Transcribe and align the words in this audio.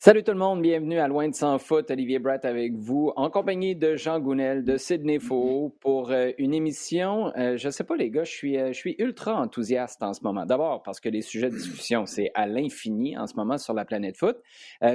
Salut 0.00 0.24
tout 0.24 0.32
le 0.32 0.38
monde, 0.38 0.60
bienvenue 0.60 0.98
à 0.98 1.06
Loin 1.06 1.28
de 1.28 1.34
sans 1.36 1.56
foot. 1.60 1.88
Olivier 1.92 2.18
Bratt 2.18 2.44
avec 2.44 2.74
vous, 2.74 3.12
en 3.14 3.30
compagnie 3.30 3.76
de 3.76 3.94
Jean 3.94 4.18
Gounel 4.18 4.64
de 4.64 4.76
Sydney 4.76 5.20
Faux 5.20 5.72
pour 5.78 6.10
euh, 6.10 6.32
une 6.36 6.52
émission. 6.52 7.30
Euh, 7.36 7.56
je 7.56 7.70
sais 7.70 7.84
pas 7.84 7.94
les 7.94 8.10
gars, 8.10 8.24
je 8.24 8.32
suis, 8.32 8.58
euh, 8.58 8.72
je 8.72 8.76
suis 8.76 8.96
ultra 8.98 9.40
enthousiaste 9.40 10.02
en 10.02 10.14
ce 10.14 10.24
moment. 10.24 10.46
D'abord 10.46 10.82
parce 10.82 10.98
que 10.98 11.08
les 11.08 11.22
sujets 11.22 11.48
de 11.48 11.54
discussion 11.54 12.06
c'est 12.06 12.32
à 12.34 12.48
l'infini 12.48 13.16
en 13.16 13.28
ce 13.28 13.36
moment 13.36 13.56
sur 13.56 13.72
la 13.72 13.84
planète 13.84 14.16
foot, 14.16 14.38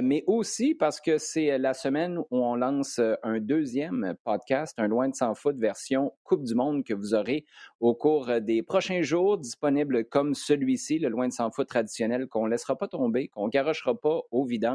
mais 0.02 0.22
aussi 0.26 0.74
parce 0.74 1.00
que 1.00 1.16
c'est 1.16 1.56
la 1.56 1.72
semaine 1.72 2.18
où 2.18 2.44
on 2.44 2.54
lance 2.54 3.00
un 3.22 3.40
deuxième 3.40 4.14
podcast, 4.22 4.74
un 4.78 4.88
Loin 4.88 5.08
de 5.08 5.14
sans 5.14 5.34
foot 5.34 5.56
version 5.56 6.12
Coupe 6.24 6.42
du 6.42 6.54
Monde 6.54 6.84
que 6.84 6.92
vous 6.92 7.14
aurez 7.14 7.46
au 7.80 7.94
cours 7.94 8.28
des 8.42 8.62
prochains 8.62 9.00
jours, 9.00 9.38
disponible 9.38 10.04
comme 10.04 10.34
celui-ci, 10.34 10.98
le 10.98 11.08
Loin 11.08 11.28
de 11.28 11.32
sans 11.32 11.50
foot 11.50 11.68
traditionnel 11.68 12.26
qu'on 12.26 12.44
laissera 12.44 12.76
pas 12.76 12.88
tomber, 12.88 13.28
qu'on 13.28 13.48
garochera 13.48 13.94
pas 13.94 14.20
au 14.30 14.44
vidange 14.44 14.73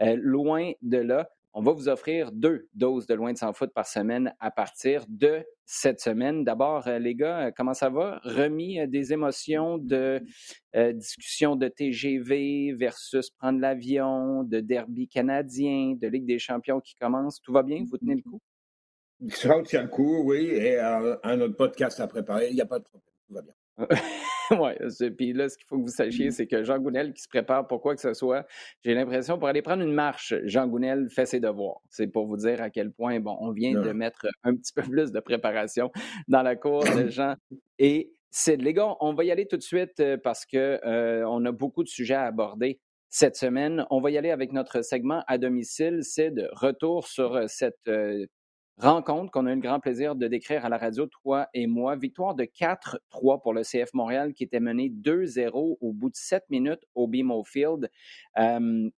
euh, 0.00 0.16
loin 0.18 0.72
de 0.82 0.98
là, 0.98 1.28
on 1.54 1.62
va 1.62 1.72
vous 1.72 1.88
offrir 1.88 2.30
deux 2.30 2.68
doses 2.74 3.06
de 3.06 3.14
loin 3.14 3.32
de 3.32 3.38
sans 3.38 3.52
foot 3.52 3.72
par 3.72 3.86
semaine 3.86 4.34
à 4.38 4.50
partir 4.50 5.04
de 5.08 5.44
cette 5.64 6.00
semaine. 6.00 6.44
D'abord, 6.44 6.86
euh, 6.86 6.98
les 6.98 7.14
gars, 7.14 7.46
euh, 7.46 7.50
comment 7.56 7.74
ça 7.74 7.90
va? 7.90 8.20
Remis 8.22 8.86
des 8.88 9.12
émotions 9.12 9.78
de 9.78 10.20
discussion 10.92 11.56
de 11.56 11.66
TGV 11.66 12.74
versus 12.74 13.30
prendre 13.30 13.60
l'avion, 13.60 14.44
de 14.44 14.60
derby 14.60 15.08
canadien, 15.08 15.96
de 16.00 16.06
Ligue 16.06 16.26
des 16.26 16.38
champions 16.38 16.80
qui 16.80 16.94
commence. 16.94 17.40
Tout 17.40 17.52
va 17.52 17.62
bien? 17.62 17.84
Vous 17.90 17.98
tenez 17.98 18.14
le 18.14 18.22
coup? 18.22 18.40
Ça 19.30 19.60
tient 19.62 19.82
le 19.82 19.88
coup, 19.88 20.22
oui, 20.24 20.46
et 20.50 20.78
un 20.78 21.40
autre 21.40 21.56
podcast 21.56 21.98
à 21.98 22.06
préparer. 22.06 22.50
Il 22.50 22.54
n'y 22.54 22.60
a 22.60 22.66
pas 22.66 22.78
de 22.78 22.84
problème. 22.84 23.10
Tout 23.26 23.34
va 23.34 23.42
bien. 23.42 23.57
oui, 24.50 25.10
puis 25.16 25.32
là, 25.32 25.48
ce 25.48 25.56
qu'il 25.56 25.66
faut 25.66 25.76
que 25.76 25.82
vous 25.82 25.88
sachiez, 25.88 26.30
c'est 26.30 26.46
que 26.46 26.62
Jean 26.64 26.78
Gounel 26.78 27.12
qui 27.12 27.22
se 27.22 27.28
prépare 27.28 27.66
pour 27.66 27.80
quoi 27.80 27.94
que 27.94 28.00
ce 28.00 28.14
soit, 28.14 28.46
j'ai 28.84 28.94
l'impression 28.94 29.38
pour 29.38 29.48
aller 29.48 29.62
prendre 29.62 29.82
une 29.82 29.92
marche, 29.92 30.34
Jean 30.44 30.66
Gounel 30.66 31.08
fait 31.10 31.26
ses 31.26 31.40
devoirs. 31.40 31.80
C'est 31.90 32.06
pour 32.08 32.26
vous 32.26 32.36
dire 32.36 32.60
à 32.60 32.70
quel 32.70 32.90
point, 32.90 33.20
bon, 33.20 33.36
on 33.40 33.52
vient 33.52 33.80
de 33.80 33.92
mettre 33.92 34.26
un 34.44 34.54
petit 34.54 34.72
peu 34.72 34.82
plus 34.82 35.12
de 35.12 35.20
préparation 35.20 35.90
dans 36.26 36.42
la 36.42 36.56
cour 36.56 36.82
de 36.84 37.08
Jean 37.08 37.34
et 37.78 38.12
c'est 38.30 38.56
les 38.56 38.74
gars, 38.74 38.96
on 39.00 39.14
va 39.14 39.24
y 39.24 39.30
aller 39.30 39.46
tout 39.46 39.56
de 39.56 39.62
suite 39.62 40.00
euh, 40.00 40.16
parce 40.22 40.44
que 40.44 40.80
euh, 40.84 41.24
on 41.26 41.44
a 41.44 41.52
beaucoup 41.52 41.82
de 41.82 41.88
sujets 41.88 42.14
à 42.14 42.24
aborder 42.24 42.80
cette 43.08 43.36
semaine. 43.36 43.86
On 43.90 44.00
va 44.00 44.10
y 44.10 44.18
aller 44.18 44.30
avec 44.30 44.52
notre 44.52 44.82
segment 44.82 45.24
à 45.26 45.38
domicile, 45.38 46.00
c'est 46.02 46.30
de 46.30 46.48
retour 46.52 47.06
sur 47.06 47.34
euh, 47.34 47.44
cette 47.46 47.88
rencontre 48.78 49.30
qu'on 49.30 49.46
a 49.46 49.52
eu 49.52 49.56
le 49.56 49.60
grand 49.60 49.80
plaisir 49.80 50.14
de 50.14 50.28
décrire 50.28 50.64
à 50.64 50.68
la 50.68 50.78
radio, 50.78 51.06
toi 51.06 51.48
et 51.54 51.66
moi. 51.66 51.96
Victoire 51.96 52.34
de 52.34 52.44
4-3 52.44 53.42
pour 53.42 53.52
le 53.52 53.62
CF 53.62 53.92
Montréal 53.94 54.32
qui 54.34 54.44
était 54.44 54.60
mené 54.60 54.88
2-0 54.90 55.78
au 55.80 55.92
bout 55.92 56.10
de 56.10 56.16
7 56.16 56.44
minutes 56.50 56.82
au 56.94 57.06
BMO 57.06 57.44
Field. 57.44 57.90
il 58.36 58.90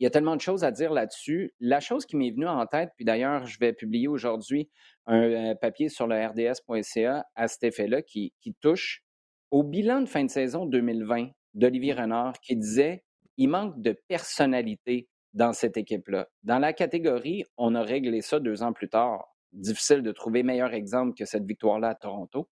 y 0.00 0.06
a 0.06 0.10
tellement 0.10 0.36
de 0.36 0.40
choses 0.40 0.64
à 0.64 0.70
dire 0.70 0.92
là-dessus. 0.92 1.52
La 1.60 1.80
chose 1.80 2.06
qui 2.06 2.16
m'est 2.16 2.30
venue 2.30 2.48
en 2.48 2.66
tête, 2.66 2.90
puis 2.96 3.04
d'ailleurs, 3.04 3.46
je 3.46 3.58
vais 3.58 3.72
publier 3.72 4.08
aujourd'hui 4.08 4.68
un, 5.06 5.54
papier 5.54 5.88
sur 5.88 6.06
le 6.06 6.16
rds.ca 6.16 7.24
à 7.34 7.48
cet 7.48 7.64
effet-là 7.64 8.02
qui, 8.02 8.32
qui 8.40 8.54
touche 8.54 9.04
au 9.50 9.62
bilan 9.62 10.00
de 10.00 10.06
fin 10.06 10.24
de 10.24 10.30
saison 10.30 10.66
2020 10.66 11.28
d'Olivier 11.54 11.92
Renard 11.92 12.40
qui 12.40 12.56
disait 12.56 13.04
il 13.36 13.48
manque 13.48 13.80
de 13.80 13.92
personnalité 14.08 15.08
dans 15.34 15.52
cette 15.52 15.76
équipe-là. 15.76 16.28
Dans 16.42 16.58
la 16.58 16.72
catégorie, 16.72 17.44
on 17.56 17.74
a 17.74 17.82
réglé 17.82 18.20
ça 18.20 18.40
deux 18.40 18.62
ans 18.62 18.72
plus 18.72 18.88
tard. 18.88 19.28
Difficile 19.52 20.02
de 20.02 20.12
trouver 20.12 20.42
meilleur 20.42 20.72
exemple 20.72 21.14
que 21.16 21.24
cette 21.24 21.44
victoire-là 21.44 21.90
à 21.90 21.94
Toronto. 21.94 22.48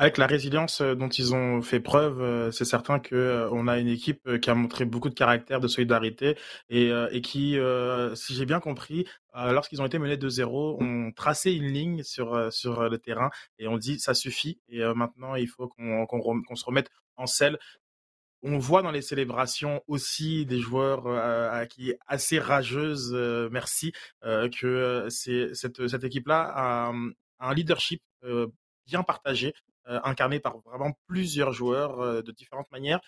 Avec 0.00 0.16
la 0.16 0.28
résilience 0.28 0.80
euh, 0.80 0.94
dont 0.94 1.08
ils 1.08 1.34
ont 1.34 1.60
fait 1.60 1.80
preuve, 1.80 2.22
euh, 2.22 2.52
c'est 2.52 2.64
certain 2.64 3.00
que 3.00 3.16
euh, 3.16 3.50
on 3.50 3.66
a 3.66 3.78
une 3.78 3.88
équipe 3.88 4.38
qui 4.38 4.48
a 4.48 4.54
montré 4.54 4.84
beaucoup 4.84 5.08
de 5.08 5.14
caractère, 5.14 5.58
de 5.58 5.66
solidarité 5.66 6.36
et, 6.70 7.20
qui, 7.20 7.58
si 8.14 8.34
j'ai 8.34 8.46
bien 8.46 8.60
compris, 8.60 9.06
lorsqu'ils 9.34 9.82
ont 9.82 9.86
été 9.86 9.98
menés 9.98 10.16
de 10.16 10.28
zéro, 10.28 10.80
ont 10.80 11.10
tracé 11.10 11.52
une 11.52 11.66
ligne 11.66 12.02
sur 12.04 12.52
sur 12.52 12.88
le 12.88 12.98
terrain 12.98 13.30
et 13.58 13.66
on 13.66 13.76
dit 13.76 13.98
ça 13.98 14.14
suffit 14.14 14.60
et 14.68 14.82
maintenant 14.94 15.34
il 15.34 15.48
faut 15.48 15.68
qu'on 15.68 16.06
qu'on 16.06 16.54
se 16.54 16.64
remette 16.64 16.90
en 17.16 17.26
selle 17.26 17.58
on 18.42 18.58
voit 18.58 18.82
dans 18.82 18.90
les 18.90 19.02
célébrations 19.02 19.82
aussi 19.86 20.46
des 20.46 20.60
joueurs 20.60 21.06
euh, 21.06 21.64
qui 21.66 21.90
est 21.90 21.98
assez 22.06 22.38
rageuse, 22.38 23.12
euh, 23.14 23.48
merci, 23.50 23.92
euh, 24.24 24.48
que 24.48 25.06
c'est 25.10 25.54
cette, 25.54 25.88
cette 25.88 26.04
équipe-là 26.04 26.52
a, 26.54 26.92
un 27.40 27.54
leadership 27.54 28.02
bien 28.86 29.04
partagé, 29.04 29.54
incarné 29.86 30.40
par 30.40 30.58
vraiment 30.58 30.98
plusieurs 31.06 31.52
joueurs 31.52 32.24
de 32.24 32.32
différentes 32.32 32.68
manières, 32.72 33.00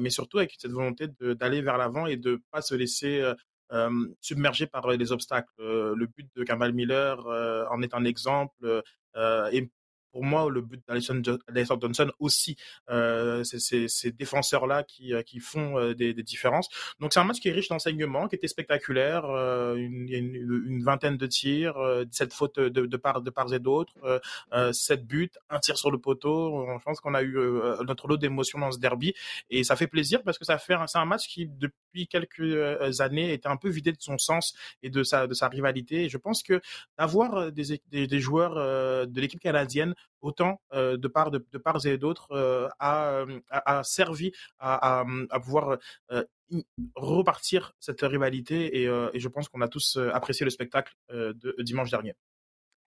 mais 0.00 0.08
surtout 0.08 0.38
avec 0.38 0.54
cette 0.58 0.70
volonté 0.70 1.08
d'aller 1.20 1.60
vers 1.60 1.76
l'avant 1.76 2.06
et 2.06 2.16
de 2.16 2.40
pas 2.50 2.62
se 2.62 2.74
laisser 2.74 3.22
submerger 4.22 4.66
par 4.66 4.88
les 4.88 5.12
obstacles. 5.12 5.52
le 5.58 6.06
but 6.06 6.26
de 6.34 6.44
Kamal 6.44 6.72
Miller 6.72 7.18
en 7.70 7.82
est 7.82 7.92
un 7.92 8.04
exemple. 8.04 8.82
Pour 10.14 10.22
moi, 10.22 10.48
le 10.48 10.60
but 10.60 10.80
d'Alison 10.86 11.20
Johnson 11.80 12.08
aussi, 12.20 12.56
euh, 12.88 13.42
c'est 13.42 13.88
ces 13.88 14.12
défenseurs-là 14.12 14.84
qui, 14.84 15.12
euh, 15.12 15.22
qui 15.22 15.40
font 15.40 15.76
euh, 15.76 15.92
des, 15.92 16.14
des, 16.14 16.22
différences. 16.22 16.68
Donc 17.00 17.12
c'est 17.12 17.18
un 17.18 17.24
match 17.24 17.40
qui 17.40 17.48
est 17.48 17.52
riche 17.52 17.68
d'enseignements, 17.68 18.28
qui 18.28 18.36
était 18.36 18.46
spectaculaire, 18.46 19.24
euh, 19.24 19.74
une, 19.74 20.08
une, 20.08 20.62
une, 20.68 20.84
vingtaine 20.84 21.16
de 21.16 21.26
tirs, 21.26 21.78
euh, 21.78 22.04
sept 22.12 22.32
fautes 22.32 22.60
de, 22.60 22.86
de, 22.86 22.96
part, 22.96 23.22
de 23.22 23.30
part 23.30 23.52
et 23.52 23.58
d'autre, 23.58 23.92
euh, 24.52 24.72
sept 24.72 25.04
buts, 25.04 25.32
un 25.50 25.58
tir 25.58 25.76
sur 25.76 25.90
le 25.90 25.98
poteau. 25.98 26.64
Je 26.78 26.84
pense 26.84 27.00
qu'on 27.00 27.14
a 27.14 27.22
eu 27.24 27.36
notre 27.84 28.06
lot 28.06 28.16
d'émotions 28.16 28.60
dans 28.60 28.70
ce 28.70 28.78
derby 28.78 29.14
et 29.50 29.64
ça 29.64 29.74
fait 29.74 29.88
plaisir 29.88 30.22
parce 30.22 30.38
que 30.38 30.44
ça 30.44 30.58
fait 30.58 30.76
c'est 30.86 30.98
un 30.98 31.04
match 31.06 31.26
qui 31.26 31.48
depuis 31.48 32.06
quelques 32.06 33.00
années 33.00 33.32
était 33.32 33.48
un 33.48 33.56
peu 33.56 33.68
vidé 33.68 33.90
de 33.90 34.00
son 34.00 34.18
sens 34.18 34.54
et 34.84 34.90
de 34.90 35.02
sa 35.02 35.26
de 35.26 35.34
sa 35.34 35.48
rivalité. 35.48 36.04
Et 36.04 36.08
je 36.08 36.18
pense 36.18 36.44
que 36.44 36.60
d'avoir 36.98 37.50
des, 37.50 37.80
des, 37.88 38.06
des 38.06 38.20
joueurs 38.20 38.54
de 38.54 39.20
l'équipe 39.20 39.40
canadienne 39.40 39.94
autant 40.20 40.60
euh, 40.72 40.96
de 40.96 41.08
part 41.08 41.30
de, 41.30 41.38
part 41.58 41.84
et 41.86 41.98
d'autre 41.98 42.28
euh, 42.32 42.68
a, 42.78 43.24
a, 43.50 43.82
servi 43.84 44.32
à, 44.58 45.04
à, 45.30 45.40
pouvoir 45.40 45.78
euh, 46.12 46.24
repartir 46.94 47.72
cette 47.78 48.00
rivalité 48.00 48.82
et, 48.82 48.84
et 48.84 49.20
je 49.20 49.28
pense 49.28 49.48
qu'on 49.48 49.60
a 49.60 49.68
tous 49.68 49.98
apprécié 50.12 50.44
le 50.44 50.50
spectacle 50.50 50.94
de 51.10 51.54
dimanche 51.62 51.90
dernier. 51.90 52.14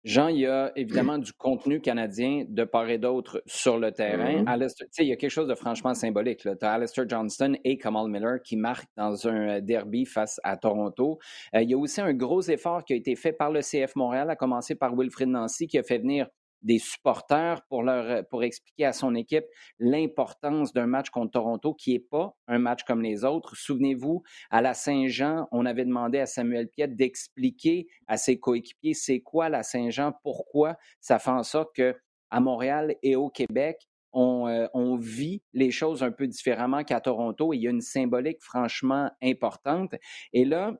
Jean, 0.04 0.26
il 0.26 0.40
y 0.40 0.46
a 0.46 0.72
évidemment 0.74 1.16
du 1.16 1.32
contenu 1.32 1.80
canadien 1.80 2.44
de 2.48 2.64
part 2.64 2.90
et 2.90 2.98
d'autre 2.98 3.40
sur 3.46 3.78
le 3.78 3.92
terrain. 3.92 4.42
Mm-hmm. 4.42 4.86
il 4.98 5.06
y 5.06 5.12
a 5.12 5.16
quelque 5.16 5.30
chose 5.30 5.46
de 5.46 5.54
franchement 5.54 5.94
symbolique. 5.94 6.40
Tu 6.40 6.48
as 6.48 6.72
Alistair 6.72 7.08
Johnston 7.08 7.56
et 7.62 7.78
Kamal 7.78 8.08
Miller 8.08 8.42
qui 8.42 8.56
marquent 8.56 8.88
dans 8.96 9.28
un 9.28 9.60
derby 9.60 10.04
face 10.04 10.40
à 10.42 10.56
Toronto. 10.56 11.20
il 11.54 11.70
y 11.70 11.74
a 11.74 11.78
aussi 11.78 12.00
un 12.00 12.14
gros 12.14 12.42
effort 12.42 12.84
qui 12.84 12.94
a 12.94 12.96
été 12.96 13.14
fait 13.14 13.32
par 13.32 13.52
le 13.52 13.60
CF 13.60 13.94
Montréal, 13.94 14.28
à 14.28 14.34
commencer 14.34 14.74
par 14.74 14.92
Wilfrid 14.96 15.28
Nancy, 15.28 15.68
qui 15.68 15.78
a 15.78 15.84
fait 15.84 15.98
venir 15.98 16.26
des 16.62 16.78
supporters 16.78 17.62
pour, 17.68 17.82
leur, 17.82 18.04
euh, 18.04 18.22
pour 18.22 18.44
expliquer 18.44 18.84
à 18.84 18.92
son 18.92 19.14
équipe 19.14 19.44
l'importance 19.78 20.72
d'un 20.72 20.86
match 20.86 21.10
contre 21.10 21.32
Toronto 21.32 21.74
qui 21.74 21.92
n'est 21.92 22.00
pas 22.00 22.36
un 22.46 22.58
match 22.58 22.84
comme 22.84 23.02
les 23.02 23.24
autres. 23.24 23.56
Souvenez-vous, 23.56 24.22
à 24.50 24.62
la 24.62 24.74
Saint-Jean, 24.74 25.48
on 25.52 25.66
avait 25.66 25.84
demandé 25.84 26.18
à 26.18 26.26
Samuel 26.26 26.68
Piette 26.68 26.96
d'expliquer 26.96 27.88
à 28.06 28.16
ses 28.16 28.38
coéquipiers 28.38 28.94
c'est 28.94 29.20
quoi 29.20 29.48
la 29.48 29.62
Saint-Jean, 29.62 30.12
pourquoi 30.22 30.76
ça 31.00 31.18
fait 31.18 31.30
en 31.30 31.42
sorte 31.42 31.74
que 31.74 31.96
à 32.30 32.40
Montréal 32.40 32.96
et 33.02 33.14
au 33.14 33.28
Québec, 33.28 33.88
on, 34.12 34.48
euh, 34.48 34.66
on, 34.74 34.96
vit 34.96 35.42
les 35.52 35.70
choses 35.70 36.02
un 36.02 36.10
peu 36.10 36.26
différemment 36.26 36.82
qu'à 36.84 37.00
Toronto 37.00 37.52
et 37.52 37.56
il 37.56 37.62
y 37.62 37.66
a 37.66 37.70
une 37.70 37.80
symbolique 37.80 38.42
franchement 38.42 39.10
importante. 39.22 39.94
Et 40.32 40.44
là, 40.44 40.74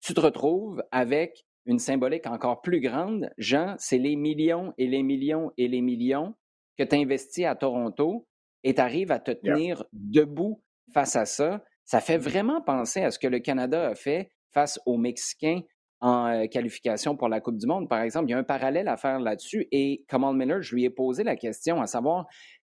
tu 0.00 0.14
te 0.14 0.20
retrouves 0.20 0.82
avec 0.90 1.46
une 1.66 1.78
symbolique 1.78 2.26
encore 2.26 2.60
plus 2.60 2.80
grande, 2.80 3.30
Jean, 3.38 3.74
c'est 3.78 3.98
les 3.98 4.16
millions 4.16 4.74
et 4.78 4.86
les 4.86 5.02
millions 5.02 5.50
et 5.56 5.68
les 5.68 5.80
millions 5.80 6.34
que 6.78 6.82
tu 6.84 6.96
investis 6.96 7.46
à 7.46 7.54
Toronto 7.54 8.26
et 8.62 8.74
tu 8.74 8.80
arrives 8.80 9.12
à 9.12 9.18
te 9.18 9.30
tenir 9.30 9.84
debout 9.92 10.62
face 10.92 11.16
à 11.16 11.24
ça. 11.24 11.62
Ça 11.84 12.00
fait 12.00 12.18
vraiment 12.18 12.60
penser 12.62 13.02
à 13.02 13.10
ce 13.10 13.18
que 13.18 13.26
le 13.26 13.40
Canada 13.40 13.88
a 13.88 13.94
fait 13.94 14.30
face 14.52 14.78
aux 14.86 14.96
Mexicains 14.96 15.60
en 16.00 16.26
euh, 16.26 16.46
qualification 16.46 17.16
pour 17.16 17.28
la 17.28 17.40
Coupe 17.40 17.56
du 17.56 17.66
Monde, 17.66 17.88
par 17.88 18.00
exemple. 18.00 18.28
Il 18.28 18.32
y 18.32 18.34
a 18.34 18.38
un 18.38 18.44
parallèle 18.44 18.88
à 18.88 18.96
faire 18.96 19.20
là-dessus. 19.20 19.66
Et 19.72 20.04
Kamal 20.08 20.34
Miller, 20.34 20.62
je 20.62 20.74
lui 20.74 20.84
ai 20.84 20.90
posé 20.90 21.24
la 21.24 21.36
question 21.36 21.80
à 21.80 21.86
savoir 21.86 22.26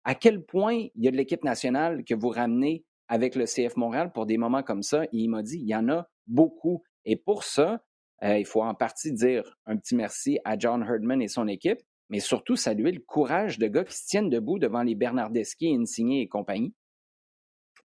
à 0.05 0.15
quel 0.15 0.43
point 0.45 0.75
il 0.75 1.05
y 1.05 1.09
a 1.09 1.11
de 1.11 1.17
l'équipe 1.17 1.45
nationale 1.45 2.05
que 2.05 2.15
vous 2.15 2.29
ramenez 2.29 2.85
avec 3.09 3.35
le 3.35 3.45
CF 3.45 3.77
Montréal 3.77 4.13
pour 4.13 4.27
des 4.27 4.39
moments 4.39 4.63
comme 4.63 4.83
ça. 4.83 5.05
Et 5.05 5.09
il 5.13 5.29
m'a 5.29 5.43
dit, 5.43 5.59
il 5.59 5.69
y 5.69 5.75
en 5.75 5.89
a 5.89 6.09
beaucoup. 6.27 6.83
Et 7.05 7.17
pour 7.17 7.45
ça, 7.45 7.83
il 8.23 8.47
faut 8.47 8.63
en 8.63 8.75
partie 8.75 9.13
dire 9.13 9.57
un 9.67 9.77
petit 9.77 9.95
merci 9.95 10.39
à 10.45 10.59
John 10.59 10.83
Herdman 10.83 11.23
et 11.23 11.29
son 11.29 11.47
équipe, 11.47 11.81
mais 12.09 12.21
surtout 12.21 12.57
saluer 12.57 12.93
le 12.93 13.01
courage 13.01 13.59
de 13.59 13.67
gars 13.67 13.85
qui 13.85 13.97
se 13.97 14.07
tiennent 14.07 14.31
debout 14.31 14.59
devant 14.59 14.83
les 14.83 14.95
Bernardeschi, 14.95 15.75
Insigné 15.75 16.23
et 16.23 16.29
compagnie. 16.29 16.75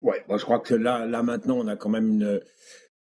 Oui, 0.01 0.15
moi 0.27 0.37
je 0.37 0.45
crois 0.45 0.59
que 0.59 0.73
là, 0.73 1.05
là 1.05 1.21
maintenant, 1.21 1.57
on 1.59 1.67
a 1.67 1.75
quand 1.75 1.89
même 1.89 2.39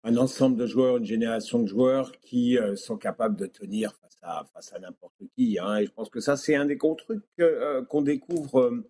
un 0.04 0.16
ensemble 0.16 0.56
de 0.56 0.66
joueurs, 0.66 0.98
une 0.98 1.04
génération 1.04 1.60
de 1.60 1.66
joueurs 1.66 2.12
qui 2.20 2.56
euh, 2.56 2.76
sont 2.76 2.96
capables 2.96 3.36
de 3.36 3.46
tenir 3.46 3.92
face 4.00 4.18
à, 4.22 4.46
face 4.54 4.72
à 4.72 4.78
n'importe 4.78 5.20
qui. 5.34 5.58
Hein. 5.58 5.78
et 5.78 5.86
je 5.86 5.90
pense 5.90 6.10
que 6.10 6.20
ça, 6.20 6.36
c'est 6.36 6.54
un 6.54 6.64
des 6.64 6.76
gros 6.76 6.94
trucs 6.94 7.24
euh, 7.40 7.84
qu'on 7.84 8.02
découvre 8.02 8.84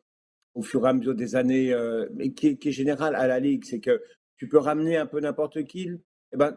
au 0.54 0.62
fur 0.62 0.84
et 0.86 0.88
à 0.90 0.92
mesure 0.92 1.14
des 1.14 1.36
années, 1.36 1.74
et 2.18 2.32
qui, 2.32 2.58
est 2.62 2.72
général 2.72 3.14
à 3.14 3.26
la 3.26 3.38
Ligue. 3.38 3.64
C'est 3.64 3.80
que 3.80 4.02
tu 4.36 4.48
peux 4.48 4.58
ramener 4.58 4.96
un 4.96 5.06
peu 5.06 5.20
n'importe 5.20 5.64
qui. 5.64 5.90
Eh 6.32 6.36
ben, 6.36 6.56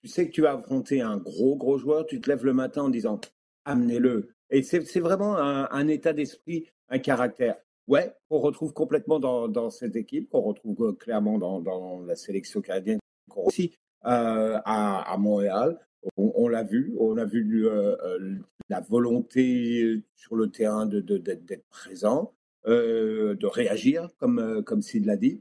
tu, 0.00 0.08
sais 0.08 0.26
que 0.26 0.32
tu 0.32 0.42
vas 0.42 0.52
affronter 0.52 1.00
un 1.00 1.16
gros, 1.16 1.56
gros 1.56 1.78
joueur, 1.78 2.06
tu 2.06 2.20
te 2.20 2.28
lèves 2.28 2.44
le 2.44 2.52
matin 2.52 2.82
en 2.82 2.88
disant 2.88 3.20
amenez-le. 3.64 4.34
Et 4.50 4.62
c'est 4.62 5.00
vraiment 5.00 5.36
un, 5.38 5.88
état 5.88 6.12
d'esprit, 6.12 6.66
un 6.90 6.98
caractère. 6.98 7.56
Ouais, 7.88 8.14
qu'on 8.28 8.38
retrouve 8.38 8.72
complètement 8.72 9.18
dans, 9.18 9.70
cette 9.70 9.96
équipe, 9.96 10.30
qu'on 10.30 10.42
retrouve 10.42 10.88
euh, 10.88 10.92
clairement 10.92 11.38
dans, 11.38 12.00
la 12.06 12.14
sélection 12.14 12.60
canadienne, 12.60 12.98
aussi 13.34 13.72
euh, 14.04 14.60
à, 14.64 15.16
Montréal. 15.18 15.78
On, 16.16 16.48
l'a 16.48 16.64
vu, 16.64 16.94
on 16.98 17.16
a 17.16 17.24
vu 17.24 17.66
euh, 17.66 18.36
la 18.68 18.80
volonté 18.80 20.02
sur 20.16 20.36
le 20.36 20.50
terrain 20.50 20.86
d'être 20.86 21.04
de, 21.04 21.16
d'être 21.16 21.66
présent, 21.70 22.34
de 22.66 23.46
réagir, 23.46 24.08
comme, 24.18 24.62
comme 24.64 24.82
Sid 24.82 25.06
l'a 25.06 25.16
dit. 25.16 25.40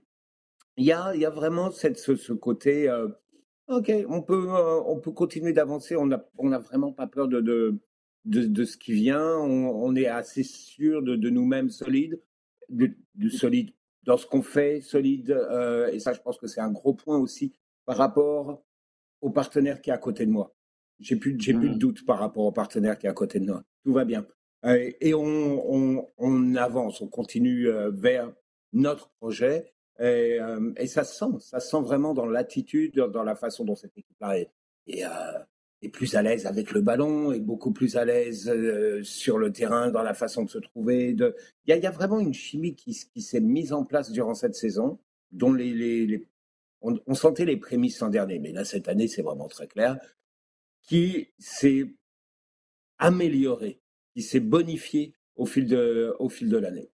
Il 0.77 0.85
y 0.85 0.93
a, 0.93 1.13
y 1.15 1.25
a 1.25 1.29
vraiment 1.29 1.69
cette, 1.71 1.97
ce, 1.97 2.33
côté, 2.33 2.89
ok, 3.67 3.91
on 4.09 4.21
peut, 4.21 4.47
on 4.49 4.99
peut 4.99 5.11
continuer 5.11 5.53
d'avancer, 5.53 5.95
on 5.95 6.05
n'a 6.05 6.25
on 6.37 6.51
a 6.51 6.59
vraiment 6.59 6.91
pas 6.91 7.07
peur 7.07 7.27
de, 7.27 7.39
de, 8.25 8.65
ce 8.65 8.77
qui 8.77 8.93
vient, 8.93 9.37
on, 9.37 9.95
est 9.95 10.07
assez 10.07 10.43
sûr 10.43 11.01
de, 11.01 11.29
nous-mêmes 11.29 11.69
solides, 11.69 12.21
de, 12.69 12.93
solide 13.29 13.71
dans 14.03 14.17
ce 14.17 14.25
qu'on 14.25 14.41
fait, 14.41 14.81
solide, 14.81 15.31
et 15.91 15.99
ça 15.99 16.13
je 16.13 16.21
pense 16.21 16.37
que 16.37 16.47
c'est 16.47 16.61
un 16.61 16.71
gros 16.71 16.93
point 16.93 17.17
aussi 17.17 17.53
par 17.85 17.97
rapport 17.97 18.63
au 19.21 19.29
partenaire 19.29 19.81
qui 19.81 19.89
est 19.89 19.93
à 19.93 19.97
côté 19.97 20.25
de 20.25 20.31
moi. 20.31 20.55
J'ai 20.99 21.15
plus, 21.15 21.35
j'ai 21.39 21.53
plus 21.53 21.69
de 21.69 21.75
mmh. 21.75 21.79
doute 21.79 22.05
par 22.05 22.19
rapport 22.19 22.45
au 22.45 22.51
partenaire 22.51 22.97
qui 22.97 23.07
est 23.07 23.09
à 23.09 23.13
côté 23.13 23.39
de 23.39 23.45
moi. 23.45 23.63
Tout 23.83 23.93
va 23.93 24.05
bien. 24.05 24.25
et 24.63 25.13
on, 25.15 26.07
on, 26.17 26.55
avance, 26.55 27.01
on 27.01 27.07
continue 27.07 27.67
vers 27.91 28.31
notre 28.73 29.09
projet. 29.19 29.73
Et, 30.01 30.39
et, 30.77 30.87
ça 30.87 31.03
se 31.03 31.15
sent, 31.15 31.39
ça 31.39 31.59
sent 31.59 31.81
vraiment 31.81 32.13
dans 32.13 32.25
l'attitude, 32.25 32.95
dans 32.95 33.23
la 33.23 33.35
façon 33.35 33.65
dont 33.65 33.75
cette 33.75 33.95
équipe-là 33.97 34.39
est, 34.39 34.49
est, 34.87 35.89
plus 35.89 36.15
à 36.15 36.21
l'aise 36.21 36.45
avec 36.45 36.71
le 36.71 36.81
ballon, 36.81 37.31
est 37.31 37.39
beaucoup 37.39 37.71
plus 37.71 37.97
à 37.97 38.05
l'aise 38.05 38.51
sur 39.03 39.37
le 39.37 39.51
terrain, 39.51 39.89
dans 39.89 40.03
la 40.03 40.13
façon 40.13 40.43
de 40.43 40.49
se 40.49 40.57
trouver. 40.57 41.11
Il, 41.11 41.35
y 41.67 41.85
a, 41.85 41.91
vraiment 41.91 42.19
une 42.19 42.33
chimie 42.33 42.75
qui, 42.75 42.93
s'est 42.93 43.39
mise 43.39 43.73
en 43.73 43.85
place 43.85 44.11
durant 44.11 44.33
cette 44.33 44.55
saison, 44.55 44.99
dont 45.31 45.55
on, 46.81 47.13
sentait 47.13 47.45
les 47.45 47.57
prémices 47.57 47.99
l'an 47.99 48.09
dernier, 48.09 48.39
mais 48.39 48.51
là, 48.51 48.65
cette 48.65 48.87
année, 48.87 49.07
c'est 49.07 49.21
vraiment 49.21 49.47
très 49.47 49.67
clair, 49.67 49.97
qui 50.83 51.29
s'est 51.37 51.85
amélioré, 52.97 53.79
qui 54.13 54.21
s'est 54.21 54.39
bonifié 54.39 55.13
au 55.35 55.45
fil 55.45 55.65
de, 55.65 56.15
au 56.19 56.29
fil 56.29 56.49
de 56.49 56.57
l'année. 56.57 56.89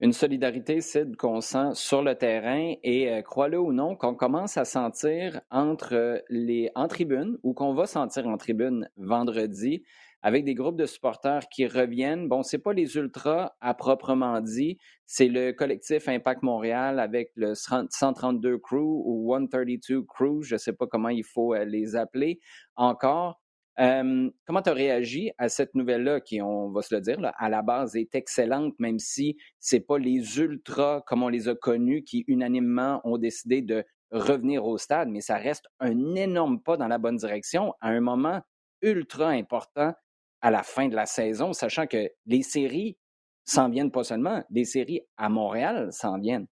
Une 0.00 0.12
solidarité, 0.12 0.80
c'est 0.80 1.16
qu'on 1.16 1.40
sent 1.40 1.74
sur 1.74 2.02
le 2.02 2.16
terrain 2.16 2.74
et, 2.82 3.10
euh, 3.12 3.22
crois-le 3.22 3.60
ou 3.60 3.72
non, 3.72 3.94
qu'on 3.94 4.14
commence 4.14 4.56
à 4.56 4.64
sentir 4.64 5.40
entre 5.50 6.22
les, 6.28 6.70
en 6.74 6.88
tribune 6.88 7.38
ou 7.44 7.54
qu'on 7.54 7.74
va 7.74 7.86
sentir 7.86 8.26
en 8.26 8.36
tribune 8.36 8.88
vendredi 8.96 9.84
avec 10.20 10.44
des 10.44 10.54
groupes 10.54 10.76
de 10.76 10.86
supporters 10.86 11.48
qui 11.48 11.66
reviennent. 11.66 12.28
Bon, 12.28 12.42
c'est 12.42 12.58
pas 12.58 12.72
les 12.72 12.96
ultras 12.96 13.52
à 13.60 13.74
proprement 13.74 14.40
dit, 14.40 14.78
c'est 15.06 15.28
le 15.28 15.52
collectif 15.52 16.08
Impact 16.08 16.42
Montréal 16.42 16.98
avec 16.98 17.30
le 17.36 17.54
132 17.54 18.58
Crew 18.58 19.02
ou 19.04 19.32
132 19.32 20.02
Crew, 20.02 20.42
je 20.42 20.56
sais 20.56 20.72
pas 20.72 20.86
comment 20.88 21.10
il 21.10 21.24
faut 21.24 21.54
euh, 21.54 21.64
les 21.64 21.94
appeler 21.94 22.40
encore. 22.74 23.43
Euh, 23.80 24.30
comment 24.46 24.62
tu 24.62 24.70
as 24.70 24.74
réagi 24.74 25.32
à 25.38 25.48
cette 25.48 25.74
nouvelle-là 25.74 26.20
qui, 26.20 26.40
on 26.40 26.70
va 26.70 26.82
se 26.82 26.94
le 26.94 27.00
dire, 27.00 27.18
à 27.36 27.48
la 27.48 27.62
base 27.62 27.96
est 27.96 28.14
excellente, 28.14 28.74
même 28.78 28.98
si 28.98 29.36
c'est 29.58 29.80
pas 29.80 29.98
les 29.98 30.38
ultras 30.38 31.00
comme 31.06 31.22
on 31.22 31.28
les 31.28 31.48
a 31.48 31.54
connus 31.54 32.04
qui 32.04 32.24
unanimement 32.28 33.00
ont 33.04 33.18
décidé 33.18 33.62
de 33.62 33.84
revenir 34.12 34.64
au 34.64 34.78
stade, 34.78 35.08
mais 35.08 35.20
ça 35.20 35.36
reste 35.36 35.66
un 35.80 36.14
énorme 36.14 36.62
pas 36.62 36.76
dans 36.76 36.86
la 36.86 36.98
bonne 36.98 37.16
direction 37.16 37.74
à 37.80 37.88
un 37.88 38.00
moment 38.00 38.40
ultra 38.80 39.30
important 39.30 39.92
à 40.40 40.50
la 40.50 40.62
fin 40.62 40.88
de 40.88 40.94
la 40.94 41.06
saison, 41.06 41.52
sachant 41.52 41.86
que 41.86 42.08
les 42.26 42.42
séries 42.42 42.96
s'en 43.44 43.68
viennent 43.70 43.90
pas 43.90 44.04
seulement, 44.04 44.44
les 44.50 44.64
séries 44.64 45.00
à 45.16 45.28
Montréal 45.28 45.92
s'en 45.92 46.18
viennent. 46.18 46.46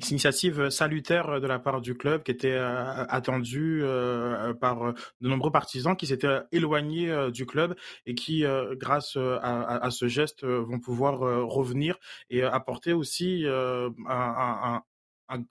Une 0.00 0.06
initiative 0.10 0.70
salutaire 0.70 1.40
de 1.40 1.46
la 1.46 1.58
part 1.58 1.80
du 1.80 1.94
club 1.94 2.22
qui 2.24 2.32
était 2.32 2.52
euh, 2.52 3.04
attendue 3.08 3.80
euh, 3.82 4.52
par 4.54 4.92
de 5.20 5.28
nombreux 5.28 5.52
partisans 5.52 5.96
qui 5.96 6.06
s'étaient 6.06 6.40
éloignés 6.50 7.30
du 7.32 7.46
club 7.46 7.76
et 8.06 8.14
qui, 8.14 8.44
grâce 8.72 9.16
à, 9.16 9.88
ce 9.90 10.08
geste, 10.08 10.44
vont 10.44 10.80
pouvoir 10.80 11.18
revenir 11.48 11.96
et 12.30 12.42
apporter 12.42 12.92
aussi 12.92 13.44
un, 13.46 14.82
un 15.28 15.44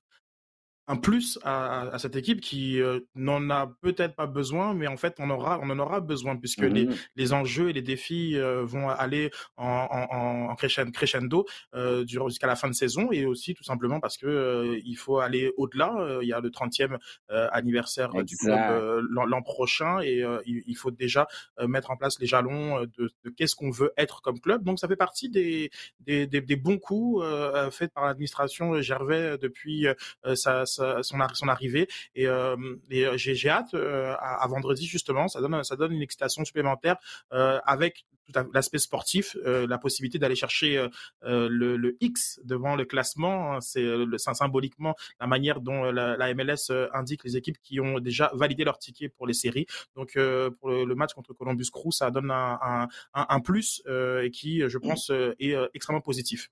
plus 1.02 1.40
à, 1.44 1.98
cette 1.98 2.16
équipe 2.16 2.42
qui 2.42 2.82
euh, 2.82 3.00
n'en 3.16 3.50
a 3.50 3.74
peut-être 3.82 4.16
pas 4.16 4.28
besoin, 4.28 4.74
mais 4.74 4.88
en 4.88 4.98
fait 4.98 5.16
on 5.20 5.30
aura, 5.30 5.60
on 5.62 5.70
en 5.70 5.80
aura 5.80 6.02
besoin 6.02 6.36
puisque 6.36 6.62
les, 6.62 6.86
mmh. 6.86 6.96
les, 7.16 7.34
enjeux 7.34 7.70
et 7.70 7.74
les 7.74 7.82
défis 7.82 8.36
euh, 8.36 8.64
vont 8.66 8.90
aller 8.90 9.32
en, 9.56 9.88
en, 10.12 10.50
en 10.52 10.56
crescendo 10.56 11.46
euh, 11.74 12.06
jusqu'à 12.06 12.48
la 12.48 12.56
fin 12.58 12.68
de 12.68 12.74
saison 12.74 13.12
et 13.12 13.26
aussi 13.26 13.54
tout 13.54 13.64
simplement 13.64 14.02
parce 14.02 14.18
que 14.18 14.28
euh, 14.28 14.80
il 14.84 14.96
faut 14.96 15.20
aller 15.20 15.54
au-delà. 15.58 16.20
Il 16.22 16.28
y 16.28 16.34
a 16.34 16.40
le 16.40 16.50
30e 16.50 16.98
anniversaire 17.30 18.12
du 18.24 18.36
club 18.38 19.04
l'an 19.10 19.42
prochain 19.42 20.02
et 20.02 20.24
il, 20.46 20.76
faut 20.76 20.92
déjà 20.92 21.28
mettre 21.66 21.92
en 21.92 21.98
place 21.98 22.20
les 22.20 22.26
jalons 22.26 22.82
de, 22.82 23.12
de 23.24 23.30
qu'est-ce 23.30 23.56
qu'on 23.56 23.72
veut 23.72 23.92
être 23.98 24.22
comme 24.22 24.40
club. 24.40 24.64
Donc 24.64 24.80
ça 24.80 24.88
fait 24.88 24.96
partie 24.96 25.30
des, 25.30 25.70
des, 26.02 26.28
des, 26.28 26.42
des 26.42 26.56
bons 26.56 26.78
coups 26.78 27.24
faits 27.72 27.94
par 27.94 28.06
l'administration 28.06 28.82
Gervais 28.82 29.38
depuis 29.38 29.88
sa 30.36 30.66
son, 30.74 31.28
son 31.34 31.48
arrivée. 31.48 31.88
Et, 32.16 32.28
euh, 32.28 32.56
euh, 32.92 33.18
j'ai 33.18 33.50
hâte 33.50 33.74
euh, 33.74 34.14
à, 34.20 34.48
vendredi 34.48 34.86
justement. 34.86 35.28
Ça 35.28 35.42
donne 35.42 35.64
ça 35.64 35.76
donne 35.76 35.94
une 35.94 36.02
excitation 36.02 36.44
supplémentaire 36.46 36.98
avec 37.32 38.06
l'aspect 38.54 38.80
sportif, 38.80 39.36
la 39.44 39.78
possibilité 39.78 40.18
d'aller 40.18 40.36
chercher 40.36 40.88
le, 41.22 41.98
X 42.00 42.40
devant 42.44 42.76
le 42.76 42.86
classement. 42.86 43.60
C'est 43.60 43.86
symboliquement 44.18 44.96
la 45.20 45.28
manière 45.28 45.60
dont 45.62 45.92
la, 45.92 46.34
MLS 46.34 46.72
indique 46.94 47.24
les 47.24 47.38
équipes 47.38 47.58
qui 47.62 47.80
ont 47.80 48.00
déjà 48.00 48.32
validé 48.34 48.64
leur 48.64 48.80
ticket 48.80 49.10
pour 49.10 49.28
les 49.28 49.34
séries. 49.34 49.66
Donc 49.96 50.18
pour 50.60 50.70
le, 50.70 50.96
match 50.96 51.14
contre 51.14 51.34
Columbus 51.34 51.70
Crew, 51.72 51.92
ça 51.92 52.12
donne 52.12 52.32
un, 52.32 52.88
un 53.14 53.40
plus 53.42 53.84
et 53.88 54.32
qui, 54.32 54.64
je 54.68 54.78
pense, 54.78 55.12
est 55.40 55.56
extrêmement 55.74 56.02
positif. 56.02 56.50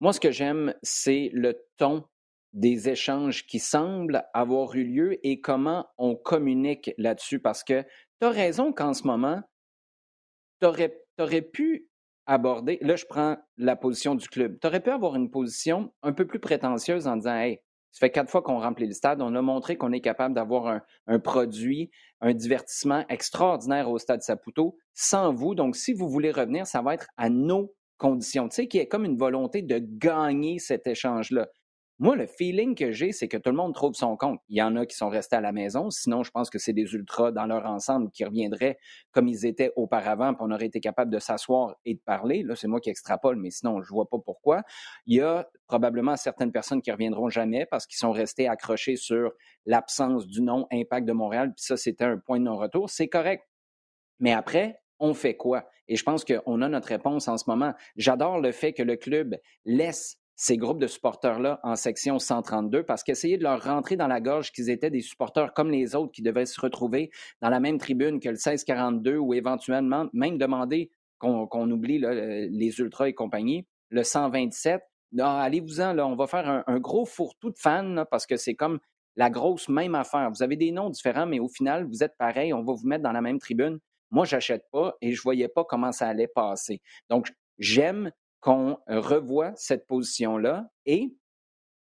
Moi, 0.00 0.14
ce 0.14 0.20
que 0.20 0.30
j'aime, 0.30 0.74
c'est 0.82 1.30
le 1.34 1.62
ton 1.76 2.04
des 2.52 2.88
échanges 2.88 3.46
qui 3.46 3.58
semblent 3.58 4.24
avoir 4.34 4.74
eu 4.74 4.84
lieu 4.84 5.26
et 5.26 5.40
comment 5.40 5.86
on 5.98 6.16
communique 6.16 6.92
là-dessus? 6.98 7.38
Parce 7.38 7.62
que 7.62 7.82
tu 8.20 8.26
as 8.26 8.30
raison 8.30 8.72
qu'en 8.72 8.94
ce 8.94 9.06
moment, 9.06 9.40
tu 10.60 10.66
aurais, 10.66 11.42
pu 11.42 11.88
aborder, 12.26 12.78
là 12.82 12.96
je 12.96 13.06
prends 13.06 13.36
la 13.56 13.76
position 13.76 14.14
du 14.14 14.28
club, 14.28 14.58
tu 14.60 14.66
aurais 14.66 14.80
pu 14.80 14.90
avoir 14.90 15.16
une 15.16 15.30
position 15.30 15.92
un 16.02 16.12
peu 16.12 16.26
plus 16.26 16.40
prétentieuse 16.40 17.06
en 17.06 17.16
disant, 17.16 17.36
hey, 17.36 17.60
ça 17.92 18.06
fait 18.06 18.10
quatre 18.10 18.30
fois 18.30 18.42
qu'on 18.42 18.60
remplit 18.60 18.86
le 18.86 18.92
stade, 18.92 19.20
on 19.20 19.34
a 19.34 19.42
montré 19.42 19.76
qu'on 19.76 19.92
est 19.92 20.00
capable 20.00 20.34
d'avoir 20.34 20.80
un, 21.06 21.18
produit, 21.18 21.90
un 22.20 22.34
divertissement 22.34 23.04
extraordinaire 23.08 23.90
au 23.90 23.98
stade 23.98 24.22
Saputo 24.22 24.76
sans 24.94 25.34
vous. 25.34 25.54
Donc, 25.54 25.74
si 25.74 25.92
vous 25.92 26.08
voulez 26.08 26.30
revenir, 26.30 26.66
ça 26.66 26.82
va 26.82 26.94
être 26.94 27.08
à 27.16 27.30
nos 27.30 27.74
conditions. 27.98 28.48
Tu 28.48 28.54
sais, 28.54 28.68
qu'il 28.68 28.78
y 28.78 28.82
ait 28.82 28.88
comme 28.88 29.04
une 29.04 29.16
volonté 29.16 29.62
de 29.62 29.78
gagner 29.80 30.58
cet 30.60 30.86
échange-là. 30.86 31.48
Moi, 32.02 32.16
le 32.16 32.26
feeling 32.26 32.74
que 32.74 32.92
j'ai, 32.92 33.12
c'est 33.12 33.28
que 33.28 33.36
tout 33.36 33.50
le 33.50 33.56
monde 33.56 33.74
trouve 33.74 33.92
son 33.92 34.16
compte. 34.16 34.40
Il 34.48 34.56
y 34.56 34.62
en 34.62 34.74
a 34.74 34.86
qui 34.86 34.96
sont 34.96 35.10
restés 35.10 35.36
à 35.36 35.42
la 35.42 35.52
maison. 35.52 35.90
Sinon, 35.90 36.22
je 36.22 36.30
pense 36.30 36.48
que 36.48 36.58
c'est 36.58 36.72
des 36.72 36.94
ultras 36.94 37.30
dans 37.30 37.44
leur 37.44 37.66
ensemble 37.66 38.10
qui 38.10 38.24
reviendraient 38.24 38.78
comme 39.12 39.28
ils 39.28 39.44
étaient 39.44 39.70
auparavant, 39.76 40.32
puis 40.32 40.42
on 40.42 40.50
aurait 40.50 40.64
été 40.64 40.80
capable 40.80 41.12
de 41.12 41.18
s'asseoir 41.18 41.76
et 41.84 41.96
de 41.96 42.00
parler. 42.00 42.42
Là, 42.42 42.56
c'est 42.56 42.68
moi 42.68 42.80
qui 42.80 42.88
extrapole, 42.88 43.36
mais 43.36 43.50
sinon, 43.50 43.82
je 43.82 43.92
vois 43.92 44.08
pas 44.08 44.16
pourquoi. 44.18 44.62
Il 45.04 45.16
y 45.16 45.20
a 45.20 45.46
probablement 45.66 46.16
certaines 46.16 46.52
personnes 46.52 46.80
qui 46.80 46.90
reviendront 46.90 47.28
jamais 47.28 47.66
parce 47.66 47.86
qu'ils 47.86 47.98
sont 47.98 48.12
restés 48.12 48.48
accrochés 48.48 48.96
sur 48.96 49.32
l'absence 49.66 50.26
du 50.26 50.40
nom 50.40 50.66
Impact 50.72 51.06
de 51.06 51.12
Montréal, 51.12 51.52
puis 51.54 51.62
ça, 51.66 51.76
c'était 51.76 52.04
un 52.04 52.16
point 52.16 52.38
de 52.38 52.44
non-retour. 52.44 52.88
C'est 52.88 53.08
correct. 53.08 53.46
Mais 54.20 54.32
après, 54.32 54.80
on 55.00 55.12
fait 55.12 55.36
quoi? 55.36 55.68
Et 55.88 55.96
je 55.96 56.04
pense 56.04 56.24
qu'on 56.24 56.62
a 56.62 56.68
notre 56.68 56.88
réponse 56.88 57.26
en 57.28 57.36
ce 57.36 57.44
moment. 57.48 57.74
J'adore 57.96 58.40
le 58.40 58.52
fait 58.52 58.72
que 58.72 58.82
le 58.82 58.96
club 58.96 59.36
laisse 59.64 60.19
ces 60.40 60.56
groupes 60.56 60.80
de 60.80 60.86
supporters-là 60.86 61.60
en 61.62 61.76
section 61.76 62.18
132 62.18 62.82
parce 62.84 63.02
qu'essayer 63.02 63.36
de 63.36 63.42
leur 63.42 63.62
rentrer 63.62 63.96
dans 63.96 64.06
la 64.06 64.22
gorge 64.22 64.52
qu'ils 64.52 64.70
étaient 64.70 64.88
des 64.88 65.02
supporters 65.02 65.52
comme 65.52 65.70
les 65.70 65.94
autres 65.94 66.12
qui 66.12 66.22
devaient 66.22 66.46
se 66.46 66.58
retrouver 66.58 67.10
dans 67.42 67.50
la 67.50 67.60
même 67.60 67.76
tribune 67.76 68.20
que 68.20 68.30
le 68.30 68.36
1642 68.36 69.18
ou 69.18 69.34
éventuellement 69.34 70.08
même 70.14 70.38
demander 70.38 70.90
qu'on 71.18 71.70
oublie 71.70 71.98
les 71.98 72.80
ultras 72.80 73.08
et 73.08 73.12
compagnie, 73.12 73.66
le 73.90 74.02
127. 74.02 74.80
Allez-vous-en, 75.18 75.92
là, 75.92 76.06
on 76.06 76.16
va 76.16 76.26
faire 76.26 76.64
un, 76.66 76.80
gros 76.80 77.04
fourre-tout 77.04 77.50
de 77.50 77.58
fans 77.58 78.06
parce 78.10 78.24
que 78.24 78.38
c'est 78.38 78.54
comme 78.54 78.78
la 79.16 79.28
grosse 79.28 79.68
même 79.68 79.94
affaire. 79.94 80.30
Vous 80.30 80.42
avez 80.42 80.56
des 80.56 80.72
noms 80.72 80.88
différents, 80.88 81.26
mais 81.26 81.38
au 81.38 81.48
final, 81.48 81.84
vous 81.84 82.02
êtes 82.02 82.16
pareil, 82.16 82.54
on 82.54 82.64
va 82.64 82.72
vous 82.72 82.86
mettre 82.86 83.02
dans 83.02 83.12
la 83.12 83.20
même 83.20 83.40
tribune. 83.40 83.78
Moi, 84.10 84.24
j'achète 84.24 84.64
pas 84.72 84.96
et 85.02 85.12
je 85.12 85.20
voyais 85.20 85.48
pas 85.48 85.64
comment 85.64 85.92
ça 85.92 86.08
allait 86.08 86.28
passer. 86.28 86.80
Donc, 87.10 87.30
j'aime 87.58 88.10
qu'on 88.40 88.78
revoie 88.86 89.52
cette 89.56 89.86
position-là 89.86 90.70
et 90.86 91.14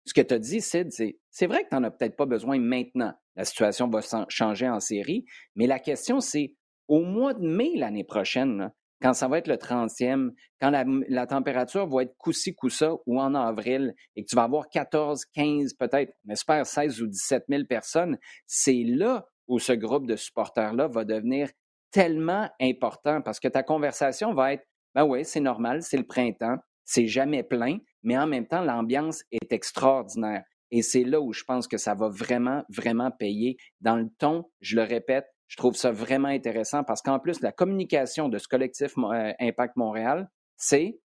ce 0.04 0.14
que 0.14 0.22
tu 0.22 0.34
as 0.34 0.38
dit, 0.38 0.60
Sid, 0.60 0.90
c'est 0.90 1.18
c'est 1.30 1.46
vrai 1.46 1.64
que 1.64 1.68
tu 1.68 1.74
n'en 1.74 1.84
as 1.84 1.90
peut-être 1.90 2.16
pas 2.16 2.26
besoin 2.26 2.58
maintenant. 2.58 3.12
La 3.36 3.44
situation 3.44 3.88
va 3.88 4.00
changer 4.28 4.68
en 4.68 4.80
série, 4.80 5.24
mais 5.54 5.66
la 5.66 5.78
question, 5.78 6.20
c'est 6.20 6.54
au 6.88 7.02
mois 7.02 7.34
de 7.34 7.46
mai 7.46 7.72
l'année 7.76 8.04
prochaine, 8.04 8.72
quand 9.00 9.12
ça 9.12 9.28
va 9.28 9.38
être 9.38 9.46
le 9.46 9.56
30e, 9.56 10.30
quand 10.60 10.70
la, 10.70 11.26
température 11.26 11.86
va 11.86 12.02
être 12.02 12.16
coussi 12.16 12.54
coussa 12.54 12.94
ou 13.06 13.20
en 13.20 13.34
avril 13.34 13.94
et 14.16 14.24
que 14.24 14.28
tu 14.28 14.34
vas 14.34 14.42
avoir 14.42 14.68
14, 14.68 15.24
15, 15.26 15.74
peut-être, 15.74 16.12
on 16.26 16.32
espère 16.32 16.66
16 16.66 17.02
ou 17.02 17.06
17 17.06 17.44
000 17.48 17.64
personnes, 17.68 18.18
c'est 18.46 18.82
là 18.84 19.28
où 19.46 19.58
ce 19.58 19.72
groupe 19.72 20.06
de 20.06 20.16
supporters-là 20.16 20.88
va 20.88 21.04
devenir 21.04 21.50
tellement 21.90 22.50
important 22.60 23.22
parce 23.22 23.38
que 23.38 23.48
ta 23.48 23.62
conversation 23.62 24.34
va 24.34 24.54
être 24.54 24.64
ben 24.94 25.04
oui, 25.04 25.24
c'est 25.24 25.40
normal, 25.40 25.82
c'est 25.82 25.96
le 25.96 26.06
printemps, 26.06 26.56
c'est 26.84 27.06
jamais 27.06 27.42
plein, 27.42 27.78
mais 28.02 28.16
en 28.16 28.26
même 28.26 28.46
temps, 28.46 28.62
l'ambiance 28.62 29.22
est 29.30 29.52
extraordinaire. 29.52 30.44
Et 30.70 30.82
c'est 30.82 31.04
là 31.04 31.20
où 31.20 31.32
je 31.32 31.44
pense 31.44 31.66
que 31.66 31.78
ça 31.78 31.94
va 31.94 32.08
vraiment, 32.08 32.62
vraiment 32.68 33.10
payer. 33.10 33.56
Dans 33.80 33.96
le 33.96 34.08
ton, 34.18 34.44
je 34.60 34.76
le 34.76 34.82
répète, 34.82 35.26
je 35.46 35.56
trouve 35.56 35.76
ça 35.76 35.90
vraiment 35.90 36.28
intéressant 36.28 36.84
parce 36.84 37.00
qu'en 37.00 37.18
plus, 37.18 37.40
la 37.40 37.52
communication 37.52 38.28
de 38.28 38.38
ce 38.38 38.48
collectif 38.48 38.92
euh, 38.98 39.32
Impact 39.40 39.76
Montréal, 39.76 40.28
c'est 40.56 41.00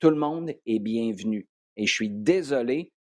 tout 0.00 0.10
le 0.10 0.16
monde 0.16 0.52
est 0.66 0.78
bienvenu. 0.78 1.48
Et 1.76 1.86
je 1.86 1.92
suis 1.92 2.10
désolé, 2.10 2.92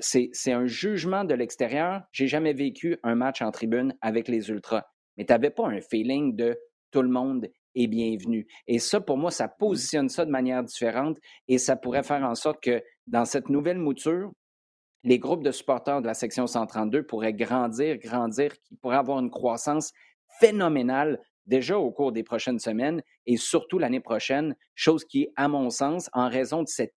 c'est 0.00 0.52
un 0.52 0.66
jugement 0.66 1.24
de 1.24 1.34
l'extérieur. 1.34 2.02
J'ai 2.12 2.28
jamais 2.28 2.52
vécu 2.52 2.96
un 3.02 3.14
match 3.16 3.42
en 3.42 3.50
tribune 3.50 3.94
avec 4.00 4.28
les 4.28 4.48
Ultras. 4.50 4.84
Mais 5.16 5.24
tu 5.24 5.32
n'avais 5.32 5.50
pas 5.50 5.66
un 5.66 5.80
feeling 5.80 6.36
de 6.36 6.56
tout 6.90 7.02
le 7.02 7.08
monde 7.08 7.48
est 7.78 7.86
bienvenu. 7.86 8.46
Et 8.66 8.78
ça, 8.78 9.00
pour 9.00 9.16
moi, 9.16 9.30
ça 9.30 9.48
positionne 9.48 10.08
ça 10.08 10.24
de 10.24 10.30
manière 10.30 10.62
différente 10.64 11.18
et 11.46 11.58
ça 11.58 11.76
pourrait 11.76 12.02
faire 12.02 12.22
en 12.22 12.34
sorte 12.34 12.62
que 12.62 12.82
dans 13.06 13.24
cette 13.24 13.48
nouvelle 13.48 13.78
mouture, 13.78 14.32
les 15.04 15.18
groupes 15.18 15.44
de 15.44 15.52
supporters 15.52 16.02
de 16.02 16.06
la 16.06 16.14
section 16.14 16.46
132 16.46 17.06
pourraient 17.06 17.32
grandir, 17.32 17.98
grandir, 17.98 18.52
qui 18.60 18.74
pourraient 18.76 18.96
avoir 18.96 19.20
une 19.20 19.30
croissance 19.30 19.92
phénoménal 20.40 21.20
déjà 21.46 21.78
au 21.78 21.90
cours 21.90 22.12
des 22.12 22.22
prochaines 22.22 22.58
semaines 22.58 23.02
et 23.26 23.36
surtout 23.36 23.78
l'année 23.78 24.00
prochaine, 24.00 24.54
chose 24.74 25.04
qui, 25.04 25.28
à 25.36 25.48
mon 25.48 25.70
sens, 25.70 26.10
en 26.12 26.28
raison 26.28 26.62
de 26.62 26.68
cette, 26.68 26.94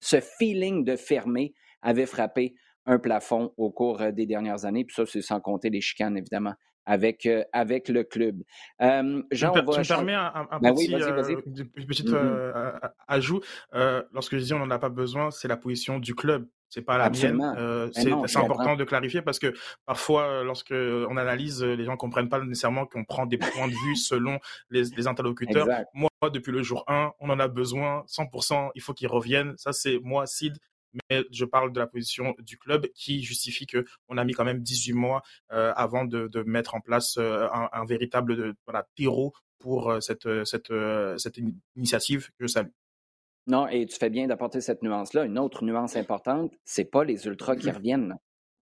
ce 0.00 0.20
feeling 0.20 0.84
de 0.84 0.96
fermé, 0.96 1.54
avait 1.80 2.06
frappé 2.06 2.54
un 2.86 2.98
plafond 2.98 3.52
au 3.56 3.70
cours 3.70 4.02
euh, 4.02 4.12
des 4.12 4.26
dernières 4.26 4.64
années. 4.64 4.84
Puis 4.84 4.94
ça, 4.94 5.06
c'est 5.06 5.22
sans 5.22 5.40
compter 5.40 5.70
les 5.70 5.80
chicanes, 5.80 6.16
évidemment, 6.18 6.54
avec, 6.86 7.26
euh, 7.26 7.44
avec 7.52 7.88
le 7.88 8.04
club. 8.04 8.42
Euh, 8.80 9.22
Jean, 9.30 9.52
tu, 9.52 9.60
me 9.60 9.88
permets 9.88 10.14
un, 10.14 10.46
ben 10.60 10.74
petit, 10.74 10.94
ajout. 13.08 13.40
lorsque 14.12 14.36
je 14.36 14.44
dis 14.44 14.54
on 14.54 14.58
n'en 14.58 14.70
a 14.70 14.78
pas 14.78 14.88
besoin, 14.88 15.30
c'est 15.30 15.48
la 15.48 15.56
position 15.56 15.98
du 15.98 16.14
club. 16.14 16.46
C'est 16.74 16.82
pas 16.82 16.98
la 16.98 17.08
mienne. 17.08 17.40
Euh, 17.56 17.88
c'est 17.92 18.36
important 18.36 18.74
de 18.74 18.82
clarifier 18.82 19.22
parce 19.22 19.38
que 19.38 19.54
parfois, 19.86 20.24
euh, 20.24 20.42
lorsque 20.42 20.72
on 20.72 21.16
analyse, 21.16 21.62
euh, 21.62 21.76
les 21.76 21.84
gens 21.84 21.96
comprennent 21.96 22.28
pas 22.28 22.40
nécessairement 22.40 22.84
qu'on 22.84 23.04
prend 23.04 23.26
des 23.26 23.38
points 23.38 23.68
de 23.68 23.74
vue 23.86 23.94
selon 23.94 24.40
les, 24.70 24.82
interlocuteurs. 25.06 25.68
Moi, 25.94 26.10
depuis 26.32 26.50
le 26.50 26.64
jour 26.64 26.82
1, 26.88 27.12
on 27.20 27.30
en 27.30 27.38
a 27.38 27.46
besoin 27.46 28.02
100%. 28.08 28.70
Il 28.74 28.82
faut 28.82 28.92
qu'ils 28.92 29.06
reviennent. 29.06 29.54
Ça, 29.56 29.72
c'est 29.72 30.00
moi, 30.02 30.26
Sid. 30.26 30.58
Mais 31.10 31.24
je 31.30 31.44
parle 31.44 31.72
de 31.72 31.80
la 31.80 31.86
position 31.86 32.34
du 32.38 32.58
club 32.58 32.86
qui 32.94 33.22
justifie 33.22 33.66
que 33.66 33.84
on 34.08 34.18
a 34.18 34.24
mis 34.24 34.32
quand 34.32 34.44
même 34.44 34.60
18 34.60 34.92
mois 34.92 35.22
avant 35.50 36.04
de, 36.04 36.42
mettre 36.46 36.74
en 36.74 36.80
place 36.80 37.18
un, 37.18 37.84
véritable 37.84 38.54
voilà, 38.66 38.86
terreau 38.96 39.32
pour 39.58 39.96
cette, 40.00 40.28
cette, 40.44 40.72
cette 41.16 41.40
initiative 41.76 42.28
que 42.38 42.46
je 42.46 42.48
salue. 42.48 42.70
Non, 43.46 43.68
et 43.68 43.86
tu 43.86 43.96
fais 43.96 44.10
bien 44.10 44.26
d'apporter 44.26 44.60
cette 44.60 44.82
nuance-là. 44.82 45.24
Une 45.24 45.38
autre 45.38 45.64
nuance 45.64 45.96
importante, 45.96 46.52
c'est 46.64 46.86
pas 46.86 47.04
les 47.04 47.26
ultras 47.26 47.56
qui 47.56 47.68
mmh 47.68 47.74
reviennent. 47.74 48.14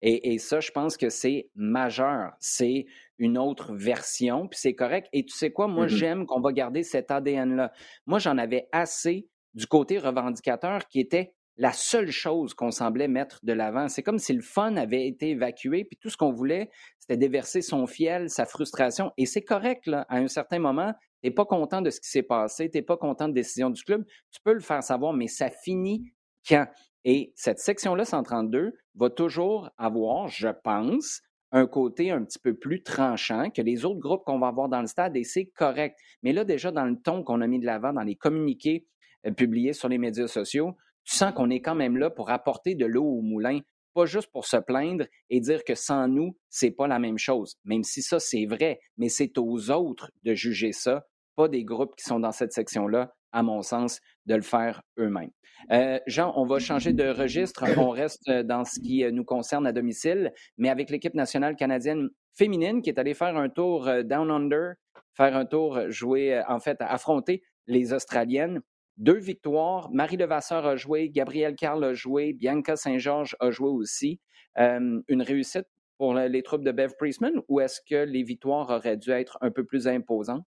Et, 0.00 0.38
ça, 0.38 0.60
je 0.60 0.70
pense 0.70 0.96
que 0.96 1.10
c'est 1.10 1.50
majeur. 1.56 2.32
C'est 2.38 2.86
une 3.18 3.36
autre 3.36 3.74
version, 3.74 4.46
puis 4.46 4.58
c'est 4.60 4.74
correct. 4.74 5.08
Et 5.12 5.24
tu 5.24 5.36
sais 5.36 5.50
quoi, 5.50 5.66
moi, 5.66 5.86
mmh 5.86 5.88
j'aime 5.88 6.26
qu'on 6.26 6.40
va 6.40 6.52
garder 6.52 6.84
cet 6.84 7.10
ADN-là. 7.10 7.72
Moi, 8.06 8.20
j'en 8.20 8.38
avais 8.38 8.68
assez 8.70 9.26
du 9.54 9.66
côté 9.66 9.98
revendicateur 9.98 10.86
qui 10.86 11.00
était 11.00 11.34
la 11.58 11.72
seule 11.72 12.10
chose 12.10 12.54
qu'on 12.54 12.70
semblait 12.70 13.08
mettre 13.08 13.40
de 13.42 13.52
l'avant. 13.52 13.88
C'est 13.88 14.04
comme 14.04 14.20
si 14.20 14.32
le 14.32 14.42
fun 14.42 14.76
avait 14.76 15.06
été 15.06 15.30
évacué, 15.30 15.84
puis 15.84 15.98
tout 16.00 16.08
ce 16.08 16.16
qu'on 16.16 16.32
voulait, 16.32 16.70
c'était 17.00 17.16
déverser 17.16 17.62
son 17.62 17.86
fiel, 17.86 18.30
sa 18.30 18.46
frustration. 18.46 19.12
Et 19.16 19.26
c'est 19.26 19.42
correct, 19.42 19.86
là, 19.86 20.06
à 20.08 20.18
un 20.18 20.28
certain 20.28 20.60
moment, 20.60 20.92
tu 21.20 21.28
n'es 21.28 21.30
pas 21.32 21.44
content 21.44 21.82
de 21.82 21.90
ce 21.90 22.00
qui 22.00 22.08
s'est 22.08 22.22
passé, 22.22 22.70
tu 22.70 22.78
n'es 22.78 22.82
pas 22.82 22.96
content 22.96 23.28
de 23.28 23.34
décision 23.34 23.70
du 23.70 23.82
club, 23.82 24.04
tu 24.30 24.40
peux 24.42 24.52
le 24.52 24.60
faire 24.60 24.84
savoir, 24.84 25.12
mais 25.12 25.26
ça 25.26 25.50
finit 25.50 26.12
quand? 26.48 26.66
Et 27.04 27.32
cette 27.34 27.58
section-là, 27.58 28.04
132, 28.04 28.72
va 28.94 29.10
toujours 29.10 29.70
avoir, 29.78 30.28
je 30.28 30.48
pense, 30.62 31.22
un 31.50 31.66
côté 31.66 32.10
un 32.10 32.22
petit 32.24 32.38
peu 32.38 32.54
plus 32.54 32.82
tranchant 32.82 33.50
que 33.50 33.62
les 33.62 33.84
autres 33.84 34.00
groupes 34.00 34.22
qu'on 34.24 34.38
va 34.38 34.48
avoir 34.48 34.68
dans 34.68 34.80
le 34.80 34.86
stade, 34.86 35.16
et 35.16 35.24
c'est 35.24 35.46
correct. 35.46 35.98
Mais 36.22 36.32
là, 36.32 36.44
déjà, 36.44 36.70
dans 36.70 36.84
le 36.84 36.96
ton 36.96 37.24
qu'on 37.24 37.40
a 37.40 37.46
mis 37.46 37.58
de 37.58 37.66
l'avant, 37.66 37.92
dans 37.92 38.02
les 38.02 38.16
communiqués 38.16 38.86
euh, 39.26 39.32
publiés 39.32 39.72
sur 39.72 39.88
les 39.88 39.98
médias 39.98 40.28
sociaux, 40.28 40.76
tu 41.08 41.16
sens 41.16 41.32
qu'on 41.32 41.50
est 41.50 41.60
quand 41.60 41.74
même 41.74 41.96
là 41.96 42.10
pour 42.10 42.30
apporter 42.30 42.74
de 42.74 42.84
l'eau 42.84 43.04
au 43.04 43.22
moulin 43.22 43.60
pas 43.94 44.06
juste 44.06 44.30
pour 44.30 44.46
se 44.46 44.56
plaindre 44.56 45.06
et 45.28 45.40
dire 45.40 45.64
que 45.64 45.74
sans 45.74 46.06
nous, 46.06 46.36
c'est 46.50 46.70
pas 46.70 46.86
la 46.86 47.00
même 47.00 47.18
chose. 47.18 47.56
Même 47.64 47.82
si 47.82 48.00
ça, 48.00 48.20
c'est 48.20 48.46
vrai, 48.46 48.78
mais 48.96 49.08
c'est 49.08 49.36
aux 49.38 49.70
autres 49.70 50.12
de 50.22 50.34
juger 50.34 50.70
ça, 50.70 51.06
pas 51.34 51.48
des 51.48 51.64
groupes 51.64 51.96
qui 51.96 52.04
sont 52.04 52.20
dans 52.20 52.30
cette 52.30 52.52
section-là, 52.52 53.12
à 53.32 53.42
mon 53.42 53.62
sens, 53.62 54.00
de 54.26 54.36
le 54.36 54.42
faire 54.42 54.82
eux-mêmes. 55.00 55.32
Euh, 55.72 55.98
Jean, 56.06 56.32
on 56.36 56.46
va 56.46 56.60
changer 56.60 56.92
de 56.92 57.08
registre. 57.08 57.64
On 57.76 57.90
reste 57.90 58.30
dans 58.30 58.64
ce 58.64 58.78
qui 58.78 59.04
nous 59.10 59.24
concerne 59.24 59.66
à 59.66 59.72
domicile, 59.72 60.32
mais 60.58 60.68
avec 60.68 60.90
l'équipe 60.90 61.14
nationale 61.14 61.56
canadienne 61.56 62.08
féminine 62.36 62.82
qui 62.82 62.90
est 62.90 63.00
allée 63.00 63.14
faire 63.14 63.36
un 63.36 63.48
tour 63.48 63.88
euh, 63.88 64.04
Down 64.04 64.30
Under, 64.30 64.74
faire 65.14 65.36
un 65.36 65.44
tour, 65.44 65.90
jouer, 65.90 66.34
euh, 66.34 66.42
en 66.48 66.60
fait, 66.60 66.76
affronter 66.80 67.42
les 67.66 67.92
Australiennes. 67.92 68.60
Deux 68.98 69.18
victoires. 69.18 69.90
Marie 69.92 70.16
Levasseur 70.16 70.66
a 70.66 70.76
joué, 70.76 71.08
Gabrielle 71.08 71.54
Carl 71.54 71.82
a 71.84 71.94
joué, 71.94 72.32
Bianca 72.32 72.76
Saint-Georges 72.76 73.36
a 73.40 73.50
joué 73.50 73.68
aussi. 73.68 74.20
Euh, 74.58 75.00
une 75.06 75.22
réussite 75.22 75.66
pour 75.98 76.14
les 76.14 76.42
troupes 76.42 76.64
de 76.64 76.72
Bev 76.72 76.94
Priestman 76.98 77.32
ou 77.48 77.60
est-ce 77.60 77.80
que 77.88 78.04
les 78.04 78.22
victoires 78.22 78.70
auraient 78.70 78.96
dû 78.96 79.10
être 79.10 79.38
un 79.40 79.50
peu 79.50 79.64
plus 79.64 79.86
imposantes? 79.86 80.46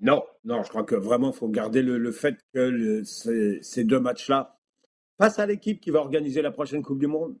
Non, 0.00 0.22
non, 0.44 0.62
je 0.62 0.68
crois 0.68 0.84
que 0.84 0.94
vraiment, 0.94 1.30
il 1.30 1.36
faut 1.36 1.48
garder 1.48 1.82
le, 1.82 2.12
fait 2.12 2.36
que 2.54 3.02
ces, 3.04 3.84
deux 3.84 4.00
matchs-là, 4.00 4.58
face 5.18 5.38
à 5.38 5.46
l'équipe 5.46 5.80
qui 5.80 5.90
va 5.90 5.98
organiser 5.98 6.42
la 6.42 6.50
prochaine 6.50 6.82
Coupe 6.82 6.98
du 6.98 7.06
Monde, 7.06 7.36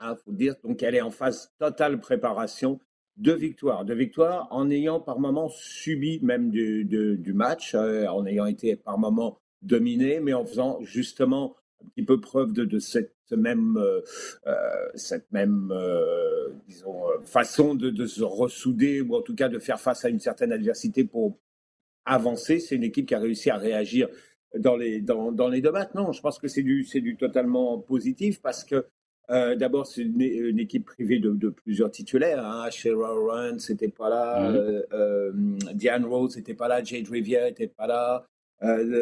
il 0.00 0.06
hein, 0.06 0.16
faut 0.16 0.32
dire, 0.32 0.54
donc 0.62 0.82
elle 0.82 0.94
est 0.94 1.00
en 1.00 1.10
phase 1.10 1.52
totale 1.58 1.98
préparation 1.98 2.78
deux 3.16 3.34
victoires. 3.34 3.84
Deux 3.84 3.94
victoires 3.94 4.48
en 4.50 4.70
ayant 4.70 5.00
par 5.00 5.18
moments 5.18 5.48
subi 5.48 6.20
même 6.22 6.50
du, 6.50 7.32
match, 7.34 7.74
euh, 7.74 8.06
en 8.06 8.26
ayant 8.26 8.46
été 8.46 8.76
par 8.76 8.98
moments 8.98 9.38
dominé, 9.62 10.20
mais 10.20 10.32
en 10.32 10.44
faisant 10.44 10.78
justement 10.82 11.56
un 11.82 11.88
petit 11.88 12.04
peu 12.04 12.20
preuve 12.20 12.52
de, 12.52 12.78
cette 12.78 13.14
même, 13.30 13.76
euh, 13.76 14.00
euh 14.46 14.88
cette 14.94 15.30
même 15.32 15.72
euh, 15.72 16.48
façon 17.24 17.74
de, 17.74 18.06
se 18.06 18.22
ressouder 18.22 19.00
ou 19.00 19.14
en 19.14 19.22
tout 19.22 19.34
cas 19.34 19.48
de 19.48 19.58
faire 19.58 19.80
face 19.80 20.04
à 20.04 20.08
une 20.08 20.20
certaine 20.20 20.52
adversité 20.52 21.04
pour 21.04 21.38
avancer. 22.04 22.60
C'est 22.60 22.76
une 22.76 22.84
équipe 22.84 23.06
qui 23.06 23.14
a 23.14 23.20
réussi 23.20 23.50
à 23.50 23.56
réagir 23.56 24.08
dans 24.58 24.76
les, 24.76 25.00
dans, 25.00 25.48
les 25.48 25.60
deux 25.60 25.72
matchs. 25.72 25.94
Non, 25.94 26.12
je 26.12 26.20
pense 26.20 26.38
que 26.38 26.48
c'est 26.48 26.62
du, 26.62 26.84
du 26.84 27.16
totalement 27.16 27.78
positif 27.78 28.40
parce 28.40 28.64
que 28.64 28.86
euh, 29.30 29.54
d'abord, 29.54 29.86
c'est 29.86 30.02
une, 30.02 30.58
équipe 30.58 30.84
privée 30.84 31.18
de, 31.18 31.48
plusieurs 31.48 31.90
titulaires. 31.90 32.44
Hein. 32.44 32.70
Cheryl 32.70 32.96
Run, 32.96 33.58
c'était 33.58 33.88
pas 33.88 34.08
là. 34.08 34.50
Euh, 34.50 34.82
euh, 34.92 35.32
Diane 35.74 36.04
Rose 36.04 36.36
n'était 36.36 36.54
pas 36.54 36.68
là. 36.68 36.82
Jade 36.82 37.08
Rivière 37.08 37.46
n'était 37.46 37.68
pas 37.68 37.86
là. 37.86 38.26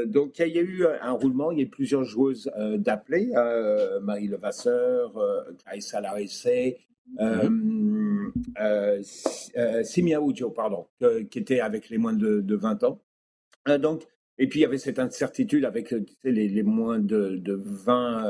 donc, 0.06 0.38
il 0.38 0.54
y, 0.54 0.58
a 0.58 0.62
eu 0.62 0.86
un 0.86 1.12
roulement. 1.12 1.50
Il 1.50 1.58
y 1.58 1.60
a 1.62 1.64
eu 1.64 1.68
plusieurs 1.68 2.04
joueuses 2.04 2.50
d'appeler. 2.76 3.30
Marie 4.02 4.28
Levasseur, 4.28 5.12
Larisse, 6.00 6.48
mm 7.18 8.30
Simia 9.82 10.20
Ujo, 10.20 10.50
pardon, 10.50 10.86
qui 11.30 11.38
était 11.38 11.60
avec 11.60 11.88
les 11.88 11.98
moins 11.98 12.12
de, 12.12 12.54
20 12.54 12.84
ans. 12.84 13.00
donc, 13.78 14.06
et 14.38 14.46
puis, 14.46 14.60
il 14.60 14.62
y 14.62 14.64
avait 14.64 14.78
cette 14.78 14.98
incertitude 14.98 15.64
avec 15.66 15.94
les, 16.24 16.62
moins 16.62 16.98
de, 16.98 17.36
de 17.36 17.52
20 17.52 18.24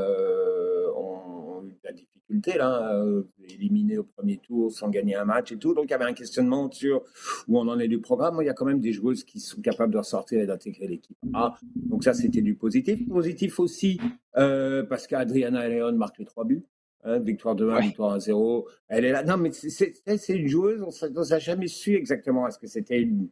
la 2.31 2.37
difficulté, 2.37 2.59
là, 2.59 2.95
euh, 2.95 3.23
éliminé 3.49 3.99
au 3.99 4.05
premier 4.05 4.39
tour 4.39 4.71
sans 4.73 4.89
gagner 4.89 5.17
un 5.17 5.25
match 5.25 5.53
et 5.53 5.57
tout. 5.57 5.75
Donc 5.75 5.87
il 5.87 5.91
y 5.91 5.95
avait 5.95 6.05
un 6.05 6.13
questionnement 6.13 6.71
sur 6.71 7.03
où 7.49 7.59
on 7.59 7.69
en 7.69 7.79
est 7.79 7.89
du 7.89 8.01
programme. 8.01 8.39
il 8.41 8.47
y 8.47 8.49
a 8.49 8.55
quand 8.55 8.67
même 8.67 8.81
des 8.81 8.93
joueuses 8.93 9.25
qui 9.25 9.41
sont 9.41 9.61
capables 9.61 9.93
de 9.93 9.99
ressortir 9.99 10.41
et 10.41 10.47
d'intégrer 10.47 10.87
l'équipe 10.87 11.17
A. 11.35 11.55
Donc 11.75 12.05
ça, 12.05 12.15
c'était 12.15 12.43
du 12.43 12.55
positif. 12.55 13.07
Positif 13.09 13.61
aussi 13.61 14.01
euh, 14.37 14.83
parce 14.85 15.07
qu'Adriana 15.07 15.69
Leon 15.69 15.93
marque 15.93 16.19
les 16.19 16.25
trois 16.25 16.45
buts. 16.45 16.65
Hein, 17.03 17.19
victoire 17.19 17.55
de 17.55 17.67
1, 17.67 17.81
victoire 17.81 18.13
1 18.13 18.21
0. 18.21 18.69
Elle 18.89 19.07
est 19.07 19.13
là. 19.13 19.23
Non, 19.23 19.39
mais 19.39 19.51
c'est 19.53 20.29
une 20.29 20.49
joueuse, 20.49 20.83
on 20.83 21.21
n'a 21.21 21.39
jamais 21.39 21.67
su 21.67 21.95
exactement 21.95 22.47
est-ce 22.47 22.59
que 22.59 22.67
c'était 22.67 23.01
une 23.01 23.29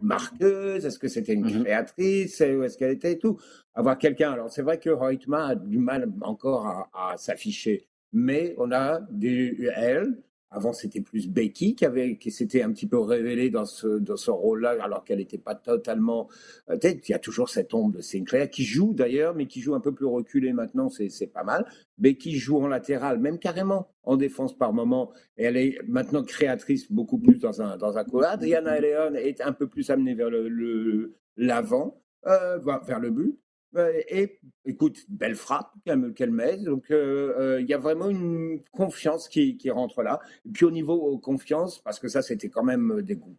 marqueuse 0.00 0.84
Est-ce 0.84 0.98
que 0.98 1.08
c'était 1.08 1.34
une 1.34 1.44
mmh 1.44 1.64
créatrice 1.64 2.40
Où 2.40 2.62
est-ce 2.62 2.78
qu'elle 2.78 2.92
était 2.92 3.12
et 3.12 3.18
tout 3.18 3.38
Avoir 3.74 3.98
quelqu'un. 3.98 4.32
Alors, 4.32 4.50
c'est 4.50 4.62
vrai 4.62 4.78
que 4.78 4.90
Reutemann 4.90 5.50
a 5.50 5.54
du 5.54 5.78
mal 5.78 6.12
encore 6.22 6.66
à, 6.66 6.90
à 6.94 7.16
s'afficher, 7.16 7.88
mais 8.12 8.54
on 8.58 8.72
a 8.72 9.00
des, 9.10 9.70
elle, 9.74 10.22
avant, 10.52 10.72
c'était 10.72 11.00
plus 11.00 11.28
Becky 11.28 11.76
qui 11.76 11.84
avait, 11.84 12.16
qui 12.16 12.32
s'était 12.32 12.62
un 12.62 12.72
petit 12.72 12.88
peu 12.88 12.98
révélée 12.98 13.50
dans 13.50 13.64
ce, 13.64 13.86
dans 13.86 14.16
ce 14.16 14.32
rôle-là, 14.32 14.76
alors 14.82 15.04
qu'elle 15.04 15.18
n'était 15.18 15.38
pas 15.38 15.54
totalement. 15.54 16.28
Euh, 16.68 16.76
il 16.82 17.08
y 17.08 17.14
a 17.14 17.20
toujours 17.20 17.48
cette 17.48 17.72
ombre 17.72 17.98
de 17.98 18.00
Sinclair 18.00 18.50
qui 18.50 18.64
joue 18.64 18.92
d'ailleurs, 18.92 19.34
mais 19.36 19.46
qui 19.46 19.60
joue 19.60 19.76
un 19.76 19.80
peu 19.80 19.94
plus 19.94 20.06
reculé 20.06 20.52
maintenant, 20.52 20.88
c'est 20.88 21.32
pas 21.32 21.44
mal. 21.44 21.66
Becky 21.98 22.36
joue 22.36 22.58
en 22.58 22.66
latéral, 22.66 23.20
même 23.20 23.38
carrément 23.38 23.92
en 24.02 24.16
défense 24.16 24.56
par 24.56 24.72
moment. 24.72 25.12
Et 25.36 25.44
elle 25.44 25.56
est 25.56 25.78
maintenant 25.86 26.24
créatrice 26.24 26.90
beaucoup 26.90 27.18
plus 27.18 27.38
dans 27.38 27.62
un 27.62 27.76
dans 27.76 27.96
un 27.96 28.36
Diana 28.36 28.80
Leon 28.80 29.14
est 29.14 29.40
un 29.40 29.52
peu 29.52 29.68
plus 29.68 29.88
amenée 29.90 30.14
vers 30.14 30.30
le 30.30 31.14
l'avant, 31.36 32.02
euh, 32.26 32.58
vers 32.58 32.98
le 32.98 33.10
but. 33.10 33.38
Et 33.76 34.40
écoute, 34.64 34.98
belle 35.08 35.36
frappe 35.36 35.72
qu'elle 35.84 36.30
met. 36.30 36.56
Donc, 36.58 36.90
euh, 36.90 37.34
euh, 37.38 37.60
il 37.60 37.68
y 37.68 37.74
a 37.74 37.78
vraiment 37.78 38.08
une 38.08 38.60
confiance 38.72 39.28
qui, 39.28 39.56
qui, 39.56 39.70
rentre 39.70 40.02
là. 40.02 40.20
Et 40.44 40.50
puis, 40.50 40.64
au 40.64 40.70
niveau 40.70 41.18
confiance, 41.18 41.78
parce 41.78 42.00
que 42.00 42.08
ça, 42.08 42.22
c'était 42.22 42.48
quand 42.48 42.64
même 42.64 43.02
des 43.02 43.16
goûts 43.16 43.38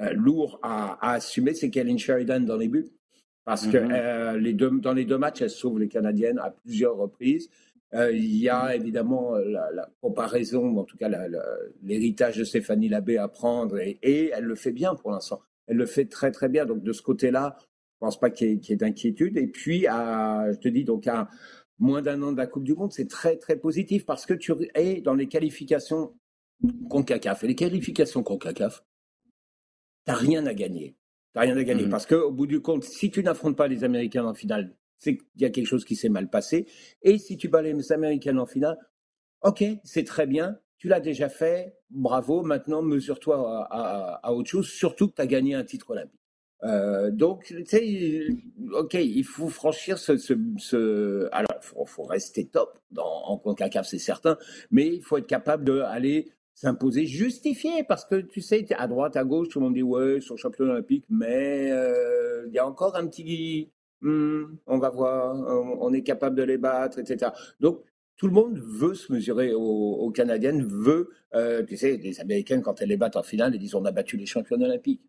euh, 0.00 0.12
lourds 0.12 0.58
à, 0.62 1.12
assumer, 1.12 1.54
c'est 1.54 1.70
Kellen 1.70 1.98
Sheridan 1.98 2.40
dans 2.40 2.56
les 2.56 2.68
buts. 2.68 2.88
Parce 3.44 3.66
que 3.66 3.78
mm-hmm. 3.78 4.36
les 4.36 4.52
deux, 4.52 4.70
dans 4.80 4.92
les 4.92 5.04
deux 5.04 5.18
matchs, 5.18 5.42
elle 5.42 5.50
sauve 5.50 5.78
les 5.78 5.88
Canadiennes 5.88 6.38
à 6.38 6.50
plusieurs 6.50 6.96
reprises. 6.96 7.48
Il 7.92 8.36
y 8.36 8.48
a 8.48 8.76
évidemment 8.76 9.34
la, 9.34 9.88
comparaison, 10.00 10.76
en 10.76 10.84
tout 10.84 10.96
cas 10.96 11.08
l'héritage 11.82 12.36
de 12.36 12.44
Stéphanie 12.44 12.88
Labbé 12.88 13.16
à 13.16 13.26
prendre, 13.26 13.78
et, 13.78 13.98
et 14.02 14.30
elle 14.32 14.44
le 14.44 14.54
fait 14.54 14.70
bien 14.70 14.94
pour 14.94 15.10
l'instant. 15.10 15.40
Elle 15.66 15.78
le 15.78 15.86
fait 15.86 16.04
très 16.04 16.30
très 16.30 16.48
bien. 16.48 16.66
Donc 16.66 16.82
de 16.82 16.92
ce 16.92 17.02
côté-là, 17.02 17.56
je 18.00 18.06
pense 18.06 18.18
pas 18.18 18.30
qu'il 18.30 18.64
y 18.64 18.72
ait, 18.72 18.76
d'inquiétude. 18.76 19.36
Et 19.36 19.46
puis, 19.46 19.86
à, 19.86 20.50
je 20.50 20.56
te 20.56 20.68
dis, 20.68 20.84
donc 20.84 21.06
à 21.06 21.28
moins 21.78 22.00
d'un 22.00 22.22
an 22.22 22.32
de 22.32 22.38
la 22.38 22.46
Coupe 22.46 22.64
du 22.64 22.74
Monde, 22.74 22.92
c'est 22.92 23.08
très, 23.08 23.36
très 23.36 23.56
positif 23.56 24.06
parce 24.06 24.24
que 24.24 24.32
tu 24.32 24.52
es 24.74 25.02
dans 25.02 25.12
les 25.12 25.28
qualifications 25.28 26.14
CONCACAF. 26.88 27.44
Et 27.44 27.48
les 27.48 27.54
qualifications 27.54 28.22
CONCACAF, 28.22 28.82
tu 30.06 30.10
n'as 30.10 30.16
rien 30.16 30.46
à 30.46 30.54
gagner. 30.54 30.96
Tu 31.34 31.40
rien 31.40 31.54
à 31.58 31.62
gagner. 31.62 31.84
Mmh. 31.84 31.90
Parce 31.90 32.06
qu'au 32.06 32.32
bout 32.32 32.46
du 32.46 32.62
compte, 32.62 32.84
si 32.84 33.10
tu 33.10 33.22
n'affrontes 33.22 33.56
pas 33.56 33.68
les 33.68 33.84
Américains 33.84 34.24
en 34.24 34.32
finale, 34.32 34.74
c'est 34.96 35.18
qu'il 35.18 35.42
y 35.42 35.44
a 35.44 35.50
quelque 35.50 35.66
chose 35.66 35.84
qui 35.84 35.94
s'est 35.94 36.08
mal 36.08 36.30
passé. 36.30 36.66
Et 37.02 37.18
si 37.18 37.36
tu 37.36 37.48
bats 37.48 37.60
les 37.60 37.92
Américains 37.92 38.38
en 38.38 38.46
finale, 38.46 38.78
ok, 39.42 39.62
c'est 39.84 40.04
très 40.04 40.26
bien. 40.26 40.58
Tu 40.78 40.88
l'as 40.88 41.00
déjà 41.00 41.28
fait, 41.28 41.76
bravo. 41.90 42.42
Maintenant, 42.42 42.80
mesure-toi 42.80 43.66
à, 43.70 44.26
à, 44.26 44.32
autre 44.32 44.48
chose, 44.48 44.68
surtout 44.70 45.08
que 45.08 45.16
tu 45.16 45.20
as 45.20 45.26
gagné 45.26 45.54
un 45.54 45.64
titre 45.64 45.90
olympique. 45.90 46.19
Euh, 46.62 47.10
donc, 47.10 47.44
tu 47.44 47.64
sais, 47.64 48.28
ok, 48.72 48.94
il 48.94 49.24
faut 49.24 49.48
franchir 49.48 49.98
ce, 49.98 51.28
alors, 51.32 51.62
faut, 51.62 51.86
faut 51.86 52.02
rester 52.02 52.46
top 52.46 52.78
dans, 52.90 53.24
en 53.24 53.38
Concacaf, 53.38 53.86
c'est 53.86 53.98
certain, 53.98 54.36
mais 54.70 54.86
il 54.86 55.02
faut 55.02 55.16
être 55.16 55.26
capable 55.26 55.64
d'aller 55.64 56.30
s'imposer, 56.54 57.06
justifier, 57.06 57.84
parce 57.84 58.04
que 58.04 58.16
tu 58.16 58.42
sais, 58.42 58.66
à 58.74 58.86
droite, 58.86 59.16
à 59.16 59.24
gauche, 59.24 59.48
tout 59.48 59.60
le 59.60 59.66
monde 59.66 59.74
dit 59.74 59.82
ouais, 59.82 60.16
ils 60.16 60.22
sont 60.22 60.36
champions 60.36 60.66
olympiques, 60.66 61.06
mais 61.08 61.70
euh, 61.72 62.46
il 62.48 62.52
y 62.52 62.58
a 62.58 62.66
encore 62.66 62.96
un 62.96 63.06
petit, 63.06 63.70
hmm, 64.02 64.44
on 64.66 64.78
va 64.78 64.90
voir, 64.90 65.34
on, 65.80 65.92
est 65.94 66.02
capable 66.02 66.36
de 66.36 66.42
les 66.42 66.58
battre, 66.58 66.98
etc. 66.98 67.30
Donc, 67.60 67.80
tout 68.20 68.26
le 68.26 68.34
monde 68.34 68.58
veut 68.58 68.92
se 68.92 69.10
mesurer 69.10 69.54
aux, 69.54 70.10
Canadiennes, 70.10 70.62
veut, 70.62 71.08
euh, 71.34 71.64
tu 71.64 71.78
sais, 71.78 71.96
les 71.96 72.20
Américaines, 72.20 72.60
quand 72.60 72.82
elles 72.82 72.90
les 72.90 72.98
battent 72.98 73.16
en 73.16 73.22
finale, 73.22 73.54
elles 73.54 73.58
disent 73.58 73.74
on 73.74 73.86
a 73.86 73.92
battu 73.92 74.18
les 74.18 74.26
champions 74.26 74.60
olympiques. 74.60 75.00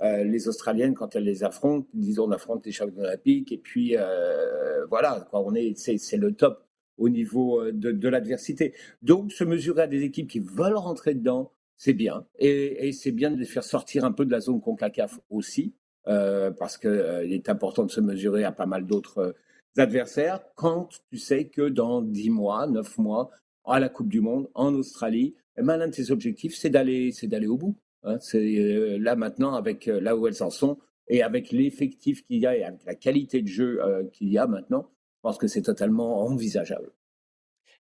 Euh, 0.00 0.24
les 0.24 0.48
Australiennes, 0.48 0.94
quand 0.94 1.14
elles 1.14 1.24
les 1.24 1.44
affrontent, 1.44 1.86
disent 1.92 2.20
on 2.20 2.30
affronte 2.30 2.64
les 2.64 2.72
champions 2.72 3.02
olympiques. 3.02 3.52
Et 3.52 3.58
puis, 3.58 3.98
euh, 3.98 4.86
voilà, 4.86 5.28
on 5.34 5.54
est, 5.54 5.76
c'est, 5.76 6.16
le 6.16 6.32
top 6.32 6.66
au 6.96 7.10
niveau 7.10 7.70
de, 7.70 8.08
l'adversité. 8.08 8.72
Donc, 9.02 9.30
se 9.30 9.44
mesurer 9.44 9.82
à 9.82 9.86
des 9.86 10.02
équipes 10.02 10.30
qui 10.30 10.40
veulent 10.40 10.78
rentrer 10.78 11.12
dedans, 11.12 11.52
c'est 11.76 11.92
bien. 11.92 12.24
Et, 12.38 12.92
c'est 12.92 13.12
bien 13.12 13.30
de 13.30 13.36
les 13.36 13.44
faire 13.44 13.62
sortir 13.62 14.06
un 14.06 14.12
peu 14.12 14.24
de 14.24 14.30
la 14.30 14.40
zone 14.40 14.62
CONCACAF 14.62 15.20
aussi, 15.28 15.74
parce 16.04 16.78
qu'il 16.78 16.88
est 17.30 17.50
important 17.50 17.84
de 17.84 17.90
se 17.90 18.00
mesurer 18.00 18.44
à 18.44 18.52
pas 18.52 18.64
mal 18.64 18.86
d'autres 18.86 19.34
adversaires 19.76 20.40
quand 20.54 20.88
tu 21.10 21.18
sais 21.18 21.48
que 21.48 21.68
dans 21.68 22.02
10 22.02 22.30
mois, 22.30 22.66
9 22.66 22.98
mois, 22.98 23.30
à 23.64 23.80
la 23.80 23.88
Coupe 23.88 24.08
du 24.08 24.20
Monde, 24.20 24.48
en 24.54 24.74
Australie, 24.74 25.34
eh 25.58 25.62
ben, 25.62 25.76
l'un 25.76 25.88
de 25.88 25.92
tes 25.92 26.10
objectifs, 26.10 26.56
c'est 26.56 26.70
d'aller, 26.70 27.12
c'est 27.12 27.26
d'aller 27.26 27.46
au 27.46 27.56
bout. 27.56 27.76
Hein. 28.04 28.18
C'est 28.20 28.58
euh, 28.58 28.96
là 28.98 29.16
maintenant, 29.16 29.54
avec 29.54 29.88
euh, 29.88 30.00
là 30.00 30.16
où 30.16 30.26
elles 30.26 30.42
en 30.42 30.50
sont, 30.50 30.78
et 31.08 31.22
avec 31.22 31.50
l'effectif 31.52 32.24
qu'il 32.24 32.38
y 32.38 32.46
a 32.46 32.56
et 32.56 32.64
avec 32.64 32.84
la 32.84 32.94
qualité 32.94 33.42
de 33.42 33.48
jeu 33.48 33.82
euh, 33.82 34.04
qu'il 34.12 34.28
y 34.28 34.38
a 34.38 34.46
maintenant, 34.46 34.90
je 35.16 35.20
pense 35.22 35.38
que 35.38 35.46
c'est 35.48 35.62
totalement 35.62 36.22
envisageable. 36.22 36.90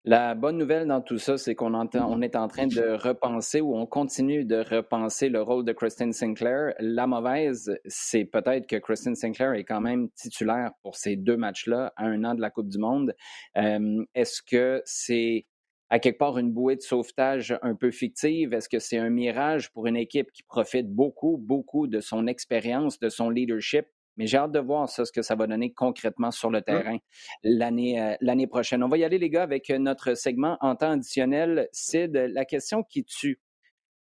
La 0.05 0.35
bonne 0.35 0.59
nouvelle 0.59 0.89
dans 0.89 1.01
tout 1.01 1.19
ça, 1.19 1.39
c'est 1.39 1.55
qu'on 1.55 1.75
on 1.75 2.23
est 2.23 2.35
en 2.35 2.49
train 2.49 2.67
de 2.67 3.01
repenser 3.01 3.61
ou 3.61 3.77
on 3.77 3.87
continue 3.87 4.45
de 4.45 4.57
repenser 4.57 5.29
le 5.29 5.41
rôle 5.43 5.65
de 5.65 5.73
Kristen 5.73 6.13
Sinclair. 6.13 6.75
La 6.81 7.07
mauvaise, 7.07 7.79
c'est 7.87 8.25
peut-être 8.25 8.67
que 8.67 8.75
Kristen 8.75 9.15
Sinclair 9.15 9.53
est 9.53 9.63
quand 9.63 9.81
même 9.81 10.09
titulaire 10.17 10.73
pour 10.83 10.97
ces 10.97 11.15
deux 11.15 11.37
matchs-là 11.37 11.93
à 11.95 12.07
un 12.07 12.25
an 12.25 12.35
de 12.35 12.41
la 12.41 12.51
Coupe 12.51 12.69
du 12.69 12.79
Monde. 12.79 13.15
Euh, 13.57 14.05
est-ce 14.17 14.43
que 14.43 14.83
c'est 14.85 15.47
à 15.89 16.01
quelque 16.01 16.19
part 16.19 16.37
une 16.37 16.51
bouée 16.51 16.75
de 16.75 16.81
sauvetage 16.81 17.57
un 17.63 17.77
peu 17.77 17.93
fictive? 17.93 18.55
Est-ce 18.55 18.69
que 18.69 18.81
c'est 18.81 18.99
un 18.99 19.11
mirage 19.11 19.71
pour 19.71 19.87
une 19.87 19.97
équipe 19.97 20.33
qui 20.33 20.43
profite 20.43 20.93
beaucoup, 20.93 21.37
beaucoup 21.39 21.87
de 21.87 22.01
son 22.01 22.27
expérience, 22.27 22.99
de 22.99 23.09
son 23.09 23.31
leadership 23.31 23.87
mais 24.17 24.27
j'ai 24.27 24.37
hâte 24.37 24.53
de 24.53 24.61
voir 24.61 24.89
ça, 24.89 25.05
ce 25.05 25.13
que 25.13 25.23
ça 25.23 25.35
va 25.35 25.47
donner 25.47 25.73
concrètement 25.73 26.31
sur 26.31 26.51
le 26.51 26.63
terrain 26.63 26.99
l'année, 27.43 28.01
euh, 28.01 28.15
l'année 28.21 28.47
prochaine. 28.47 28.83
On 28.83 28.89
va 28.89 28.99
y 28.99 29.05
aller, 29.05 29.19
les 29.19 29.31
gars, 29.31 29.43
avec 29.43 29.71
euh, 29.71 29.79
notre 29.79 30.15
segment 30.15 30.59
en 30.61 30.77
temps 30.77 30.91
additionnel. 30.91 31.69
Sid, 31.73 32.15
la 32.15 32.45
question 32.45 32.83
qui 32.83 33.05
tue. 33.05 33.41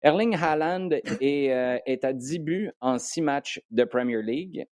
Erling 0.03 0.37
Haaland 0.37 0.91
est, 1.21 1.53
euh, 1.53 1.79
est 1.87 2.05
à 2.05 2.13
10 2.13 2.39
buts 2.39 2.71
en 2.81 2.99
6 2.99 3.23
matchs 3.23 3.61
de 3.71 3.85
Premier 3.85 4.23
League. 4.23 4.67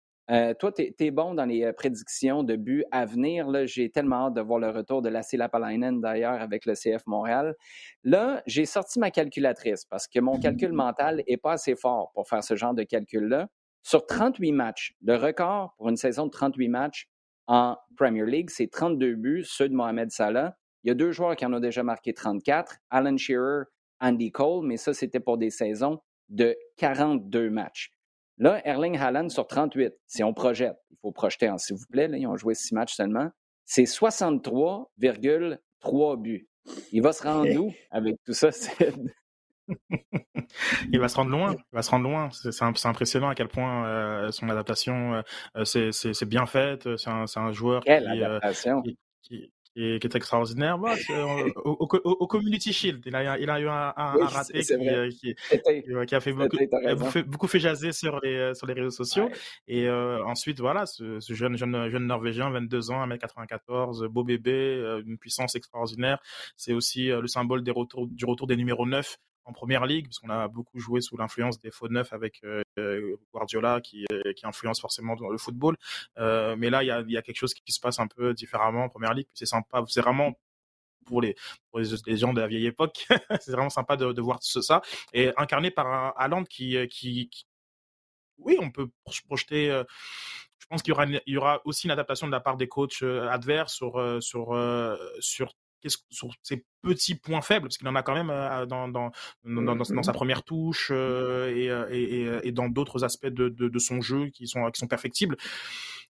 toi, 0.60 0.72
tu 0.72 0.94
es, 1.00 1.12
bon 1.12 1.34
dans 1.34 1.46
les 1.46 1.74
prédictions 1.74 2.44
de 2.44 2.56
buts 2.56 2.86
à 2.92 3.06
venir. 3.06 3.48
J'ai 3.66 3.90
tellement 3.90 4.28
hâte 4.28 4.36
de 4.36 4.42
voir 4.42 4.60
le 4.60 4.70
retour 4.70 5.02
de 5.02 5.10
Lassie 5.10 5.38
Lapalainen, 5.38 6.00
d'ailleurs, 6.02 6.40
avec 6.40 6.66
le 6.66 6.74
CF 6.76 7.06
Montréal. 7.08 7.56
Là, 8.04 8.44
j'ai 8.46 8.66
sorti 8.66 9.00
ma 9.00 9.10
calculatrice 9.10 9.86
parce 9.86 10.08
que 10.08 10.20
mon 10.20 10.40
calcul 10.40 10.72
mental 10.72 11.24
n'est 11.28 11.38
pas 11.38 11.54
assez 11.54 11.76
fort 11.76 12.12
pour 12.14 12.28
faire 12.28 12.44
ce 12.44 12.56
genre 12.56 12.74
de 12.74 12.84
calcul-là. 12.84 13.48
Sur 13.84 14.06
38 14.06 14.52
matchs, 14.54 14.96
le 15.02 15.16
record 15.16 15.76
pour 15.78 15.90
une 15.90 15.98
saison 15.98 16.26
de 16.26 16.32
38 16.32 16.70
matchs 16.70 17.10
en 17.48 17.78
Premier 17.98 18.26
League, 18.26 18.50
c'est 18.50 18.68
32 18.68 19.16
buts, 19.16 19.44
ceux 19.46 19.68
de 19.68 19.74
Mohamed 19.74 20.10
Salah. 20.10 20.56
Il 20.84 20.88
y 20.88 20.92
a 20.92 20.96
deux 20.96 21.12
joueurs 21.12 21.36
qui 21.36 21.46
en 21.46 21.54
ont 21.54 21.60
déjà 21.60 21.84
marqué 21.84 22.14
34, 22.14 22.78
Alan 22.90 23.18
Shearer, 23.18 23.66
Andy 24.00 24.32
Cole, 24.32 24.66
mais 24.66 24.78
ça, 24.78 24.94
c'était 24.94 25.20
pour 25.20 25.38
des 25.38 25.50
saisons 25.50 26.00
de 26.30 26.56
42 26.78 27.50
matchs. 27.50 27.92
Là, 28.38 28.66
Erling 28.66 28.98
Haaland 28.98 29.28
sur 29.30 29.48
38, 29.48 29.94
si 30.08 30.24
on 30.24 30.34
projette, 30.34 30.78
il 30.90 30.98
faut 31.02 31.12
projeter, 31.12 31.54
s'il 31.58 31.76
vous 31.76 31.86
plaît, 31.92 32.08
là, 32.08 32.18
ils 32.18 32.28
ont 32.28 32.38
joué 32.38 32.56
six 32.56 32.74
matchs 32.74 32.96
seulement, 32.96 33.30
c'est 33.66 33.84
63,3 33.84 36.22
buts. 36.22 36.48
Il 36.92 37.02
va 37.02 37.14
se 37.14 37.24
rendre 37.24 37.56
où 37.58 37.74
avec 37.92 38.16
tout 38.26 38.34
ça? 38.34 38.50
il 40.92 41.00
va 41.00 41.08
se 41.08 41.16
rendre 41.16 41.32
loin. 41.32 41.54
Il 41.54 41.76
va 41.76 41.82
se 41.82 41.92
rendre 41.92 42.08
loin. 42.10 42.30
C'est 42.32 42.86
impressionnant 42.86 43.30
à 43.30 43.36
quel 43.36 43.48
point 43.48 43.86
euh, 43.88 44.32
son 44.32 44.50
adaptation 44.50 45.24
euh, 45.56 45.64
c'est 45.64 46.26
bien 46.26 46.46
faite. 46.46 46.96
C'est 46.98 47.10
un, 47.10 47.26
un, 47.36 47.52
joueur 47.52 47.84
Quelle 47.84 48.04
qui, 48.04 48.22
euh, 48.22 48.38
adaptation? 48.38 48.82
qui, 48.82 48.98
qui, 49.22 49.52
est, 49.76 50.16
extraordinaire. 50.16 50.78
Bah, 50.78 50.94
au, 51.64 51.72
au, 52.04 52.28
Community 52.28 52.72
Shield, 52.74 53.02
il 53.06 53.16
a, 53.16 53.40
il 53.40 53.50
a 53.50 53.60
eu 53.60 53.68
un, 53.68 53.94
un, 53.96 54.26
raté 54.26 54.62
qui, 54.62 56.16
a 56.16 56.20
fait 56.20 56.34
beaucoup, 56.34 56.58
fait, 57.10 57.24
beaucoup 57.24 57.48
fait 57.48 57.60
jaser 57.60 57.92
sur 57.92 58.20
les, 58.20 58.54
sur 58.54 58.68
les 58.68 58.74
réseaux 58.74 58.92
sociaux. 58.92 59.30
Et 59.68 59.90
ensuite, 59.90 60.60
voilà, 60.60 60.86
ce, 60.86 61.20
ce, 61.20 61.34
jeune, 61.34 61.58
jeune, 61.58 61.90
jeune 61.90 62.06
Norvégien, 62.06 62.52
22 62.52 62.92
ans, 62.92 63.08
1m94, 63.08 64.06
beau 64.08 64.24
bébé, 64.24 65.02
une 65.06 65.18
puissance 65.18 65.56
extraordinaire. 65.56 66.20
C'est 66.56 66.74
aussi 66.74 67.08
le 67.08 67.28
symbole 67.28 67.64
des 67.64 67.72
retours, 67.72 68.08
du 68.08 68.26
retour 68.26 68.46
des 68.46 68.58
numéros 68.58 68.86
9 68.86 69.18
en 69.46 69.54
première 69.54 69.86
ligue, 69.86 70.06
parce 70.06 70.20
qu'on 70.20 70.30
a 70.30 70.48
beaucoup 70.48 70.80
joué 70.80 71.02
sous 71.02 71.18
l'influence 71.18 71.60
des 71.60 71.72
faux 71.72 71.90
neufs 71.90 72.14
avec 72.14 72.42
euh, 72.44 73.18
Guardiola, 73.34 73.82
qui, 73.82 74.06
qui 74.36 74.46
influence 74.46 74.80
forcément 74.80 75.16
le 75.16 75.38
football. 75.38 75.78
Euh, 76.18 76.56
mais 76.58 76.70
là, 76.70 76.84
il 76.84 76.88
y 76.88 77.18
a, 77.18 77.22
quelque 77.22 77.36
chose 77.36 77.54
qui 77.54 77.72
se 77.72 77.80
passe 77.80 78.00
un 78.00 78.08
peu 78.08 78.34
différemment 78.34 78.86
en 78.86 78.90
première 78.90 79.14
ligue. 79.14 79.28
C'est 79.34 79.46
sympa, 79.46 79.84
c'est 79.88 80.02
vraiment 80.02 80.34
pour 81.06 81.22
les, 81.22 81.36
pour 81.70 81.80
les, 81.80 82.18
gens 82.18 82.34
de 82.34 82.40
la 82.40 82.48
vieille 82.48 82.68
époque, 82.68 83.06
c'est 83.42 83.52
vraiment 83.52 83.70
sympa 83.70 83.98
de, 83.98 84.22
voir 84.22 84.40
ça. 84.42 84.82
Et 85.14 85.32
incarné 85.38 85.70
par 85.72 85.88
un 85.88 86.14
Haaland 86.16 86.46
qui, 86.46 86.78
qui, 86.88 87.30
oui, 88.38 88.58
on 88.62 88.72
peut 88.72 88.90
projeter. 89.26 89.70
Euh, 89.70 89.84
je 90.60 90.66
pense 90.68 90.82
qu'il 90.82 90.92
y 90.92 90.94
aura, 90.94 91.06
il 91.06 91.22
y 91.26 91.38
aura 91.38 91.62
aussi 91.66 91.88
une 91.88 91.92
adaptation 91.92 92.26
de 92.26 92.32
la 92.32 92.40
part 92.40 92.56
des 92.56 92.70
coachs 92.70 93.04
adverses 93.04 93.74
sur, 93.74 94.18
sur, 94.22 94.58
sur 95.20 95.54
sur 95.90 96.30
ses 96.42 96.66
petits 96.82 97.16
points 97.16 97.42
faibles, 97.42 97.68
parce 97.68 97.78
qu'il 97.78 97.88
en 97.88 97.96
a 97.96 98.04
quand 98.04 98.14
même 98.14 98.28
dans, 98.68 98.88
dans, 98.88 99.12
dans, 99.46 99.76
dans, 99.76 100.04
sa 100.04 100.14
première 100.14 100.44
touche 100.44 100.92
et, 100.92 101.70
et, 101.92 102.48
et, 102.48 102.52
dans 102.52 102.68
d'autres 102.68 103.04
aspects 103.04 103.28
de, 103.28 103.50
de, 103.50 103.68
de, 103.68 103.80
son 103.80 104.02
jeu 104.02 104.28
qui 104.28 104.48
sont, 104.48 104.70
qui 104.72 104.80
sont 104.80 104.88
perfectibles. 104.88 105.38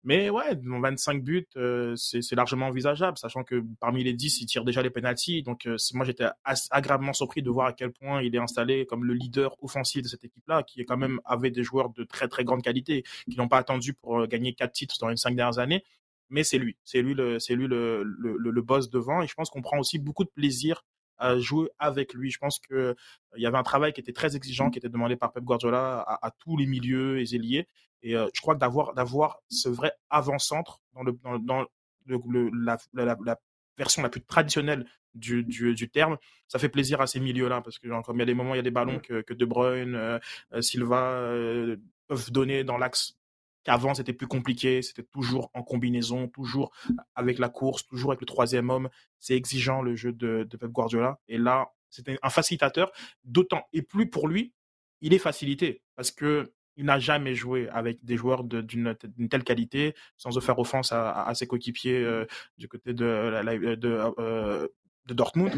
Mais 0.06 0.30
ouais, 0.30 0.56
25 0.63 1.23
buts, 1.23 1.47
euh, 1.58 1.95
c'est 1.95 2.36
largement 2.36 2.67
envisageable, 2.67 3.17
sachant 3.17 3.43
que 3.43 3.63
parmi 3.80 4.04
les 4.04 4.13
10, 4.13 4.39
il 4.41 4.45
tire 4.45 4.63
déjà 4.63 4.84
les 4.84 4.91
pénalties. 4.91 5.41
Donc 5.41 5.65
euh, 5.65 5.78
moi, 5.95 6.06
j'étais 6.06 6.28
agréablement 6.69 7.13
surpris 7.13 7.41
de 7.41 7.49
voir 7.49 7.65
à 7.65 7.73
quel 7.73 7.91
point 7.91 8.21
il 8.21 8.36
est 8.36 8.39
installé 8.39 8.86
comme 8.86 9.04
le 9.04 9.15
leader 9.15 9.56
offensif 9.63 10.04
de 10.04 10.08
cette 10.08 10.23
équipe-là, 10.23 10.62
qui 10.62 10.86
quand 10.86 10.95
même 10.95 11.19
avait 11.25 11.49
des 11.49 11.63
joueurs 11.63 11.89
de 11.89 12.04
très 12.04 12.28
très 12.28 12.43
grande 12.43 12.62
qualité, 12.62 13.04
qui 13.28 13.36
n'ont 13.36 13.47
pas 13.47 13.58
attendu 13.58 13.95
pour 13.95 14.19
euh, 14.19 14.28
gagner 14.28 14.54
quatre 14.54 14.73
titres 14.73 14.95
dans 15.01 15.10
les 15.10 15.17
cinq 15.17 15.36
dernières 15.36 15.58
années. 15.58 15.84
Mais 16.29 16.43
c'est 16.43 16.57
lui, 16.57 16.77
c'est 16.83 17.01
lui 17.01 17.13
le, 17.13 17.39
c'est 17.39 17.55
lui 17.55 17.67
le, 17.67 18.03
le, 18.03 18.38
le, 18.38 18.61
boss 18.61 18.89
devant. 18.89 19.21
Et 19.21 19.27
je 19.27 19.33
pense 19.33 19.49
qu'on 19.49 19.61
prend 19.61 19.79
aussi 19.79 19.99
beaucoup 19.99 20.23
de 20.23 20.29
plaisir 20.29 20.83
à 21.17 21.38
jouer 21.39 21.69
avec 21.79 22.13
lui. 22.13 22.31
Je 22.31 22.39
pense 22.39 22.59
que 22.59 22.95
il 23.35 23.43
y 23.43 23.45
avait 23.45 23.57
un 23.57 23.63
travail 23.63 23.93
qui 23.93 24.01
était 24.01 24.13
très 24.13 24.35
exigeant, 24.35 24.69
qui 24.69 24.79
était 24.79 24.89
demandé 24.89 25.15
par 25.15 25.31
Pep 25.31 25.43
Guardiola 25.43 26.01
à, 26.01 26.27
à 26.27 26.31
tous 26.31 26.57
les 26.57 26.65
milieux 26.65 27.19
et 27.19 27.35
ailiers. 27.35 27.67
Et 28.01 28.15
euh, 28.15 28.27
je 28.33 28.41
crois 28.41 28.55
que 28.55 28.59
d'avoir 28.59 28.93
d'avoir 28.93 29.39
ce 29.49 29.69
vrai 29.69 29.93
avant-centre 30.09 30.81
dans 30.93 31.03
le 31.03 31.13
dans, 31.23 31.39
dans 31.39 31.65
le, 32.05 32.49
la, 32.53 32.77
la, 32.93 33.17
la, 33.23 33.39
version 33.77 34.03
la 34.03 34.09
plus 34.09 34.21
traditionnelle 34.21 34.85
du, 35.15 35.43
du, 35.43 35.73
du, 35.73 35.89
terme, 35.89 36.17
ça 36.47 36.59
fait 36.59 36.69
plaisir 36.69 37.01
à 37.01 37.07
ces 37.07 37.19
milieux-là 37.19 37.61
parce 37.61 37.79
que 37.79 37.88
genre, 37.88 38.03
comme 38.03 38.17
il 38.17 38.19
y 38.19 38.23
a 38.23 38.25
des 38.25 38.33
moments, 38.33 38.53
il 38.53 38.57
y 38.57 38.59
a 38.59 38.63
des 38.63 38.71
ballons 38.71 38.99
que, 38.99 39.21
que 39.21 39.33
De 39.33 39.45
Bruyne, 39.45 39.95
euh, 39.95 40.19
euh, 40.53 40.61
Silva 40.61 41.21
peuvent 42.07 42.31
donner 42.31 42.63
dans 42.63 42.77
l'axe 42.77 43.17
qu'avant 43.65 43.93
c'était 43.93 44.13
plus 44.13 44.28
compliqué, 44.28 44.82
c'était 44.82 45.04
toujours 45.04 45.51
en 45.54 45.63
combinaison, 45.63 46.30
toujours 46.30 46.71
avec 47.15 47.39
la 47.39 47.49
course, 47.49 47.86
toujours 47.86 48.12
avec 48.12 48.21
le 48.21 48.28
troisième 48.28 48.69
homme. 48.69 48.89
C'est 49.19 49.36
exigeant 49.36 49.82
le 49.82 49.95
jeu 49.95 50.13
de, 50.13 50.47
Pep 50.58 50.71
Guardiola. 50.71 51.19
Et 51.28 51.38
là, 51.38 51.73
c'était 51.89 52.17
un 52.21 52.30
facilitateur, 52.30 52.91
d'autant 53.25 53.63
et 53.73 53.82
plus 53.82 54.10
pour 54.10 54.28
lui, 54.28 54.54
il 55.01 55.13
est 55.13 55.19
facilité 55.19 55.82
parce 55.95 56.12
que 56.12 56.54
il 56.78 56.86
n'a 56.86 56.99
jamais 56.99 57.36
joué 57.36 57.69
avec 57.69 58.04
des 58.04 58.17
joueurs 58.17 58.43
d'une 58.43 58.95
telle 59.30 59.43
qualité, 59.45 59.95
sans 60.17 60.38
faire 60.41 60.60
offense 60.60 60.91
à, 60.91 61.32
ses 61.34 61.47
coéquipiers 61.47 62.04
euh, 62.04 62.25
du 62.58 62.67
côté 62.67 62.93
de, 62.93 63.06
euh, 63.06 64.67
de, 65.06 65.13
Dortmund. 65.13 65.54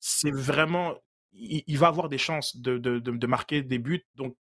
C'est 0.00 0.30
vraiment, 0.30 0.94
il, 1.32 1.78
va 1.78 1.86
avoir 1.86 2.10
des 2.10 2.18
chances 2.18 2.58
de, 2.58 3.26
marquer 3.26 3.62
des 3.62 3.78
buts. 3.78 4.04
Donc, 4.16 4.36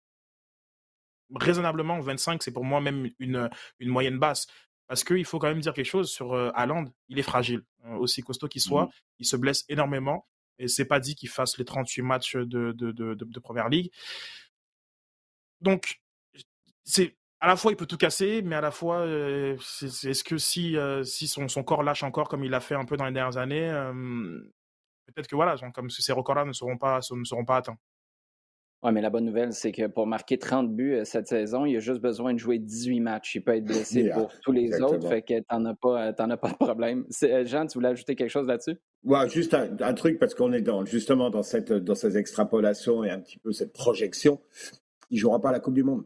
raisonnablement, 1.35 2.01
25, 2.01 2.43
c'est 2.43 2.53
pour 2.53 2.65
moi 2.65 2.81
même 2.81 3.11
une, 3.19 3.51
une 3.79 3.89
moyenne 3.89 4.19
basse. 4.19 4.47
Parce 4.87 5.03
qu'il 5.03 5.25
faut 5.25 5.39
quand 5.39 5.49
même 5.49 5.61
dire 5.61 5.75
quelque 5.75 5.85
chose 5.85 6.11
sur 6.11 6.35
euh, 6.35 6.51
Haaland, 6.55 6.85
il 7.09 7.19
est 7.19 7.23
fragile. 7.23 7.63
aussi 7.99 8.23
costaud 8.23 8.49
qu'il 8.49 8.61
soit, 8.61 8.87
mmh. 8.87 8.91
il 9.19 9.27
se 9.27 9.37
blesse 9.37 9.65
énormément. 9.69 10.27
Et 10.59 10.69
c'est 10.69 10.85
pas 10.85 11.01
dit 11.01 11.15
qu'il 11.15 11.29
fasse 11.29 11.59
les 11.59 11.65
38 11.65 12.03
matchs 12.03 12.37
de, 12.37 12.73
de, 12.73 12.93
de, 12.93 13.15
de 13.15 13.41
Première 13.41 13.69
Ligue. 13.69 13.91
Donc, 15.61 16.01
c'est 16.85 17.17
à 17.41 17.47
la 17.47 17.57
fois 17.57 17.73
il 17.73 17.77
peut 17.77 17.87
tout 17.87 17.97
casser, 17.97 18.43
mais 18.43 18.57
à 18.57 18.61
la 18.61 18.71
fois, 18.71 19.01
euh, 19.01 19.57
est-ce 19.83 20.25
que 20.25 20.39
si, 20.39 20.77
euh, 20.77 21.05
si 21.05 21.29
son, 21.29 21.49
son, 21.49 21.63
corps 21.63 21.83
lâche 21.83 22.03
encore 22.03 22.29
comme 22.29 22.45
il 22.45 22.51
l'a 22.51 22.61
fait 22.61 22.75
un 22.75 22.85
peu 22.85 22.97
dans 22.97 23.05
les 23.05 23.13
dernières 23.13 23.37
années, 23.37 23.69
euh, 23.69 24.41
peut-être 25.07 25.29
que 25.29 25.37
voilà, 25.37 25.57
comme 25.75 25.91
ces 25.91 26.13
records-là 26.13 26.45
ne 26.45 26.53
seront 26.53 26.79
pas 26.79 27.01
ne 27.11 27.25
seront 27.25 27.45
pas 27.45 27.59
atteints. 27.59 27.79
Oui, 28.87 28.93
mais 28.93 29.01
la 29.01 29.11
bonne 29.11 29.25
nouvelle, 29.25 29.53
c'est 29.53 29.73
que 29.73 29.89
pour 29.89 30.07
marquer 30.07 30.39
30 30.39 30.73
buts 30.73 31.01
cette 31.05 31.27
saison, 31.27 31.65
il 31.67 31.77
a 31.77 31.81
juste 31.81 32.01
besoin 32.01 32.33
de 32.33 32.39
jouer 32.39 32.59
18 32.59 33.01
matchs. 33.01 33.35
Il 33.35 33.43
peut 33.43 33.57
être 33.57 33.65
blessé 33.65 34.11
pour 34.15 34.33
tous 34.41 34.53
les 34.53 34.81
autres, 34.81 35.09
fait 35.09 35.23
que 35.23 35.41
t'en 35.41 35.65
as 35.65 35.75
pas, 35.75 36.13
as 36.17 36.37
pas 36.37 36.51
de 36.51 36.57
problème. 36.57 37.05
Jean, 37.45 37.67
tu 37.67 37.79
voulais 37.79 37.89
ajouter 37.89 38.15
quelque 38.15 38.31
chose 38.31 38.47
là-dessus? 38.47 38.79
Ouais, 39.03 39.29
juste 39.29 39.55
un, 39.55 39.95
truc 39.95 40.19
parce 40.19 40.35
qu'on 40.35 40.53
est 40.53 40.63
dans, 40.63 40.85
justement 40.85 41.31
dans 41.31 41.43
cette, 41.43 41.73
dans 41.73 41.95
ces 41.95 42.17
extrapolations 42.17 43.03
et 43.03 43.11
un 43.11 43.21
petit 43.21 43.39
peu 43.39 43.53
cette 43.53 43.73
projection 43.73 44.41
il 45.11 45.19
jouera 45.19 45.41
pas 45.41 45.53
la 45.53 45.61
Coupe 45.61 45.75
du 45.75 45.83
Monde. 45.83 46.05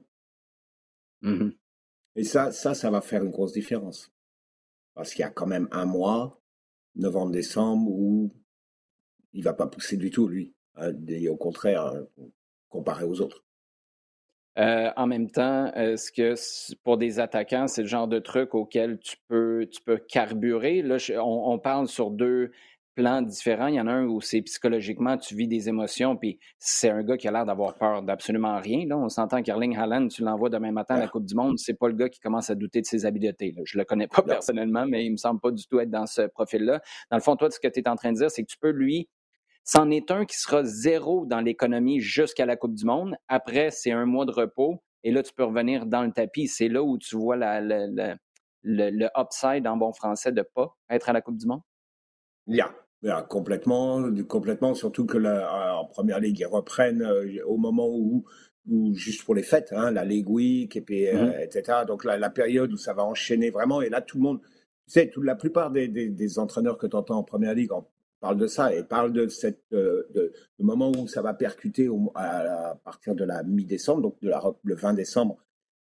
Mmh 1.22 1.50
et 2.16 2.24
ça, 2.24 2.50
ça, 2.50 2.74
ça 2.74 2.90
va 2.90 3.00
faire 3.00 3.22
une 3.22 3.30
grosse 3.30 3.52
différence. 3.52 4.12
Parce 4.94 5.14
qu'il 5.14 5.20
y 5.20 5.24
a 5.24 5.30
quand 5.30 5.46
même 5.46 5.68
un 5.70 5.84
mois, 5.84 6.42
novembre-décembre, 6.96 7.88
où 7.88 8.34
il 9.32 9.44
va 9.44 9.54
pas 9.54 9.68
pousser 9.68 9.96
du 9.96 10.10
tout, 10.10 10.26
lui. 10.26 10.52
Et 11.06 11.28
au 11.28 11.36
contraire, 11.36 11.86
euh, 11.86 12.04
comparé 12.70 13.04
aux 13.04 13.20
autres. 13.20 13.44
Euh, 14.58 14.90
en 14.96 15.06
même 15.06 15.30
temps, 15.30 15.72
est-ce 15.74 16.10
que 16.10 16.34
pour 16.82 16.98
des 16.98 17.20
attaquants, 17.20 17.66
c'est 17.68 17.82
le 17.82 17.88
genre 17.88 18.08
de 18.08 18.18
truc 18.18 18.54
auquel 18.54 18.98
tu 18.98 19.16
peux, 19.28 19.66
tu 19.70 19.80
peux 19.82 19.96
carburer? 19.96 20.82
Là, 20.82 20.96
on, 21.22 21.58
parle 21.58 21.86
sur 21.86 22.10
deux 22.10 22.50
plans 22.96 23.22
différents. 23.22 23.68
Il 23.68 23.76
y 23.76 23.80
en 23.80 23.86
a 23.86 23.92
un 23.92 24.06
où 24.06 24.20
c'est 24.20 24.42
psychologiquement, 24.42 25.16
tu 25.16 25.36
vis 25.36 25.46
des 25.46 25.68
émotions, 25.68 26.16
puis 26.16 26.40
c'est 26.58 26.90
un 26.90 27.02
gars 27.04 27.16
qui 27.16 27.28
a 27.28 27.30
l'air 27.30 27.46
d'avoir 27.46 27.78
peur 27.78 28.02
d'absolument 28.02 28.58
rien. 28.58 28.84
Là. 28.86 28.98
On 28.98 29.08
s'entend 29.08 29.40
qu'Erling 29.40 29.76
Haaland, 29.76 30.08
tu 30.08 30.22
l'envoies 30.22 30.50
demain 30.50 30.72
matin 30.72 30.96
à 30.96 31.00
la 31.00 31.08
Coupe 31.08 31.26
du 31.26 31.34
Monde, 31.36 31.56
c'est 31.56 31.78
pas 31.78 31.86
le 31.86 31.94
gars 31.94 32.08
qui 32.08 32.18
commence 32.18 32.50
à 32.50 32.56
douter 32.56 32.80
de 32.80 32.86
ses 32.86 33.06
habiletés. 33.06 33.54
Je 33.64 33.78
le 33.78 33.84
connais 33.84 34.08
pas 34.08 34.22
personnellement, 34.22 34.84
mais 34.84 35.06
il 35.06 35.12
me 35.12 35.16
semble 35.16 35.40
pas 35.40 35.52
du 35.52 35.64
tout 35.66 35.78
être 35.78 35.90
dans 35.90 36.06
ce 36.06 36.22
profil-là. 36.22 36.82
Dans 37.10 37.16
le 37.16 37.22
fond, 37.22 37.36
toi, 37.36 37.50
ce 37.50 37.60
que 37.60 37.68
tu 37.68 37.80
es 37.80 37.88
en 37.88 37.94
train 37.94 38.12
de 38.12 38.18
dire, 38.18 38.30
c'est 38.30 38.42
que 38.42 38.50
tu 38.50 38.58
peux 38.58 38.70
lui 38.70 39.08
C'en 39.64 39.90
est 39.90 40.10
un 40.10 40.24
qui 40.24 40.36
sera 40.36 40.64
zéro 40.64 41.26
dans 41.26 41.40
l'économie 41.40 42.00
jusqu'à 42.00 42.46
la 42.46 42.56
Coupe 42.56 42.74
du 42.74 42.84
Monde. 42.84 43.14
Après, 43.28 43.70
c'est 43.70 43.92
un 43.92 44.06
mois 44.06 44.24
de 44.24 44.32
repos. 44.32 44.82
Et 45.04 45.12
là, 45.12 45.22
tu 45.22 45.32
peux 45.32 45.44
revenir 45.44 45.86
dans 45.86 46.02
le 46.02 46.12
tapis. 46.12 46.48
C'est 46.48 46.68
là 46.68 46.82
où 46.82 46.98
tu 46.98 47.16
vois 47.16 47.36
la, 47.36 47.60
le, 47.60 48.16
le, 48.62 49.08
upside 49.16 49.66
en 49.66 49.76
bon 49.76 49.92
français 49.92 50.32
de 50.32 50.42
pas 50.42 50.76
être 50.90 51.08
à 51.08 51.12
la 51.12 51.20
Coupe 51.20 51.36
du 51.36 51.46
Monde? 51.46 51.60
Yeah. 52.46 52.72
complètement, 53.28 54.02
complètement, 54.28 54.74
surtout 54.74 55.06
que 55.06 55.18
la, 55.18 55.78
en 55.78 55.86
première 55.86 56.20
ligue, 56.20 56.40
ils 56.40 56.46
reprennent 56.46 57.02
euh, 57.02 57.44
au 57.46 57.56
moment 57.56 57.88
où, 57.88 58.24
où 58.68 58.94
juste 58.94 59.24
pour 59.24 59.34
les 59.34 59.42
fêtes, 59.42 59.72
hein, 59.72 59.90
la 59.90 60.04
Ligue 60.04 60.28
Week, 60.28 60.74
et 60.76 60.80
puis, 60.80 61.08
euh, 61.08 61.30
mm-hmm. 61.30 61.44
etc. 61.44 61.78
Donc 61.86 62.04
la, 62.04 62.18
la, 62.18 62.30
période 62.30 62.72
où 62.72 62.76
ça 62.76 62.92
va 62.92 63.04
enchaîner 63.04 63.50
vraiment, 63.50 63.80
et 63.82 63.88
là 63.88 64.00
tout 64.00 64.18
le 64.18 64.22
monde, 64.22 64.40
tu 64.42 64.48
sais, 64.94 65.08
toute 65.08 65.24
la 65.24 65.36
plupart 65.36 65.70
des, 65.70 65.88
des, 65.88 66.08
des 66.08 66.38
entraîneurs 66.38 66.76
que 66.76 66.86
tu 66.86 66.96
entends 66.96 67.18
en 67.18 67.24
première 67.24 67.54
ligue 67.54 67.72
en, 67.72 67.88
parlent 68.20 68.38
de 68.38 68.46
ça 68.46 68.74
et 68.74 68.84
parlent 68.84 69.12
de 69.12 69.26
cette 69.28 69.64
euh, 69.72 70.32
moment 70.58 70.92
où 70.92 71.08
ça 71.08 71.22
va 71.22 71.34
percuter 71.34 71.88
à, 72.14 72.78
partir 72.84 73.14
de 73.14 73.24
la 73.24 73.42
mi-décembre, 73.42 74.02
donc 74.02 74.20
de 74.20 74.28
la, 74.28 74.42
le 74.62 74.74
20 74.74 74.94
décembre 74.94 75.38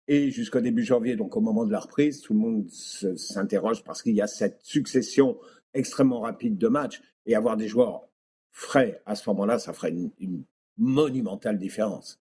et 0.09 0.31
jusqu'au 0.31 0.61
début 0.61 0.85
janvier, 0.85 1.17
donc 1.17 1.37
au 1.37 1.41
moment 1.41 1.65
de 1.65 1.73
la 1.73 1.81
reprise, 1.81 2.21
tout 2.21 2.33
le 2.33 2.39
monde 2.39 2.69
s'interroge 2.71 3.83
parce 3.83 4.03
qu'il 4.03 4.15
y 4.15 4.23
a 4.23 4.27
cette 4.27 4.61
succession 4.63 5.39
extrêmement 5.75 6.21
rapide 6.21 6.59
de 6.59 6.69
matchs 6.69 7.03
et 7.27 7.35
avoir 7.35 7.57
des 7.57 7.67
joueurs 7.67 8.09
frais 8.53 9.03
à 9.05 9.17
ce 9.17 9.29
moment-là, 9.31 9.59
ça 9.59 9.73
ferait 9.73 9.93
une 10.19 10.45
monumentale 10.79 11.59
différence. 11.59 12.21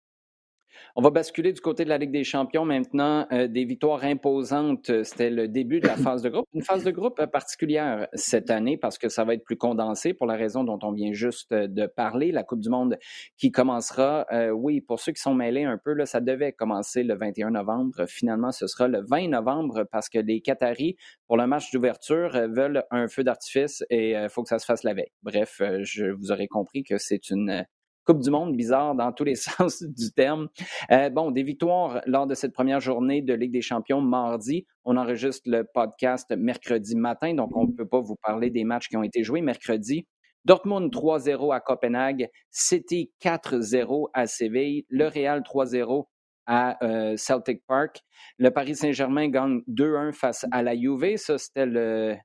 On 0.95 1.01
va 1.01 1.09
basculer 1.09 1.53
du 1.53 1.61
côté 1.61 1.83
de 1.83 1.89
la 1.89 1.97
Ligue 1.97 2.11
des 2.11 2.23
champions 2.23 2.65
maintenant. 2.65 3.27
Euh, 3.31 3.47
des 3.47 3.65
victoires 3.65 4.03
imposantes, 4.03 4.89
euh, 4.89 5.03
c'était 5.03 5.29
le 5.29 5.47
début 5.47 5.79
de 5.79 5.87
la 5.87 5.95
phase 5.95 6.21
de 6.21 6.29
groupe. 6.29 6.45
Une 6.53 6.63
phase 6.63 6.83
de 6.83 6.91
groupe 6.91 7.19
euh, 7.19 7.27
particulière 7.27 8.07
cette 8.13 8.49
année 8.49 8.77
parce 8.77 8.97
que 8.97 9.09
ça 9.09 9.23
va 9.23 9.33
être 9.33 9.43
plus 9.43 9.57
condensé 9.57 10.13
pour 10.13 10.27
la 10.27 10.35
raison 10.35 10.63
dont 10.63 10.79
on 10.83 10.91
vient 10.91 11.13
juste 11.13 11.53
de 11.53 11.85
parler. 11.87 12.31
La 12.31 12.43
Coupe 12.43 12.59
du 12.59 12.69
Monde 12.69 12.97
qui 13.37 13.51
commencera, 13.51 14.25
oui, 14.51 14.81
pour 14.81 14.99
ceux 14.99 15.11
qui 15.11 15.21
sont 15.21 15.33
mêlés 15.33 15.63
un 15.63 15.77
peu, 15.77 15.93
là, 15.93 16.05
ça 16.05 16.21
devait 16.21 16.53
commencer 16.53 17.03
le 17.03 17.15
21 17.15 17.51
novembre. 17.51 18.05
Finalement, 18.07 18.51
ce 18.51 18.67
sera 18.67 18.87
le 18.87 19.03
20 19.07 19.29
novembre 19.29 19.85
parce 19.91 20.09
que 20.09 20.19
les 20.19 20.41
Qataris, 20.41 20.95
pour 21.27 21.37
le 21.37 21.47
match 21.47 21.71
d'ouverture, 21.71 22.29
veulent 22.49 22.83
un 22.91 23.07
feu 23.07 23.23
d'artifice 23.23 23.83
et 23.89 24.11
il 24.11 24.29
faut 24.29 24.43
que 24.43 24.49
ça 24.49 24.59
se 24.59 24.65
fasse 24.65 24.83
la 24.83 24.93
veille. 24.93 25.11
Bref, 25.23 25.61
je 25.81 26.05
vous 26.05 26.31
aurais 26.31 26.47
compris 26.47 26.83
que 26.83 26.97
c'est 26.97 27.29
une 27.29 27.65
Coupe 28.09 28.21
du 28.21 28.31
Monde, 28.31 28.57
bizarre 28.57 28.95
dans 28.95 29.11
tous 29.11 29.23
les 29.23 29.35
sens 29.35 29.83
du 29.83 30.11
terme. 30.11 30.47
Euh, 30.89 31.11
bon, 31.11 31.29
des 31.29 31.43
victoires 31.43 32.01
lors 32.07 32.25
de 32.25 32.33
cette 32.33 32.53
première 32.53 32.79
journée 32.79 33.21
de 33.21 33.35
Ligue 33.35 33.51
des 33.51 33.61
Champions 33.61 34.01
mardi. 34.01 34.65
On 34.83 34.97
enregistre 34.97 35.43
le 35.45 35.63
podcast 35.63 36.33
mercredi 36.35 36.95
matin, 36.95 37.35
donc 37.35 37.55
on 37.55 37.67
ne 37.67 37.71
peut 37.71 37.87
pas 37.87 37.99
vous 37.99 38.15
parler 38.15 38.49
des 38.49 38.63
matchs 38.63 38.87
qui 38.87 38.97
ont 38.97 39.03
été 39.03 39.23
joués 39.23 39.41
mercredi. 39.41 40.07
Dortmund 40.43 40.91
3-0 40.91 41.53
à 41.53 41.59
Copenhague, 41.59 42.29
City 42.49 43.11
4-0 43.21 44.07
à 44.15 44.25
Séville, 44.25 44.85
le 44.89 45.05
Real 45.05 45.41
3-0 45.41 46.05
à 46.47 46.83
euh, 46.83 47.15
Celtic 47.15 47.63
Park. 47.67 48.01
Le 48.39 48.49
Paris 48.49 48.75
Saint-Germain 48.75 49.27
gagne 49.27 49.61
2-1 49.67 50.13
face 50.13 50.47
à 50.49 50.63
la 50.63 50.75
Juve. 50.75 51.15
Ça, 51.17 51.37
c'était 51.37 51.67
le, 51.67 52.15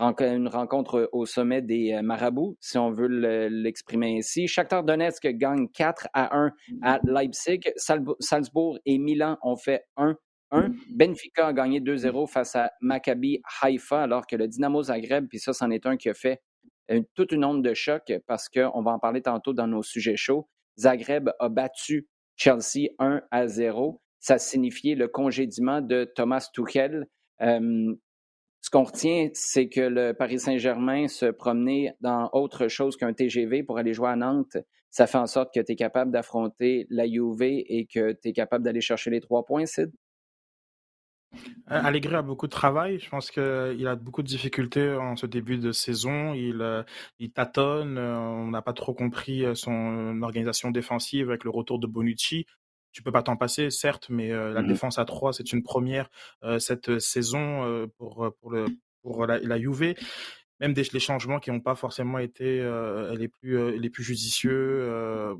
une 0.00 0.48
rencontre 0.48 1.08
au 1.12 1.26
sommet 1.26 1.62
des 1.62 1.92
euh, 1.92 2.02
marabouts, 2.02 2.56
si 2.60 2.78
on 2.78 2.90
veut 2.90 3.06
l'exprimer 3.48 4.18
ainsi. 4.18 4.48
Shakhtar 4.48 4.84
Donetsk 4.84 5.26
gagne 5.28 5.68
4 5.68 6.08
à 6.14 6.36
1 6.36 6.52
à 6.82 7.00
Leipzig. 7.04 7.60
Salzbourg 7.76 8.78
et 8.86 8.98
Milan 8.98 9.38
ont 9.42 9.56
fait 9.56 9.84
1 9.96 10.16
1. 10.52 10.72
Benfica 10.90 11.46
a 11.46 11.52
gagné 11.52 11.80
2-0 11.80 12.26
face 12.28 12.56
à 12.56 12.72
Maccabi 12.80 13.40
Haïfa, 13.62 14.02
alors 14.02 14.26
que 14.26 14.36
le 14.36 14.48
Dynamo 14.48 14.82
Zagreb, 14.82 15.28
puis 15.28 15.38
ça, 15.38 15.52
c'en 15.52 15.70
est 15.70 15.86
un 15.86 15.96
qui 15.96 16.08
a 16.08 16.14
fait 16.14 16.40
toute 17.14 17.32
une 17.32 17.44
onde 17.44 17.62
de 17.62 17.74
choc 17.74 18.12
parce 18.26 18.48
qu'on 18.48 18.82
va 18.82 18.90
en 18.90 18.98
parler 18.98 19.22
tantôt 19.22 19.52
dans 19.52 19.68
nos 19.68 19.82
sujets 19.82 20.16
chauds. 20.16 20.48
Zagreb 20.78 21.30
a 21.38 21.48
battu 21.48 22.08
Chelsea 22.36 22.88
1 22.98 23.22
à 23.30 23.46
0. 23.46 24.00
Ça 24.18 24.38
signifiait 24.38 24.96
le 24.96 25.08
congédiement 25.08 25.80
de 25.80 26.04
Thomas 26.04 26.48
Tuchel. 26.52 27.06
Euh, 27.42 27.94
ce 28.70 28.78
qu'on 28.78 28.84
retient, 28.84 29.30
c'est 29.34 29.68
que 29.68 29.80
le 29.80 30.12
Paris 30.12 30.38
Saint-Germain 30.38 31.08
se 31.08 31.26
promenait 31.26 31.92
dans 32.00 32.30
autre 32.32 32.68
chose 32.68 32.96
qu'un 32.96 33.12
TGV 33.12 33.64
pour 33.64 33.78
aller 33.78 33.92
jouer 33.94 34.10
à 34.10 34.14
Nantes. 34.14 34.58
Ça 34.90 35.08
fait 35.08 35.18
en 35.18 35.26
sorte 35.26 35.52
que 35.52 35.58
tu 35.58 35.72
es 35.72 35.74
capable 35.74 36.12
d'affronter 36.12 36.86
la 36.88 37.04
Juve 37.04 37.42
et 37.42 37.88
que 37.92 38.12
tu 38.12 38.28
es 38.28 38.32
capable 38.32 38.64
d'aller 38.64 38.80
chercher 38.80 39.10
les 39.10 39.20
trois 39.20 39.44
points, 39.44 39.66
Sid? 39.66 39.90
Allegri 41.66 42.14
a 42.14 42.22
beaucoup 42.22 42.46
de 42.46 42.52
travail. 42.52 43.00
Je 43.00 43.08
pense 43.08 43.32
qu'il 43.32 43.86
a 43.88 43.96
beaucoup 43.96 44.22
de 44.22 44.28
difficultés 44.28 44.92
en 44.92 45.16
ce 45.16 45.26
début 45.26 45.58
de 45.58 45.72
saison. 45.72 46.34
Il, 46.34 46.60
euh, 46.60 46.84
il 47.18 47.32
tâtonne. 47.32 47.98
Euh, 47.98 48.18
on 48.18 48.48
n'a 48.48 48.62
pas 48.62 48.72
trop 48.72 48.94
compris 48.94 49.44
euh, 49.44 49.56
son 49.56 50.22
organisation 50.22 50.70
défensive 50.70 51.28
avec 51.28 51.42
le 51.42 51.50
retour 51.50 51.80
de 51.80 51.88
Bonucci. 51.88 52.46
Tu 52.92 53.02
peux 53.02 53.12
pas 53.12 53.22
t'en 53.22 53.36
passer, 53.36 53.70
certes, 53.70 54.06
mais 54.08 54.30
la 54.30 54.62
mmh 54.62 54.66
défense 54.66 54.98
à 54.98 55.04
3, 55.04 55.32
c'est 55.32 55.52
une 55.52 55.62
première 55.62 56.10
cette 56.58 56.98
saison 56.98 57.88
pour, 57.96 58.32
pour, 58.40 58.50
le, 58.50 58.66
pour 59.02 59.26
la, 59.26 59.38
la 59.38 59.58
Juve. 59.58 59.94
Même 60.58 60.74
des, 60.74 60.82
les 60.92 61.00
changements 61.00 61.38
qui 61.38 61.50
n'ont 61.50 61.60
pas 61.60 61.74
forcément 61.74 62.18
été 62.18 62.58
les 63.16 63.28
plus 63.28 63.78
les 63.78 63.90
plus 63.90 64.02
judicieux 64.02 65.36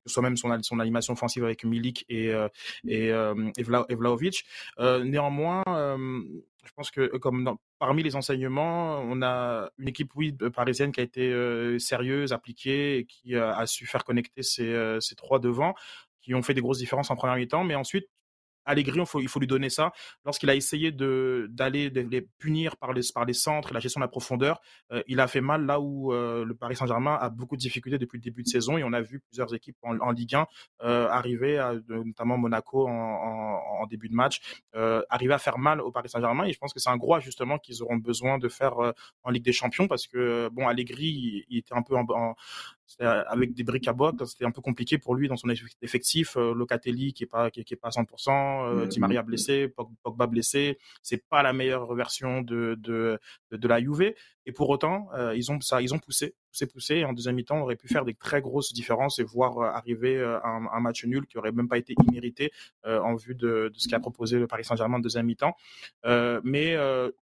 que 0.00 0.10
ce 0.10 0.14
soit 0.14 0.22
même 0.22 0.36
son, 0.36 0.50
son 0.62 0.80
animation 0.80 1.12
offensive 1.12 1.44
avec 1.44 1.64
Milik 1.64 2.04
et, 2.08 2.32
euh, 2.32 2.48
et, 2.86 3.12
euh, 3.12 3.50
et, 3.56 3.62
Vlaovic. 3.94 4.44
Euh, 4.78 5.04
néanmoins, 5.04 5.62
je 5.66 6.72
pense 6.74 6.90
que 6.90 7.16
comme 7.18 7.44
dans, 7.44 7.58
parmi 7.78 8.02
les 8.02 8.16
enseignements, 8.16 9.00
on 9.00 9.22
a 9.22 9.70
une 9.78 9.88
équipe 9.88 10.12
oui 10.14 10.36
parisienne 10.54 10.92
qui 10.92 11.00
a 11.00 11.02
été 11.02 11.78
sérieuse, 11.78 12.32
appliquée 12.32 12.98
et 12.98 13.04
qui 13.04 13.36
a 13.36 13.66
su 13.66 13.86
faire 13.86 14.04
connecter 14.04 14.42
ces, 14.42 14.98
ces 15.00 15.14
trois 15.14 15.38
devants 15.38 15.74
qui 16.22 16.34
ont 16.34 16.42
fait 16.42 16.54
des 16.54 16.60
grosses 16.60 16.78
différences 16.78 17.10
en 17.10 17.16
première 17.16 17.36
mi-temps, 17.36 17.64
mais 17.64 17.74
ensuite 17.74 18.06
Allegri, 18.64 19.00
il 19.00 19.06
faut, 19.06 19.20
il 19.20 19.28
lui 19.40 19.46
donner 19.46 19.70
ça. 19.70 19.92
Lorsqu'il 20.24 20.50
a 20.50 20.54
essayé 20.54 20.92
de 20.92 21.46
d'aller 21.50 21.90
les 21.90 22.22
punir 22.38 22.76
par 22.76 22.92
les 22.92 23.02
par 23.14 23.24
les 23.24 23.32
centres 23.32 23.72
la 23.72 23.80
gestion 23.80 24.00
de 24.00 24.04
la 24.04 24.08
profondeur, 24.08 24.60
euh, 24.92 25.02
il 25.06 25.20
a 25.20 25.26
fait 25.26 25.40
mal 25.40 25.64
là 25.64 25.80
où 25.80 26.12
euh, 26.12 26.44
le 26.44 26.54
Paris 26.54 26.76
Saint-Germain 26.76 27.16
a 27.20 27.30
beaucoup 27.30 27.56
de 27.56 27.60
difficultés 27.60 27.98
depuis 27.98 28.18
le 28.18 28.22
début 28.22 28.42
de 28.42 28.48
saison 28.48 28.76
et 28.76 28.84
on 28.84 28.92
a 28.92 29.00
vu 29.00 29.20
plusieurs 29.20 29.54
équipes 29.54 29.76
en, 29.82 30.10
Ligue 30.10 30.34
1 30.34 30.46
euh, 30.82 31.08
arriver, 31.08 31.56
notamment 31.88 32.36
Monaco 32.36 32.86
en, 32.88 33.86
début 33.88 34.08
de 34.08 34.14
match, 34.14 34.40
arriver 35.08 35.34
à 35.34 35.38
faire 35.38 35.58
mal 35.58 35.80
au 35.80 35.90
Paris 35.90 36.08
Saint-Germain 36.08 36.44
et 36.44 36.52
je 36.52 36.58
pense 36.58 36.72
que 36.72 36.78
c'est 36.78 36.90
un 36.90 36.96
gros 36.96 37.14
ajustement 37.14 37.58
qu'ils 37.58 37.82
auront 37.82 37.96
besoin 37.96 38.38
de 38.38 38.48
faire 38.48 38.74
en 39.22 39.30
Ligue 39.30 39.44
des 39.44 39.52
Champions 39.52 39.88
parce 39.88 40.06
que 40.06 40.48
bon 40.52 40.68
Allegri 40.68 41.44
il, 41.48 41.58
était 41.58 41.74
un 41.74 41.82
peu 41.82 41.96
en, 41.96 42.34
avec 42.98 43.54
des 43.54 43.64
briques 43.64 43.88
à 43.88 43.92
bois, 43.92 44.12
c'était 44.26 44.44
un 44.44 44.50
peu 44.50 44.60
compliqué 44.60 44.98
pour 44.98 45.14
lui 45.14 45.28
dans 45.28 45.36
son 45.36 45.48
effectif. 45.82 46.36
Locatelli 46.36 47.12
qui 47.12 47.24
est 47.24 47.26
pas 47.26 47.50
qui, 47.50 47.60
est 47.60 47.76
pas 47.76 47.88
à 47.88 47.90
100%, 47.90 48.66
euh, 48.66 48.86
Di 48.86 49.00
Maria 49.00 49.22
blessé, 49.22 49.72
Pogba 50.02 50.26
blessé. 50.26 50.78
C'est 51.02 51.24
pas 51.28 51.42
la 51.42 51.52
meilleure 51.52 51.94
version 51.94 52.42
de, 52.42 52.76
de, 52.78 53.18
de 53.50 53.68
la 53.68 53.80
Juve. 53.80 54.14
Et 54.46 54.52
pour 54.52 54.70
autant, 54.70 55.08
euh, 55.14 55.36
ils 55.36 55.52
ont 55.52 55.60
ça, 55.60 55.82
ils 55.82 55.94
ont 55.94 55.98
poussé, 55.98 56.34
poussé, 56.50 56.66
poussé. 56.66 56.94
Et 56.96 57.04
en 57.04 57.12
deuxième 57.12 57.36
mi-temps, 57.36 57.58
on 57.58 57.62
aurait 57.62 57.76
pu 57.76 57.88
faire 57.88 58.04
des 58.04 58.14
très 58.14 58.40
grosses 58.40 58.72
différences 58.72 59.18
et 59.18 59.22
voir 59.22 59.58
euh, 59.58 59.66
arriver 59.66 60.20
un, 60.44 60.80
match 60.80 61.04
nul 61.04 61.26
qui 61.26 61.36
aurait 61.38 61.52
même 61.52 61.68
pas 61.68 61.78
été 61.78 61.94
immérité 62.08 62.50
en 62.84 63.14
vue 63.14 63.34
de, 63.34 63.70
de 63.72 63.78
ce 63.78 63.86
qu'a 63.88 64.00
proposé 64.00 64.38
le 64.38 64.46
Paris 64.46 64.64
Saint-Germain 64.64 64.96
en 64.96 65.00
deuxième 65.00 65.26
mi-temps. 65.26 65.54
mais 66.42 66.76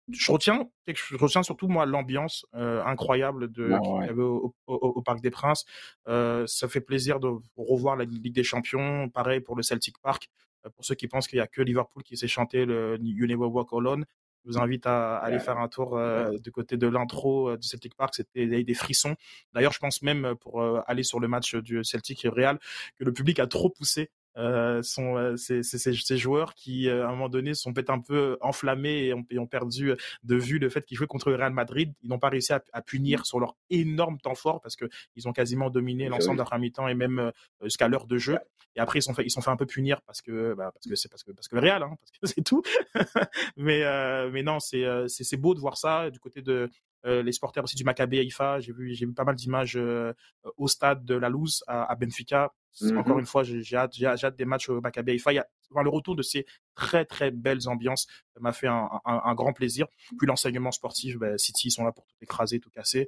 je 0.10 0.32
retiens, 0.32 0.70
je 0.88 1.16
retiens 1.16 1.44
surtout 1.44 1.68
moi 1.68 1.86
l'ambiance 1.86 2.46
incroyable 2.54 3.52
de 3.52 3.68
qu'il 3.82 4.06
y 4.06 4.10
avait 4.10 4.22
au, 4.22 4.54
au, 4.68 5.02
Parc 5.02 5.22
des 5.22 5.32
Princes. 5.32 5.66
Euh, 6.08 6.46
ça 6.48 6.68
fait 6.68 6.82
plaisir 6.82 7.20
de 7.20 7.30
revoir 7.56 7.96
la 7.96 8.06
Ligue 8.06 8.34
des 8.34 8.44
Champions. 8.44 9.10
Pareil 9.10 9.42
pour 9.42 9.56
le 9.56 9.64
Celtic 9.64 9.98
Park. 10.00 10.30
Euh, 10.66 10.70
pour 10.70 10.86
ceux 10.86 10.96
qui 10.96 11.08
pensent 11.08 11.28
qu'il 11.28 11.38
n'y 11.38 11.44
a 11.44 11.48
que 11.48 11.62
Liverpool 11.62 12.04
qui 12.04 12.18
sait 12.18 12.28
chanter 12.28 12.66
le 12.66 12.98
You 13.02 13.28
Never 13.28 13.46
Walk 13.46 13.70
Alone, 13.74 14.06
je 14.44 14.52
vous 14.52 14.58
invite 14.58 14.88
à, 14.88 15.18
aller 15.18 15.40
faire 15.40 15.60
un 15.60 15.68
tour 15.68 16.00
du 16.40 16.52
côté 16.52 16.76
de 16.76 16.88
l'intro 16.88 17.56
du 17.58 17.68
Celtic 17.68 17.96
Park. 17.96 18.16
C'était 18.16 18.64
des 18.64 18.74
frissons. 18.74 19.16
D'ailleurs, 19.54 19.72
je 19.72 19.78
pense 19.78 20.02
même 20.02 20.34
pour 20.42 20.64
aller 20.88 21.04
sur 21.04 21.20
le 21.20 21.28
match 21.28 21.54
du 21.56 21.84
Celtic 21.84 22.26
et 22.26 22.30
Real 22.30 22.60
que 22.98 23.04
le 23.04 23.14
public 23.14 23.40
a 23.40 23.46
trop 23.46 23.70
poussé 23.70 24.10
euh, 24.38 24.82
sont 24.82 25.17
euh, 25.17 25.36
ces, 25.36 25.62
ces, 25.62 25.78
ces, 25.78 26.17
joueurs 26.17 26.56
qui 26.56 26.88
euh, 26.88 27.06
à 27.06 27.10
un 27.10 27.12
moment 27.12 27.28
donné 27.28 27.54
sont 27.54 27.74
peut-être 27.74 27.89
un 27.89 28.00
peu 28.00 28.38
enflammés 28.39 29.08
et 29.08 29.13
ont, 29.13 29.26
ont, 29.38 29.48
perdu 29.48 29.94
de 30.24 30.36
vue 30.36 30.58
le 30.58 30.70
fait 30.70 30.86
qu'ils 30.86 30.98
jouaient 30.98 31.08
contre 31.08 31.30
le 31.30 31.36
Real 31.36 31.52
Madrid. 31.52 31.94
Ils 32.02 32.10
n'ont 32.10 32.20
pas 32.20 32.30
réussi 32.30 32.54
à, 32.54 32.63
à, 32.72 32.82
punir 32.82 33.26
sur 33.26 33.41
leur 33.41 33.58
énorme 33.70 34.20
temps 34.20 34.36
fort 34.36 34.62
parce 34.62 34.78
que 34.78 34.86
ils 35.17 35.28
ont 35.28 35.34
quasiment 35.34 35.70
dominé 35.70 36.08
l'ensemble 36.08 36.38
de 36.38 36.44
leur 36.50 36.60
mi-temps 36.60 36.88
et 36.88 36.96
même 36.96 37.32
jusqu'à 37.62 37.89
l'heure 37.89 38.08
de 38.08 38.17
jeu. 38.17 38.38
Et 38.78 38.80
après 38.80 39.00
ils 39.00 39.04
sont 39.04 39.13
fait 39.13 39.26
ils 39.26 39.32
sont 39.32 39.41
fait 39.41 39.52
un 39.52 39.58
peu 39.58 39.65
punir 39.65 40.02
parce 40.04 40.22
que 40.22 40.54
bah, 40.54 40.72
parce 40.74 40.88
que 40.88 40.96
c'est 40.96 41.10
parce 41.10 41.24
que 41.24 41.32
parce 41.34 41.50
que 41.50 41.56
le 41.56 41.62
Real 41.62 41.84
hein, 41.84 41.98
parce 42.00 42.12
que 42.12 42.28
c'est 42.28 42.44
tout. 42.44 42.62
mais 43.58 43.84
mais 44.32 44.44
non 44.44 44.62
c'est 44.62 44.86
c'est 45.08 45.38
beau 45.38 45.54
de 45.56 45.60
voir 45.60 45.78
ça 45.78 46.10
du 46.10 46.20
côté 46.20 46.41
de 46.41 46.70
euh, 47.06 47.24
les 47.24 47.32
supporters 47.32 47.63
aussi 47.63 47.76
du 47.76 47.84
Maccabi 47.84 48.20
Haïfa. 48.20 48.60
J'ai 48.60 48.74
vu, 48.74 48.94
j'ai 48.94 49.06
vu 49.06 49.13
pas 49.13 49.24
mal 49.24 49.36
d'images 49.36 49.76
euh, 49.76 50.13
au 50.58 50.67
stade 50.67 51.04
de 51.04 51.15
la 51.15 51.30
Louse 51.30 51.63
à, 51.67 51.96
Benfica. 51.96 52.54
Mm-hmm. 52.79 52.97
Encore 52.97 53.19
une 53.19 53.25
fois, 53.25 53.43
j'ai 53.43 53.75
hâte, 53.75 54.36
des 54.38 54.45
matchs 54.45 54.69
au 54.69 54.79
Maccabi 54.81 55.12
Haïfa. 55.12 55.31
Le 55.34 55.89
retour 55.89 56.15
de 56.15 56.21
ces 56.21 56.45
très 56.75 57.05
très 57.05 57.31
belles 57.31 57.67
ambiances 57.67 58.07
m'a 58.39 58.51
fait 58.51 58.67
un, 58.67 58.89
un, 59.05 59.36
grand 59.36 59.53
plaisir. 59.53 59.88
Puis 60.17 60.27
l'enseignement 60.27 60.71
sportif, 60.71 61.17
ben, 61.17 61.38
City 61.38 61.67
ils 61.67 61.71
sont 61.71 61.84
là 61.84 61.91
pour 61.91 62.05
tout 62.05 62.15
écraser, 62.21 62.60
tout 62.60 62.69
casser. 62.69 63.07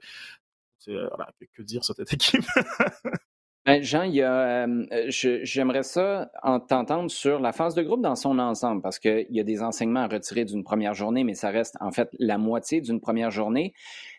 Euh, 0.89 1.07
voilà, 1.15 1.31
que 1.53 1.61
dire 1.61 1.83
sur 1.83 1.95
cette 1.95 2.13
équipe? 2.13 2.43
Ben, 3.65 3.81
Jean, 3.81 4.03
il 4.03 4.15
y 4.15 4.21
a, 4.21 4.65
euh, 4.67 5.05
j'aimerais 5.07 5.83
ça 5.83 6.29
t'entendre 6.67 7.09
sur 7.09 7.39
la 7.39 7.53
phase 7.53 7.75
de 7.75 7.81
groupe 7.81 8.01
dans 8.01 8.15
son 8.15 8.37
ensemble, 8.37 8.81
parce 8.81 8.99
qu'il 8.99 9.27
y 9.29 9.39
a 9.39 9.43
des 9.43 9.61
enseignements 9.61 10.01
à 10.01 10.07
retirer 10.07 10.43
d'une 10.43 10.65
première 10.65 10.93
journée, 10.93 11.23
mais 11.23 11.33
ça 11.33 11.49
reste 11.49 11.77
en 11.79 11.91
fait 11.91 12.09
la 12.19 12.37
moitié 12.37 12.81
d'une 12.81 12.99
première 12.99 13.31
journée. 13.31 13.73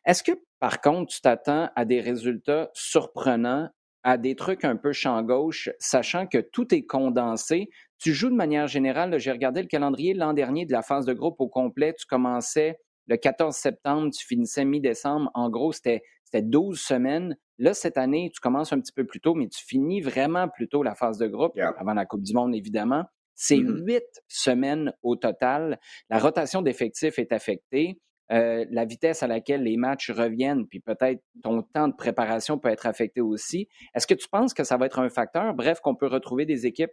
Est-ce 0.07 0.23
que, 0.23 0.33
par 0.61 0.81
contre, 0.81 1.13
tu 1.13 1.21
t'attends 1.21 1.69
à 1.77 1.85
des 1.85 2.01
résultats 2.01 2.71
surprenants, 2.73 3.69
à 4.05 4.17
des 4.17 4.37
trucs 4.37 4.65
un 4.65 4.77
peu 4.77 4.93
champ 4.93 5.21
gauche, 5.23 5.71
sachant 5.79 6.27
que 6.27 6.39
tout 6.39 6.73
est 6.75 6.87
condensé? 6.87 7.69
Tu 7.99 8.13
joues 8.13 8.31
de 8.31 8.35
manière 8.35 8.69
générale, 8.69 9.19
j'ai 9.19 9.33
regardé 9.33 9.63
le 9.63 9.69
calendrier 9.69 10.15
l'an 10.15 10.35
dernier 10.35 10.67
de 10.67 10.73
la 10.73 10.83
phase 10.83 11.07
de 11.07 11.13
groupe 11.13 11.41
au 11.41 11.49
complet, 11.49 11.95
tu 11.99 12.07
commençais 12.07 12.79
le 13.07 13.17
14 13.17 13.55
septembre, 13.55 14.11
tu 14.17 14.27
finissais 14.27 14.65
mi-décembre. 14.65 15.31
En 15.35 15.51
gros, 15.51 15.73
c'était 15.73 16.03
12 16.35 16.81
semaines. 16.81 17.37
Là, 17.59 17.75
cette 17.75 17.99
année, 17.99 18.31
tu 18.33 18.41
commences 18.41 18.73
un 18.73 18.81
petit 18.81 18.93
peu 18.93 19.05
plus 19.05 19.21
tôt, 19.21 19.35
mais 19.35 19.49
tu 19.49 19.65
finis 19.65 20.01
vraiment 20.01 20.49
plus 20.49 20.69
tôt 20.69 20.83
la 20.83 20.95
phase 20.95 21.19
de 21.19 21.27
groupe, 21.27 21.59
avant 21.77 21.95
la 21.95 22.07
Coupe 22.07 22.23
du 22.23 22.35
Monde, 22.35 22.55
évidemment. 22.55 23.05
C'est 23.35 23.57
mm-hmm. 23.57 23.85
huit 23.85 24.23
semaines 24.29 24.93
au 25.03 25.17
total. 25.17 25.79
La 26.09 26.19
rotation 26.19 26.63
d'effectifs 26.63 27.19
est 27.19 27.33
affectée. 27.33 27.99
Euh, 28.33 28.65
la 28.71 28.85
vitesse 28.85 29.23
à 29.23 29.27
laquelle 29.27 29.63
les 29.63 29.77
matchs 29.77 30.11
reviennent, 30.11 30.67
puis 30.67 30.81
peut-être 30.81 31.23
ton 31.43 31.63
temps 31.63 31.89
de 31.89 31.95
préparation 31.95 32.59
peut 32.59 32.71
être 32.71 32.87
affecté 32.87 33.21
aussi. 33.21 33.69
Est-ce 33.95 34.07
que 34.07 34.15
tu 34.15 34.29
penses 34.29 34.55
que 34.55 34.65
ça 34.65 34.77
va 34.77 34.87
être 34.87 34.99
un 34.99 35.11
facteur? 35.11 35.55
Bref, 35.55 35.81
qu'on 35.81 35.95
peut 35.95 36.07
retrouver 36.07 36.47
des 36.47 36.67
équipes 36.67 36.93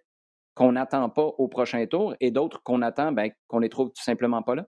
qu'on 0.53 0.73
n'attend 0.73 1.09
pas 1.09 1.23
au 1.23 1.47
prochain 1.47 1.85
tour 1.85 2.15
et 2.19 2.31
d'autres 2.31 2.61
qu'on 2.63 2.81
attend, 2.81 3.13
ben, 3.13 3.31
qu'on 3.47 3.59
les 3.59 3.69
trouve 3.69 3.89
tout 3.89 4.03
simplement 4.03 4.41
pas 4.41 4.55
là? 4.55 4.67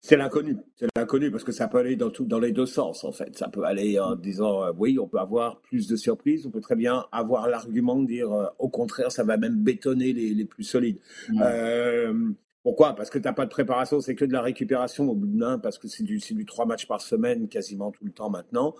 C'est 0.00 0.16
l'inconnu. 0.16 0.56
C'est 0.76 0.86
l'inconnu 0.96 1.30
parce 1.30 1.42
que 1.42 1.50
ça 1.50 1.66
peut 1.66 1.78
aller 1.78 1.96
dans, 1.96 2.10
tout, 2.10 2.24
dans 2.24 2.38
les 2.38 2.52
deux 2.52 2.66
sens, 2.66 3.02
en 3.02 3.10
fait. 3.10 3.36
Ça 3.36 3.48
peut 3.48 3.64
aller 3.64 3.98
en 3.98 4.14
disant, 4.14 4.62
euh, 4.62 4.72
oui, 4.76 4.96
on 5.00 5.08
peut 5.08 5.18
avoir 5.18 5.60
plus 5.60 5.88
de 5.88 5.96
surprises. 5.96 6.46
On 6.46 6.50
peut 6.50 6.60
très 6.60 6.76
bien 6.76 7.04
avoir 7.10 7.48
l'argument 7.48 7.96
de 7.96 8.06
dire, 8.06 8.32
euh, 8.32 8.46
au 8.58 8.68
contraire, 8.68 9.10
ça 9.10 9.24
va 9.24 9.36
même 9.36 9.56
bétonner 9.56 10.12
les, 10.12 10.34
les 10.34 10.44
plus 10.44 10.62
solides. 10.62 11.00
Euh, 11.40 12.30
pourquoi? 12.68 12.94
Parce 12.94 13.08
que 13.08 13.18
tu 13.18 13.24
n'as 13.24 13.32
pas 13.32 13.46
de 13.46 13.50
préparation, 13.50 14.00
c'est 14.02 14.14
que 14.14 14.26
de 14.26 14.32
la 14.32 14.42
récupération 14.42 15.08
au 15.08 15.14
bout 15.14 15.26
d'un, 15.26 15.58
parce 15.58 15.78
que 15.78 15.88
c'est 15.88 16.02
du, 16.02 16.18
du 16.18 16.44
trois 16.44 16.66
matchs 16.66 16.86
par 16.86 17.00
semaine 17.00 17.48
quasiment 17.48 17.90
tout 17.90 18.04
le 18.04 18.12
temps 18.12 18.28
maintenant. 18.28 18.74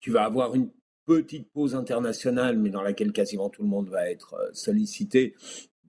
tu 0.00 0.10
vas 0.10 0.24
avoir 0.24 0.54
une 0.54 0.68
petite 1.06 1.52
pause 1.52 1.76
internationale, 1.76 2.58
mais 2.58 2.70
dans 2.70 2.82
laquelle 2.82 3.12
quasiment 3.12 3.48
tout 3.50 3.62
le 3.62 3.68
monde 3.68 3.88
va 3.88 4.10
être 4.10 4.50
sollicité, 4.52 5.36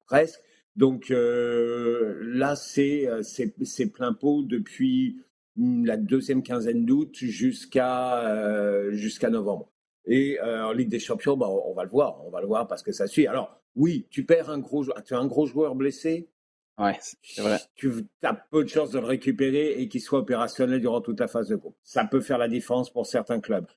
presque. 0.06 0.40
Donc 0.76 1.12
euh, 1.12 2.20
là, 2.22 2.56
euh, 2.78 3.22
c'est 3.24 3.86
plein 3.88 4.14
pot 4.14 4.44
depuis 4.44 5.18
la 5.58 5.98
deuxième 5.98 6.44
quinzaine 6.44 6.86
d'août 6.86 7.16
jusqu'à 7.16 8.24
euh, 8.30 8.92
jusqu'à 8.94 9.30
novembre. 9.30 9.70
Et 10.06 10.40
en 10.42 10.72
Ligue 10.72 10.90
des 10.90 11.00
Champions, 11.00 11.38
bah, 11.38 11.48
on 11.50 11.74
va 11.74 11.84
le 11.84 11.90
voir, 11.90 12.26
on 12.26 12.32
va 12.32 12.40
le 12.40 12.48
voir 12.48 12.68
parce 12.68 12.82
que 12.82 12.92
ça 12.92 13.06
suit. 13.08 13.28
Alors 13.28 13.60
oui, 13.76 14.08
tu 14.10 14.26
perds 14.26 14.50
un 14.50 14.60
gros, 14.60 14.86
tu 15.06 15.14
as 15.14 15.20
un 15.20 15.28
gros 15.28 15.46
joueur 15.46 15.76
blessé. 15.76 16.30
Ouais, 16.78 16.98
c'est 17.22 17.42
vrai. 17.42 17.60
Tu 17.76 17.92
as 18.24 18.34
peu 18.34 18.64
de 18.64 18.70
chances 18.70 18.92
de 18.92 19.00
le 19.00 19.06
récupérer 19.06 19.82
et 19.82 19.90
qu'il 19.90 20.02
soit 20.02 20.20
opérationnel 20.20 20.80
durant 20.80 21.02
toute 21.02 21.20
la 21.20 21.28
phase 21.28 21.50
de 21.50 21.56
groupe. 21.56 21.76
Ça 21.84 22.06
peut 22.06 22.22
faire 22.22 22.38
la 22.38 22.48
différence 22.48 22.90
pour 22.90 23.06
certains 23.06 23.42
clubs. 23.42 23.68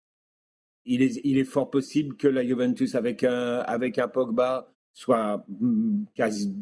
Il 0.84 1.02
est, 1.02 1.20
il 1.24 1.38
est 1.38 1.44
fort 1.44 1.70
possible 1.70 2.16
que 2.16 2.28
la 2.28 2.44
Juventus 2.44 2.94
avec 2.94 3.24
un, 3.24 3.58
avec 3.58 3.98
un 3.98 4.08
Pogba 4.08 4.72
soit 4.92 5.44
mm, 5.48 6.04
quasi 6.14 6.54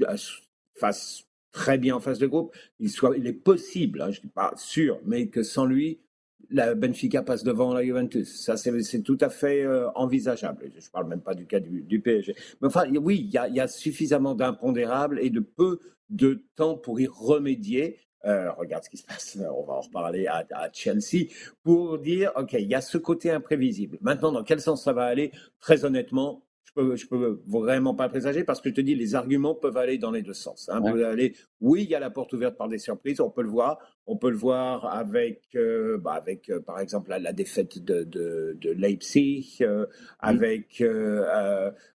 fasse 0.75 1.25
très 1.53 1.79
bien 1.79 1.97
en 1.97 2.01
phase 2.01 2.19
de 2.19 2.27
groupe. 2.27 2.55
Il, 2.79 2.91
soit, 2.91 3.17
il 3.17 3.27
est 3.27 3.33
possible, 3.33 4.01
hein, 4.01 4.11
je 4.11 4.19
ne 4.19 4.23
dis 4.23 4.33
pas 4.33 4.53
sûr, 4.57 4.99
mais 5.05 5.29
que 5.29 5.43
sans 5.43 5.67
lui, 5.67 6.01
la 6.51 6.75
Benfica 6.75 7.23
passe 7.23 7.45
devant 7.45 7.75
la 7.75 7.85
Juventus. 7.85 8.43
Ça, 8.45 8.57
c'est 8.57 9.03
tout 9.03 9.19
à 9.21 9.29
fait 9.29 9.63
euh, 9.63 9.91
envisageable. 9.95 10.71
Je 10.75 10.85
ne 10.85 10.91
parle 10.93 11.09
même 11.09 11.21
pas 11.21 11.35
du 11.35 11.47
cas 11.47 11.61
du, 11.61 12.01
PSG. 12.01 12.35
Mais 12.61 12.69
enfin, 12.69 12.85
oui, 13.01 13.29
il 13.33 13.55
y 13.55 13.61
a, 13.61 13.69
suffisamment 13.69 14.35
d'impondérables 14.35 15.21
et 15.21 15.31
de 15.31 15.41
peu 15.41 15.79
de 16.09 16.45
temps 16.57 16.77
pour 16.77 17.01
y 17.01 17.07
remédier. 17.07 17.99
euh, 18.25 18.51
regarde 18.53 18.85
ce 18.85 18.91
qui 18.91 18.97
se 18.97 19.07
passe, 19.07 19.39
on 19.57 19.65
va 19.65 19.75
en 19.75 19.81
reparler 19.81 20.27
à, 20.27 20.45
Chelsea, 20.73 21.29
pour 21.63 21.99
dire, 21.99 22.33
OK, 22.37 22.53
il 22.55 22.69
y 22.69 22.75
a 22.75 22.81
ce 22.81 22.99
côté 22.99 23.31
imprévisible. 23.31 23.99
Maintenant, 24.01 24.33
dans 24.33 24.45
quel 24.45 24.61
sens 24.61 24.85
ça 24.85 24.93
va 24.93 25.05
aller? 25.05 25.33
Très 25.61 25.85
honnêtement, 25.85 26.43
je 26.65 26.73
peux, 26.73 26.97
je 26.97 27.07
peux 27.07 27.43
vraiment 27.47 27.95
pas 27.95 28.09
présager 28.09 28.45
parce 28.45 28.61
que 28.61 28.69
je 28.69 28.75
te 28.75 28.81
dis, 28.81 28.95
les 28.95 29.15
arguments 29.15 29.55
peuvent 29.55 29.77
aller 29.77 29.99
dans 29.99 30.11
les 30.11 30.23
deux 30.23 30.35
sens. 30.35 30.69
Hein. 30.73 30.83
Aller, 30.85 31.35
oui, 31.61 31.83
il 31.83 31.91
y 31.91 31.95
a 31.95 32.01
la 32.01 32.11
porte 32.11 32.33
ouverte 32.33 32.57
par 32.57 32.69
des 32.69 32.79
surprises, 32.79 33.21
on 33.21 33.31
peut 33.31 33.43
le 33.43 33.49
voir. 33.49 33.79
On 34.07 34.17
peut 34.17 34.31
le 34.31 34.37
voir 34.37 34.87
avec, 34.87 35.43
euh, 35.55 35.99
bah 35.99 36.13
avec 36.13 36.51
euh, 36.51 36.61
par 36.61 36.81
exemple, 36.81 37.11
la, 37.11 37.33
défaite 37.33 37.79
de, 37.79 38.03
de, 38.03 38.57
de 38.61 38.71
Leipzig, 38.71 39.59
euh, 39.61 39.87
avec, 40.19 40.83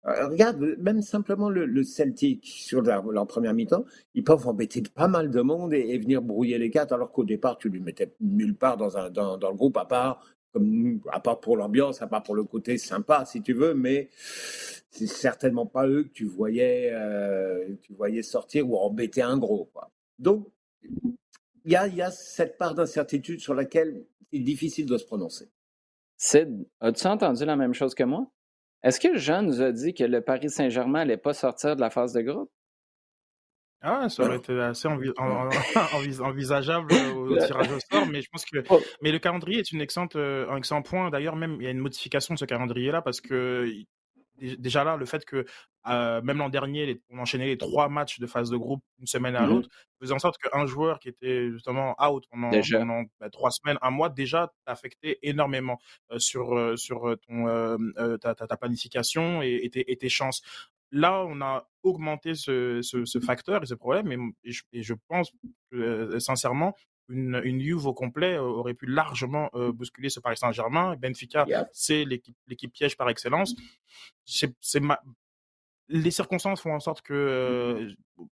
regarde, 0.03 0.75
même 0.79 1.01
simplement 1.01 1.49
le, 1.49 1.83
Celtic 1.83 2.45
sur 2.45 2.81
leur, 2.81 3.27
première 3.27 3.53
mi-temps, 3.53 3.85
ils 4.13 4.23
peuvent 4.23 4.47
embêter 4.47 4.83
pas 4.93 5.07
mal 5.07 5.31
de 5.31 5.41
monde 5.41 5.73
et, 5.73 5.97
venir 5.97 6.21
brouiller 6.21 6.57
les 6.57 6.69
cartes, 6.69 6.91
alors 6.91 7.11
qu'au 7.11 7.23
départ, 7.23 7.57
tu 7.57 7.69
lui 7.69 7.79
mettais 7.79 8.13
nulle 8.21 8.55
part 8.55 8.77
dans, 8.77 8.97
un, 8.97 9.09
dans, 9.09 9.37
dans 9.37 9.49
le 9.49 9.55
groupe, 9.57 9.77
à 9.77 9.85
part 9.85 10.23
comme 10.53 11.01
à 11.11 11.19
part 11.19 11.39
pour 11.39 11.57
l'ambiance, 11.57 12.01
à 12.01 12.07
part 12.07 12.23
pour 12.23 12.35
le 12.35 12.43
côté 12.43 12.77
sympa, 12.77 13.25
si 13.25 13.41
tu 13.41 13.53
veux, 13.53 13.73
mais 13.73 14.09
c'est 14.91 15.07
certainement 15.07 15.65
pas 15.65 15.87
eux 15.87 16.03
que 16.03 16.13
tu 16.13 16.25
voyais, 16.25 16.91
euh, 16.93 17.75
tu 17.81 17.93
voyais 17.93 18.21
sortir 18.21 18.69
ou 18.69 18.77
embêter 18.77 19.23
un 19.23 19.37
gros. 19.37 19.69
Donc, 20.19 20.47
il 21.65 21.71
y 21.71 21.75
a, 21.75 22.11
cette 22.11 22.57
part 22.57 22.75
d'incertitude 22.75 23.39
sur 23.39 23.55
laquelle 23.55 24.05
c'est 24.31 24.39
difficile 24.39 24.85
de 24.85 24.97
se 24.97 25.05
prononcer. 25.05 25.49
Sid, 26.17 26.67
as-tu 26.79 27.07
entendu 27.07 27.43
la 27.45 27.55
même 27.55 27.73
chose 27.73 27.95
que 27.95 28.03
moi? 28.03 28.31
Est-ce 28.83 28.99
que 28.99 29.17
Jean 29.17 29.41
nous 29.41 29.61
a 29.61 29.71
dit 29.71 29.93
que 29.93 30.03
le 30.03 30.21
Paris 30.21 30.49
Saint-Germain 30.49 30.99
n'allait 30.99 31.17
pas 31.17 31.33
sortir 31.33 31.75
de 31.75 31.81
la 31.81 31.89
phase 31.89 32.13
de 32.13 32.21
groupe? 32.21 32.51
Ah, 33.85 34.07
ça 34.07 34.23
aurait 34.23 34.37
été 34.37 34.57
assez 34.57 34.87
envisageable 36.21 36.93
au 36.93 37.37
tirage 37.37 37.69
au 37.69 37.79
sort, 37.91 38.07
mais 38.07 38.21
je 38.21 38.29
pense 38.31 38.45
que 38.45 38.63
oh. 38.69 38.79
mais 39.01 39.11
le 39.11 39.19
calendrier 39.19 39.59
est 39.59 39.71
une 39.73 39.81
excellente, 39.81 40.15
euh, 40.15 40.49
un 40.49 40.55
excellent 40.55 40.81
point. 40.81 41.09
D'ailleurs, 41.09 41.35
même 41.35 41.57
il 41.59 41.65
y 41.65 41.67
a 41.67 41.71
une 41.71 41.79
modification 41.79 42.33
de 42.33 42.39
ce 42.39 42.45
calendrier-là 42.45 43.01
parce 43.01 43.19
que 43.19 43.69
déjà 44.39 44.85
là, 44.85 44.95
le 44.95 45.05
fait 45.05 45.25
que 45.25 45.45
euh, 45.89 46.21
même 46.21 46.37
l'an 46.37 46.47
dernier, 46.47 47.01
on 47.09 47.19
enchaînait 47.19 47.47
les 47.47 47.57
trois 47.57 47.89
matchs 47.89 48.19
de 48.19 48.25
phase 48.25 48.49
de 48.49 48.55
groupe 48.55 48.81
une 48.99 49.05
semaine 49.05 49.35
à 49.35 49.41
mmh 49.41 49.49
l'autre, 49.49 49.69
faisait 49.99 50.13
en 50.13 50.19
sorte 50.19 50.37
qu'un 50.37 50.65
joueur 50.65 50.99
qui 50.99 51.09
était 51.09 51.51
justement 51.51 51.93
out 52.01 52.23
pendant, 52.31 52.51
bah, 53.19 53.29
trois 53.29 53.51
semaines, 53.51 53.77
un 53.81 53.91
mois, 53.91 54.07
déjà 54.07 54.53
affecté 54.65 55.19
énormément 55.23 55.77
euh, 56.11 56.19
sur, 56.19 56.77
sur 56.77 57.17
ton, 57.27 57.77
ta, 58.21 58.33
ta, 58.33 58.57
planification 58.57 59.41
et, 59.41 59.69
et, 59.73 59.97
tes, 59.97 60.09
chances. 60.09 60.41
Là, 60.95 61.25
on 61.27 61.41
a 61.41 61.67
augmenté 61.81 62.35
ce, 62.35 62.81
ce, 62.83 63.19
facteur 63.19 63.63
et 63.63 63.65
ce 63.65 63.73
problème, 63.73 64.11
et, 64.43 64.51
et, 64.73 64.83
je, 64.83 64.93
pense 65.07 65.31
euh, 65.73 66.19
sincèrement 66.19 66.75
une, 67.09 67.41
une 67.43 67.59
Juve 67.59 67.87
au 67.87 67.95
complet 67.95 68.35
euh, 68.35 68.43
aurait 68.43 68.75
pu 68.75 68.85
largement 68.85 69.49
euh, 69.55 69.71
bousculer 69.71 70.09
ce 70.09 70.19
Paris 70.19 70.37
Saint-Germain. 70.37 70.95
Benfica, 70.95 71.47
c'est 71.71 72.05
l'équipe 72.05 72.71
piège 72.71 72.95
par 72.95 73.09
excellence. 73.09 73.55
C'est 74.25 74.53
Les 75.89 76.11
circonstances 76.11 76.61
font 76.61 76.75
en 76.75 76.79
sorte 76.79 77.01
que 77.01 77.87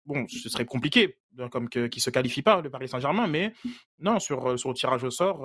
bon, 0.06 0.26
ce 0.30 0.48
serait 0.48 0.66
compliqué, 0.66 1.18
comme 1.52 1.68
qu'il 1.68 1.90
ne 1.94 2.00
se 2.00 2.10
qualifie 2.10 2.42
pas 2.42 2.62
le 2.62 2.70
Paris 2.70 2.88
Saint-Germain, 2.88 3.28
mais 3.28 3.54
non, 4.00 4.20
sur, 4.20 4.58
sur 4.58 4.70
le 4.70 4.76
tirage 4.76 5.04
au 5.04 5.12
sort, 5.12 5.40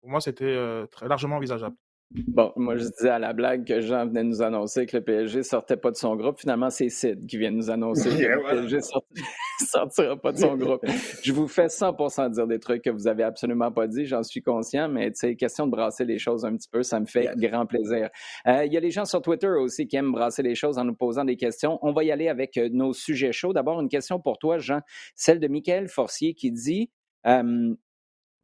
pour 0.00 0.10
moi, 0.10 0.22
c'était 0.22 0.86
très 0.90 1.08
largement 1.08 1.36
envisageable. 1.36 1.76
Bon, 2.10 2.52
moi, 2.56 2.76
je 2.76 2.84
disais 2.84 3.10
à 3.10 3.18
la 3.18 3.34
blague 3.34 3.66
que 3.66 3.82
Jean 3.82 4.06
venait 4.06 4.24
nous 4.24 4.40
annoncer 4.40 4.86
que 4.86 4.96
le 4.96 5.04
PSG 5.04 5.42
sortait 5.42 5.76
pas 5.76 5.90
de 5.90 5.96
son 5.96 6.16
groupe. 6.16 6.40
Finalement, 6.40 6.70
c'est 6.70 6.88
Sid 6.88 7.26
qui 7.26 7.36
vient 7.36 7.50
nous 7.50 7.68
annoncer 7.68 8.08
que 8.08 8.24
le 8.24 8.42
PSG 8.42 8.78
sortira 9.66 10.16
pas 10.16 10.32
de 10.32 10.38
son 10.38 10.56
groupe. 10.56 10.80
Je 11.22 11.32
vous 11.34 11.46
fais 11.46 11.66
100% 11.66 12.30
dire 12.30 12.46
des 12.46 12.58
trucs 12.60 12.82
que 12.82 12.88
vous 12.88 13.08
avez 13.08 13.24
absolument 13.24 13.70
pas 13.70 13.86
dit, 13.86 14.06
j'en 14.06 14.22
suis 14.22 14.40
conscient, 14.40 14.88
mais 14.88 15.10
c'est 15.12 15.36
question 15.36 15.66
de 15.66 15.72
brasser 15.72 16.06
les 16.06 16.18
choses 16.18 16.46
un 16.46 16.56
petit 16.56 16.68
peu, 16.70 16.82
ça 16.82 16.98
me 16.98 17.04
fait 17.04 17.28
grand 17.36 17.66
plaisir. 17.66 18.08
Euh, 18.46 18.64
il 18.64 18.72
y 18.72 18.78
a 18.78 18.80
les 18.80 18.90
gens 18.90 19.04
sur 19.04 19.20
Twitter 19.20 19.48
aussi 19.48 19.86
qui 19.86 19.96
aiment 19.96 20.12
brasser 20.12 20.42
les 20.42 20.54
choses 20.54 20.78
en 20.78 20.84
nous 20.84 20.94
posant 20.94 21.26
des 21.26 21.36
questions. 21.36 21.78
On 21.82 21.92
va 21.92 22.04
y 22.04 22.10
aller 22.10 22.28
avec 22.28 22.56
euh, 22.56 22.70
nos 22.72 22.94
sujets 22.94 23.32
chauds. 23.32 23.52
D'abord, 23.52 23.82
une 23.82 23.90
question 23.90 24.18
pour 24.18 24.38
toi, 24.38 24.56
Jean, 24.56 24.80
celle 25.14 25.40
de 25.40 25.48
Michael 25.48 25.88
Forcier 25.88 26.32
qui 26.32 26.52
dit 26.52 26.90
euh, 27.26 27.74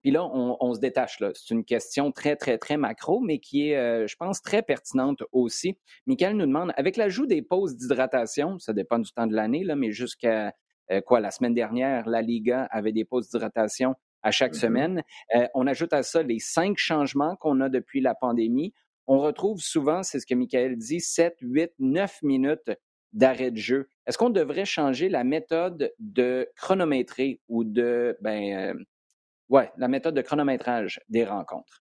puis 0.05 0.11
là, 0.11 0.23
on, 0.23 0.75
se 0.75 0.81
détache. 0.81 1.19
Là. 1.19 1.31
C'est 1.33 1.55
une 1.55 1.65
question 1.65 2.13
très, 2.13 2.37
très, 2.37 2.59
très 2.59 2.77
macro, 2.77 3.21
mais 3.21 3.39
qui 3.39 3.71
est, 3.71 3.77
euh, 3.79 4.07
je 4.07 4.17
pense, 4.17 4.43
très 4.43 4.61
pertinente 4.61 5.23
aussi. 5.33 5.79
Michael 6.07 6.37
nous 6.37 6.45
demande, 6.45 6.75
avec 6.77 6.99
l'ajout 6.99 7.25
des 7.25 7.41
pauses 7.41 7.75
d'hydratation, 7.75 8.59
ça 8.59 8.75
dépend 8.75 8.99
du 8.99 9.11
temps 9.13 9.27
de 9.27 9.33
l'année, 9.33 9.65
là, 9.65 9.77
mais 9.77 9.93
jusqu'à 9.93 10.53
euh, 10.91 11.01
quoi, 11.01 11.21
la 11.21 11.31
semaine 11.31 11.55
dernière, 11.55 12.07
la 12.07 12.21
Liga 12.21 12.69
avait 12.71 12.93
des 12.93 13.07
pauses 13.07 13.31
d'hydratation 13.31 13.95
à 14.23 14.31
chaque 14.31 14.53
mm-hmm. 14.53 14.61
semaine. 14.61 15.03
Euh, 15.37 15.49
on 15.55 15.67
ajoute 15.67 15.95
à 15.95 16.03
ça 16.03 16.23
les 16.23 16.39
cinq 16.39 16.77
changements 16.77 17.37
qu'on 17.37 17.63
a 17.63 17.71
depuis 17.71 18.03
la 18.03 18.15
pandémie. 18.15 18.75
On 19.07 19.21
retrouve 19.21 19.63
souvent, 19.63 20.03
c'est 20.03 20.21
ce 20.21 20.27
que 20.27 20.35
Michael 20.35 20.77
dit, 20.77 21.01
7, 21.01 21.37
8, 21.41 21.73
9 21.79 22.19
minutes 22.23 22.73
d'arrêt 23.15 23.51
de 23.51 23.57
jeu. 23.57 23.89
Est-ce 24.07 24.19
qu'on 24.19 24.29
devrait 24.29 24.67
changer 24.67 25.09
la 25.09 25.25
méthode 25.25 25.95
de 25.99 26.47
chronométrer 26.57 27.41
ou 27.49 27.65
de 27.65 28.19
ben, 28.21 28.85
oui, 29.49 29.63
la 29.77 29.89
méthode 29.89 30.15
de 30.15 30.23
chronométrage 30.23 31.01
des 31.09 31.25
rencontres. 31.25 31.85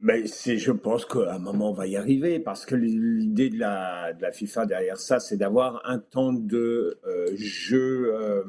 Mais 0.00 0.28
c'est, 0.28 0.58
je 0.58 0.70
pense 0.70 1.04
qu'à 1.04 1.34
un 1.34 1.38
moment, 1.40 1.70
on 1.70 1.74
va 1.74 1.88
y 1.88 1.96
arriver, 1.96 2.38
parce 2.38 2.64
que 2.64 2.76
l'idée 2.76 3.50
de 3.50 3.58
la, 3.58 4.12
de 4.12 4.22
la 4.22 4.30
FIFA 4.30 4.66
derrière 4.66 4.98
ça, 4.98 5.18
c'est 5.18 5.36
d'avoir 5.36 5.82
un 5.84 5.98
temps 5.98 6.32
de 6.32 7.00
euh, 7.04 7.26
jeu, 7.34 8.14
euh, 8.14 8.44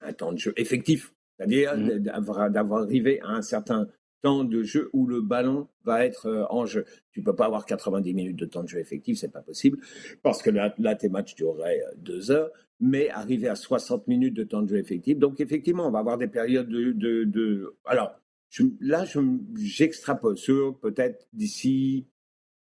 un 0.00 0.12
temps 0.12 0.32
de 0.32 0.38
jeu 0.38 0.52
effectif, 0.56 1.12
c'est-à-dire 1.36 1.76
mmh. 1.76 1.98
d'avoir 1.98 2.82
arrivé 2.82 3.20
à 3.22 3.30
un 3.30 3.42
certain 3.42 3.88
temps 4.22 4.44
de 4.44 4.62
jeu 4.62 4.90
où 4.92 5.06
le 5.06 5.20
ballon 5.20 5.68
va 5.84 6.04
être 6.04 6.26
euh, 6.26 6.44
en 6.50 6.66
jeu. 6.66 6.84
Tu 7.10 7.20
peux 7.20 7.34
pas 7.34 7.46
avoir 7.46 7.66
90 7.66 8.14
minutes 8.14 8.36
de 8.38 8.46
temps 8.46 8.62
de 8.62 8.68
jeu 8.68 8.78
effectif, 8.78 9.18
c'est 9.18 9.32
pas 9.32 9.42
possible, 9.42 9.78
parce 10.22 10.40
que 10.40 10.50
là, 10.50 10.72
là 10.78 10.94
tes 10.94 11.08
matchs 11.08 11.34
dureraient 11.34 11.82
deux 11.96 12.30
heures 12.30 12.50
mais 12.80 13.10
arriver 13.10 13.48
à 13.48 13.56
60 13.56 14.06
minutes 14.06 14.34
de 14.34 14.44
temps 14.44 14.62
de 14.62 14.68
jeu 14.68 14.76
effectif. 14.76 15.18
Donc 15.18 15.40
effectivement, 15.40 15.86
on 15.86 15.90
va 15.90 15.98
avoir 15.98 16.18
des 16.18 16.28
périodes 16.28 16.68
de... 16.68 16.92
de, 16.92 17.24
de... 17.24 17.76
Alors, 17.84 18.12
je, 18.50 18.62
là, 18.80 19.04
j'extrapole 19.56 20.36
sur 20.36 20.78
peut-être 20.78 21.26
d'ici 21.32 22.06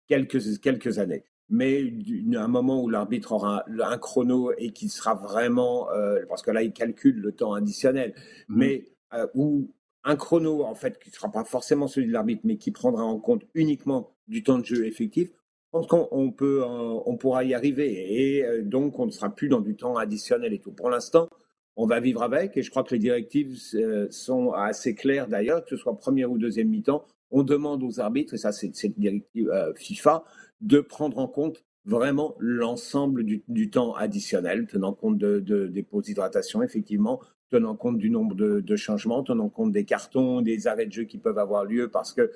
quelques, 0.08 0.60
quelques 0.60 1.00
années. 1.00 1.24
Mais 1.50 1.94
un 2.36 2.48
moment 2.48 2.84
où 2.84 2.90
l'arbitre 2.90 3.32
aura 3.32 3.64
un, 3.68 3.98
chrono 3.98 4.52
et 4.58 4.72
qui 4.72 4.90
sera 4.90 5.14
vraiment... 5.14 5.90
Euh, 5.92 6.26
parce 6.28 6.42
que 6.42 6.52
là, 6.52 6.64
il 6.64 6.74
calcule 6.74 7.18
le 7.20 7.32
temps 7.32 7.54
additionnel. 7.54 8.14
Mmh. 8.48 8.58
Mais 8.58 8.86
euh, 9.14 9.28
où 9.34 9.72
un 10.04 10.16
chrono, 10.16 10.64
en 10.64 10.76
fait, 10.76 11.00
qui 11.00 11.10
ne 11.10 11.16
sera 11.16 11.32
pas 11.32 11.44
forcément 11.44 11.88
celui 11.88 12.08
de 12.08 12.14
l'arbitre, 12.14 12.42
mais 12.44 12.58
qui 12.58 12.72
prendra 12.72 13.04
en 13.04 13.20
compte 13.20 13.44
uniquement 13.54 14.16
du 14.28 14.44
temps 14.44 14.58
de 14.58 14.66
jeu 14.66 14.86
effectif, 14.86 15.30
pense 15.72 15.88
qu'on 15.88 16.32
peut, 16.32 16.64
euh, 16.64 17.00
on 17.06 17.18
pourra 17.18 17.44
y 17.44 17.54
arriver 17.54 18.38
et 18.38 18.46
euh, 18.46 18.64
donc 18.64 19.00
on 19.00 19.06
ne 19.06 19.12
sera 19.12 19.34
plus 19.34 19.50
dans 19.50 19.62
du 19.62 19.76
temps 19.76 19.98
additionnel 19.98 20.54
et 20.54 20.60
tout. 20.60 20.72
Pour 20.72 20.90
l'instant, 20.90 21.30
on 21.76 21.86
va 21.86 22.00
vivre 22.00 22.24
avec 22.24 22.58
et 22.58 22.64
je 22.64 22.70
crois 22.70 22.84
que 22.84 22.94
les 22.94 23.00
directives 23.00 23.58
euh, 23.76 24.08
sont 24.10 24.52
assez 24.52 24.96
claires 24.96 25.28
d'ailleurs, 25.28 25.64
que 25.64 25.70
ce 25.70 25.78
soit 25.78 25.98
première 25.98 26.32
ou 26.32 26.38
deuxième 26.38 26.70
mi-temps. 26.70 27.06
On 27.32 27.44
demande 27.44 27.84
aux 27.84 28.00
arbitres, 28.00 28.34
et 28.36 28.38
ça 28.38 28.54
c'est 28.54 28.74
cette 28.76 28.98
directive 28.98 29.52
FIFA, 29.76 30.24
de 30.62 30.80
prendre 30.80 31.18
en 31.18 31.28
compte 31.28 31.66
vraiment 31.84 32.36
l'ensemble 32.40 33.26
du, 33.26 33.70
temps 33.70 33.94
additionnel, 33.96 34.66
tenant 34.66 34.94
compte 34.94 35.18
de, 35.18 35.40
des 35.68 35.84
pauses 35.84 36.06
d'hydratation, 36.06 36.64
effectivement, 36.64 37.20
tenant 37.50 37.76
compte 37.76 37.98
du 37.98 38.10
nombre 38.10 38.34
de, 38.34 38.76
changements, 38.78 39.24
tenant 39.24 39.50
compte 39.50 39.74
des 39.74 39.84
cartons, 39.84 40.42
des 40.42 40.68
arrêts 40.68 40.86
de 40.86 40.94
jeu 40.94 41.04
qui 41.04 41.18
peuvent 41.18 41.38
avoir 41.38 41.66
lieu, 41.66 41.90
parce 41.90 42.14
que 42.14 42.32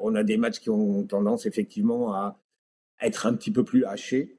on 0.00 0.14
a 0.14 0.22
des 0.22 0.36
matchs 0.36 0.60
qui 0.60 0.70
ont 0.70 1.02
tendance 1.02 1.44
effectivement 1.44 2.14
à, 2.14 2.38
être 3.00 3.26
un 3.26 3.34
petit 3.34 3.52
peu 3.52 3.64
plus 3.64 3.84
haché, 3.84 4.38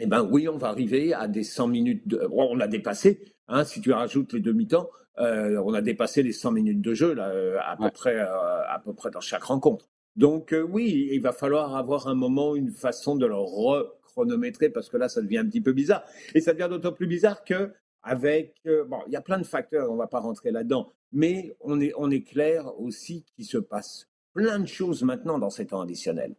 eh 0.00 0.06
ben 0.06 0.26
oui, 0.30 0.48
on 0.48 0.56
va 0.56 0.68
arriver 0.68 1.12
à 1.12 1.28
des 1.28 1.44
100 1.44 1.68
minutes. 1.68 2.08
De... 2.08 2.26
on 2.32 2.58
a 2.58 2.66
dépassé. 2.66 3.34
Hein, 3.48 3.64
si 3.64 3.80
tu 3.80 3.92
rajoutes 3.92 4.32
les 4.32 4.40
demi-temps, 4.40 4.88
euh, 5.18 5.60
on 5.64 5.74
a 5.74 5.82
dépassé 5.82 6.22
les 6.22 6.32
100 6.32 6.52
minutes 6.52 6.80
de 6.80 6.94
jeu 6.94 7.12
là, 7.12 7.28
euh, 7.28 7.58
à 7.62 7.76
peu 7.76 7.90
près, 7.90 8.16
euh, 8.16 8.62
à 8.68 8.80
peu 8.82 8.94
près 8.94 9.10
dans 9.10 9.20
chaque 9.20 9.44
rencontre. 9.44 9.88
Donc 10.16 10.54
oui, 10.68 11.08
il 11.12 11.20
va 11.20 11.32
falloir 11.32 11.76
avoir 11.76 12.08
un 12.08 12.14
moment, 12.14 12.56
une 12.56 12.70
façon 12.70 13.14
de 13.14 13.26
le 13.26 13.34
rechronométrer 13.34 14.70
parce 14.70 14.88
que 14.88 14.96
là, 14.96 15.08
ça 15.08 15.20
devient 15.20 15.38
un 15.38 15.46
petit 15.46 15.60
peu 15.60 15.72
bizarre. 15.72 16.04
Et 16.34 16.40
ça 16.40 16.52
devient 16.52 16.68
d'autant 16.68 16.92
plus 16.92 17.06
bizarre 17.06 17.44
que 17.44 17.72
avec 18.02 18.56
bon, 18.64 19.00
il 19.06 19.12
y 19.12 19.16
a 19.16 19.20
plein 19.20 19.38
de 19.38 19.44
facteurs, 19.44 19.90
on 19.90 19.96
va 19.96 20.06
pas 20.06 20.20
rentrer 20.20 20.50
là-dedans, 20.50 20.90
mais 21.12 21.54
on 21.60 21.80
est 21.80 21.92
on 21.96 22.10
est 22.10 22.22
clair 22.22 22.72
aussi 22.80 23.24
qu'il 23.24 23.44
se 23.44 23.58
passe 23.58 24.08
plein 24.32 24.58
de 24.58 24.66
choses 24.66 25.02
maintenant 25.02 25.38
dans 25.38 25.50
ces 25.50 25.66
temps 25.66 25.82
additionnels. 25.82 26.34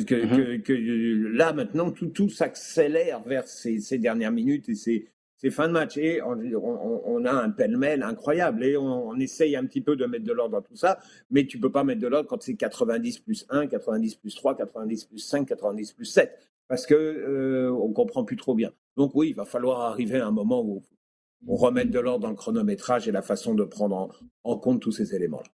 Que, 0.00 0.56
que, 0.56 0.72
mmh 0.72 1.36
là, 1.36 1.52
maintenant, 1.52 1.90
tout, 1.90 2.08
tout 2.08 2.28
s'accélère 2.28 3.22
vers 3.22 3.46
ces, 3.46 3.78
ces, 3.80 3.98
dernières 3.98 4.32
minutes 4.32 4.68
et 4.68 4.74
ces, 4.74 5.08
ces 5.36 5.50
fins 5.50 5.68
de 5.68 5.72
match. 5.72 5.96
Et 5.98 6.22
on, 6.22 6.38
on, 7.04 7.24
a 7.24 7.32
un 7.32 7.50
pêle-mêle 7.50 8.02
incroyable. 8.02 8.64
Et 8.64 8.76
on, 8.76 9.14
essaye 9.16 9.54
un 9.56 9.66
petit 9.66 9.80
peu 9.80 9.96
de 9.96 10.06
mettre 10.06 10.24
de 10.24 10.32
l'ordre 10.32 10.56
dans 10.56 10.62
tout 10.62 10.76
ça. 10.76 10.98
Mais 11.30 11.46
tu 11.46 11.58
peux 11.58 11.70
pas 11.70 11.84
mettre 11.84 12.00
de 12.00 12.06
l'ordre 12.06 12.28
quand 12.28 12.40
c'est 12.42 12.54
90 12.54 13.18
plus 13.18 13.46
1, 13.50 13.66
90 13.66 14.14
plus 14.16 14.34
3, 14.34 14.56
90 14.56 15.04
plus 15.04 15.18
5, 15.18 15.46
90 15.46 15.92
plus 15.92 16.06
7. 16.06 16.38
Parce 16.68 16.86
que 16.86 16.94
euh, 16.94 17.72
on 17.72 17.92
comprend 17.92 18.24
plus 18.24 18.36
trop 18.36 18.54
bien. 18.54 18.70
Donc 18.96 19.12
oui, 19.14 19.28
il 19.30 19.34
va 19.34 19.44
falloir 19.44 19.82
arriver 19.82 20.20
à 20.20 20.26
un 20.26 20.30
moment 20.30 20.64
où 20.64 20.82
remette 21.46 21.90
de 21.90 21.98
l'ordre 21.98 22.20
dans 22.20 22.30
le 22.30 22.36
chronométrage 22.36 23.08
et 23.08 23.12
la 23.12 23.22
façon 23.22 23.54
de 23.54 23.64
prendre 23.64 24.14
en 24.44 24.56
compte 24.58 24.80
tous 24.80 24.92
ces 24.92 25.14
éléments-là. 25.14 25.50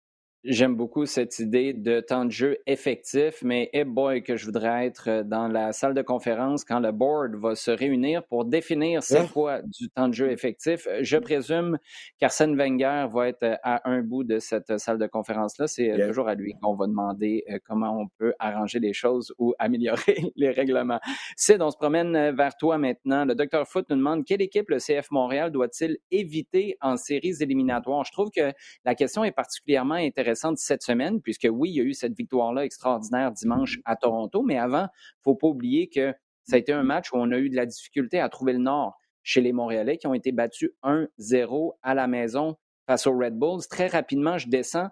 J'aime 0.45 0.75
beaucoup 0.75 1.07
cette 1.07 1.39
idée 1.39 1.73
de 1.73 2.01
temps 2.01 2.25
de 2.25 2.33
jeu 2.33 2.59
effectif, 2.67 3.43
mais 3.45 3.71
hey 3.73 3.85
boy, 3.85 4.25
que 4.25 4.37
je 4.37 4.47
voudrais 4.47 4.87
être 4.87 5.09
euh, 5.09 5.23
dans 5.23 5.47
la 5.47 5.73
salle 5.73 5.95
de 5.95 6.03
conférence 6.03 6.65
quand 6.65 6.81
le 6.81 6.91
board 6.91 7.37
va 7.37 7.55
se 7.55 7.71
réunir 7.71 8.25
pour 8.25 8.45
définir 8.45 9.05
c'est 9.05 9.31
quoi 9.31 9.63
du 9.63 9.89
temps 9.91 10.09
de 10.09 10.15
jeu 10.15 10.33
effectif. 10.33 10.89
Je 11.01 11.17
présume 11.19 11.79
qu'Arsène 12.19 12.57
Wenger 12.57 13.07
va 13.13 13.29
être 13.29 13.45
euh, 13.45 13.55
à 13.63 13.89
un 13.89 14.03
bout 14.03 14.25
de 14.25 14.41
cette 14.41 14.79
salle 14.79 14.99
de 14.99 15.07
conférence-là. 15.07 15.69
C'est 15.69 15.93
euh, 15.93 16.09
toujours 16.09 16.27
à 16.27 16.35
lui 16.35 16.55
qu'on 16.61 16.75
va 16.75 16.89
demander 16.89 17.45
comment 17.65 18.01
on 18.01 18.09
peut 18.19 18.35
arranger 18.41 18.81
les 18.81 18.93
choses 18.93 19.33
ou 19.39 19.55
améliorer 19.61 20.33
les 20.35 20.51
règlements. 20.51 20.99
Sid, 21.37 21.63
on 21.63 21.71
se 21.71 21.77
promène 21.77 22.35
vers 22.35 22.57
toi 22.57 22.79
maintenant. 22.79 23.25
Le 23.25 23.37
docteur 23.37 23.69
Foot 23.69 23.87
nous 23.91 23.97
demande 23.97 24.25
quelle 24.25 24.43
équipe 24.43 24.71
le 24.71 24.79
CF 24.79 25.13
Montréal 25.13 25.53
doit-il 25.53 25.99
éviter 26.11 26.79
en 26.81 26.97
séries 26.97 27.37
éliminatoires? 27.39 28.05
Je 28.05 28.11
trouve 28.11 28.31
que 28.35 28.53
la 28.85 28.97
question 28.97 29.23
est 29.23 29.31
particulièrement 29.31 29.95
intéressante 29.95 30.32
cette 30.35 30.83
semaine, 30.83 31.21
puisque 31.21 31.49
oui, 31.51 31.71
il 31.71 31.77
y 31.77 31.81
a 31.81 31.85
eu 31.85 31.95
cette 31.95 32.15
victoire-là 32.15 32.65
extraordinaire 32.65 33.33
dimanche 33.33 33.79
à 33.85 33.97
Toronto, 33.97 34.43
mais 34.43 34.59
avant, 34.59 34.83
il 34.83 35.21
ne 35.21 35.23
faut 35.25 35.35
pas 35.35 35.49
oublier 35.49 35.89
que 35.89 36.15
ça 36.45 36.57
a 36.57 36.59
été 36.59 36.73
un 36.73 36.83
match 36.83 37.13
où 37.13 37.17
on 37.17 37.31
a 37.31 37.39
eu 37.39 37.49
de 37.51 37.57
la 37.57 37.67
difficulté 37.67 38.21
à 38.21 38.29
trouver 38.29 38.53
le 38.53 38.59
nord 38.59 38.99
chez 39.23 39.41
les 39.41 39.53
Montréalais 39.53 39.99
qui 39.99 40.07
ont 40.07 40.15
été 40.15 40.33
battus 40.33 40.71
1-0 40.83 41.73
à 41.83 41.95
la 41.95 42.07
maison 42.07 42.57
face 42.87 43.07
aux 43.07 43.17
Red 43.17 43.39
Bulls. 43.39 43.63
Très 43.71 43.87
rapidement, 43.87 44.39
je 44.39 44.49
descends. 44.49 44.89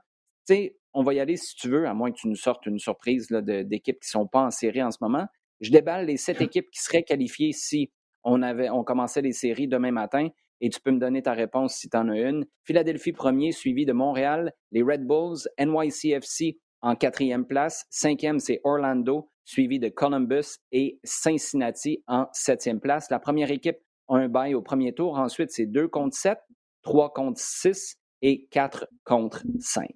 Tu 0.47 0.55
sais, 0.55 0.77
on 0.93 1.03
va 1.03 1.15
y 1.15 1.21
aller 1.21 1.37
si 1.37 1.55
tu 1.57 1.69
veux, 1.69 1.87
à 1.87 1.95
moins 1.95 2.11
que 2.11 2.17
tu 2.19 2.29
nous 2.29 2.37
sortes 2.37 2.67
une 2.67 2.79
surprise 2.79 3.29
d'équipes 3.29 4.01
qui 4.01 4.09
ne 4.17 4.21
sont 4.21 4.27
pas 4.27 4.43
en 4.43 4.51
série 4.51 4.83
en 4.83 4.91
ce 4.91 4.99
moment. 5.01 5.27
Je 5.61 5.71
déballe 5.71 6.07
les 6.07 6.17
sept 6.17 6.41
équipes 6.41 6.71
qui 6.71 6.81
seraient 6.81 7.03
qualifiées 7.03 7.53
si 7.53 7.91
on, 8.23 8.43
avait, 8.43 8.71
on 8.71 8.85
commençait 8.85 9.23
les 9.23 9.33
séries 9.33 9.69
demain 9.69 9.93
matin 9.93 10.29
et 10.61 10.71
tu 10.71 10.81
peux 10.81 10.91
me 10.91 10.99
donner 10.99 11.23
ta 11.23 11.33
réponse 11.33 11.75
si 11.75 11.89
tu 11.89 11.97
en 11.97 12.09
as 12.09 12.19
une. 12.19 12.47
Philadelphie 12.65 13.13
premier, 13.13 13.53
suivi 13.53 13.87
de 13.87 13.93
Montréal, 13.93 14.53
les 14.73 14.83
Red 14.83 15.07
Bulls, 15.07 15.49
NYCFC 15.59 16.59
en 16.83 16.97
quatrième 16.97 17.47
place. 17.47 17.85
Cinquième, 17.91 18.39
c'est 18.39 18.61
Orlando, 18.65 19.31
suivi 19.45 19.79
de 19.79 19.89
Columbus 19.89 20.59
et 20.73 20.99
Cincinnati 21.05 22.03
en 22.07 22.27
septième 22.33 22.81
place. 22.81 23.11
La 23.11 23.19
première 23.19 23.51
équipe 23.51 23.79
a 24.09 24.17
un 24.17 24.29
bail 24.29 24.55
au 24.55 24.63
premier 24.63 24.93
tour. 24.93 25.19
Ensuite, 25.19 25.51
c'est 25.51 25.67
2 25.67 25.89
contre 25.89 26.17
7, 26.17 26.39
3 26.83 27.13
contre 27.13 27.41
6 27.41 27.97
et 28.23 28.47
4 28.51 28.87
contre 29.05 29.45
5 29.59 29.89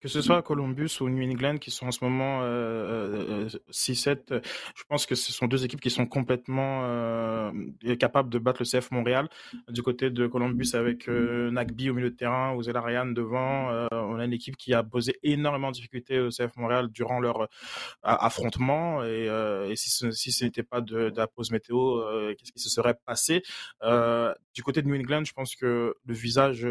que 0.00 0.08
ce 0.08 0.22
soit 0.22 0.42
Columbus 0.42 1.00
ou 1.00 1.08
New 1.08 1.22
England 1.22 1.58
qui 1.58 1.70
sont 1.70 1.86
en 1.86 1.90
ce 1.90 2.02
moment 2.02 2.40
euh, 2.42 3.48
6-7, 3.70 4.08
euh, 4.08 4.16
euh, 4.30 4.40
je 4.74 4.84
pense 4.88 5.06
que 5.06 5.14
ce 5.14 5.32
sont 5.32 5.46
deux 5.46 5.64
équipes 5.64 5.80
qui 5.80 5.90
sont 5.90 6.06
complètement 6.06 6.84
euh, 6.84 7.52
capables 7.98 8.30
de 8.30 8.38
battre 8.38 8.62
le 8.62 8.66
CF 8.80 8.90
Montréal. 8.90 9.28
Du 9.68 9.82
côté 9.82 10.10
de 10.10 10.26
Columbus 10.26 10.70
avec 10.74 11.08
euh, 11.08 11.50
Nagby 11.50 11.90
au 11.90 11.94
milieu 11.94 12.10
de 12.10 12.16
terrain, 12.16 12.54
ou 12.54 12.60
Ryan 12.60 13.06
devant, 13.06 13.68
on 13.92 14.18
a 14.18 14.24
une 14.24 14.32
équipe 14.32 14.56
qui 14.56 14.72
a 14.74 14.82
posé 14.82 15.18
énormément 15.22 15.68
de 15.68 15.74
difficultés 15.74 16.18
au 16.20 16.30
CF 16.30 16.56
Montréal 16.56 16.88
durant 16.90 17.20
leur 17.20 17.48
affrontement. 18.02 19.04
Et, 19.04 19.26
et 19.68 19.76
si 19.76 19.90
ce, 19.90 20.10
si 20.12 20.32
ce 20.32 20.44
n'était 20.44 20.62
pas 20.62 20.80
de, 20.80 21.10
de, 21.10 21.16
la 21.16 21.26
pause 21.26 21.50
météo, 21.50 22.00
qu'est-ce 22.36 22.52
qui 22.52 22.60
se 22.60 22.70
serait 22.70 22.94
passé? 23.04 23.42
Du 24.54 24.62
côté 24.62 24.82
de 24.82 24.88
New 24.88 24.96
England, 24.96 25.24
je 25.24 25.32
pense 25.32 25.56
que 25.56 25.94
le 26.04 26.14
visage 26.14 26.66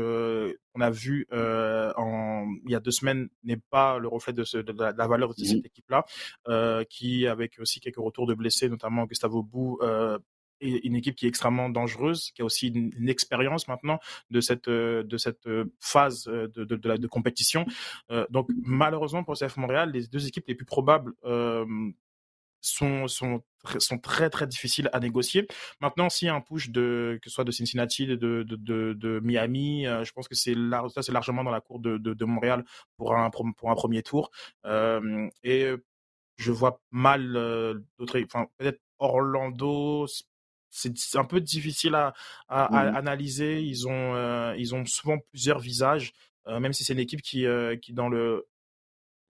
qu'on 0.74 0.82
a 0.82 0.90
vu 0.90 1.28
en, 1.32 2.50
il 2.66 2.72
y 2.72 2.76
a 2.76 2.80
deux 2.80 2.92
semaines 2.92 3.30
n'est 3.44 3.62
pas 3.70 3.98
le 3.98 4.08
reflet 4.08 4.34
de, 4.34 4.44
la, 4.78 5.08
valeur 5.08 5.34
de 5.34 5.44
cette 5.44 5.58
mmh 5.58 5.66
équipe-là, 5.66 6.06
euh, 6.48 6.84
qui 6.90 7.28
avec 7.28 7.60
aussi 7.60 7.80
quelques 7.80 7.98
retours 7.98 8.28
de 8.28 8.34
blessés, 8.34 8.70
notamment 8.70 9.06
Gustavo 9.06 9.44
Bou, 9.44 9.80
euh, 9.82 10.18
est 10.62 10.86
une 10.86 10.96
équipe 10.96 11.16
qui 11.16 11.26
est 11.26 11.30
extrêmement 11.30 11.70
dangereuse, 11.70 12.32
qui 12.32 12.42
a 12.42 12.46
aussi 12.46 12.68
une, 12.68 13.08
expérience 13.08 13.68
maintenant 13.70 14.00
de 14.30 14.42
cette 14.42 14.68
euh, 14.68 15.04
de 15.04 15.18
cette 15.18 15.48
phase 15.80 16.26
de, 16.26 16.48
de, 16.48 16.76
de, 16.76 16.98
de 16.98 17.08
compétition. 17.08 17.66
donc 18.30 18.50
malheureusement 18.62 19.24
pour 19.24 19.36
CF 19.36 19.58
Montréal, 19.58 19.92
les 19.92 20.08
deux 20.08 20.28
équipes 20.28 20.48
les 20.48 20.56
plus 20.56 20.66
probables 20.66 21.14
sont, 22.62 23.08
sont, 23.08 23.42
sont 23.78 23.98
très 23.98 24.30
très 24.30 24.48
difficiles 24.48 24.90
à 24.94 25.00
négocier. 25.00 25.48
Maintenant, 25.82 26.10
s'il 26.10 26.28
y 26.28 26.30
a 26.30 26.36
un 26.36 26.42
push 26.42 26.70
de 26.70 27.20
que 27.22 27.30
ce 27.30 27.36
soit 27.36 27.44
de 27.44 27.52
Cincinnati, 27.52 28.06
de, 28.06 28.16
de, 28.16 28.44
de, 28.44 28.94
de 28.94 29.20
Miami, 29.24 29.88
euh, 29.88 30.04
je 30.04 30.12
pense 30.12 30.28
que 30.28 30.36
c'est 30.36 30.56
ça 30.94 31.02
c'est 31.02 31.12
largement 31.12 31.44
dans 31.44 31.52
la 31.52 31.62
cour 31.62 31.80
de, 31.80 31.98
de, 31.98 32.26
Montréal 32.26 32.66
pour 32.98 33.16
un 33.16 33.30
pour 33.30 33.72
un 33.72 33.76
premier 33.76 34.04
tour. 34.04 34.32
Euh, 34.66 35.28
et 35.44 35.72
je 36.38 36.52
vois 36.52 36.82
mal 36.92 37.36
euh, 37.36 37.80
d'autres, 37.98 38.20
enfin 38.24 38.48
peut-être 38.58 38.82
Orlando. 39.00 40.06
C'est 40.72 41.18
un 41.18 41.26
peu 41.26 41.42
difficile 41.42 41.96
à, 41.96 42.14
à, 42.48 42.92
mmh 42.92 42.96
analyser. 42.96 43.62
Ils 43.62 43.88
ont 43.88 44.54
ils 44.54 44.76
ont 44.76 44.86
souvent 44.86 45.18
plusieurs 45.32 45.60
visages, 45.60 46.14
même 46.48 46.74
si 46.74 46.84
c'est 46.84 46.94
une 46.94 47.00
équipe 47.00 47.22
qui 47.24 47.46
qui 47.82 47.94
dans 47.94 48.10
le 48.10 48.48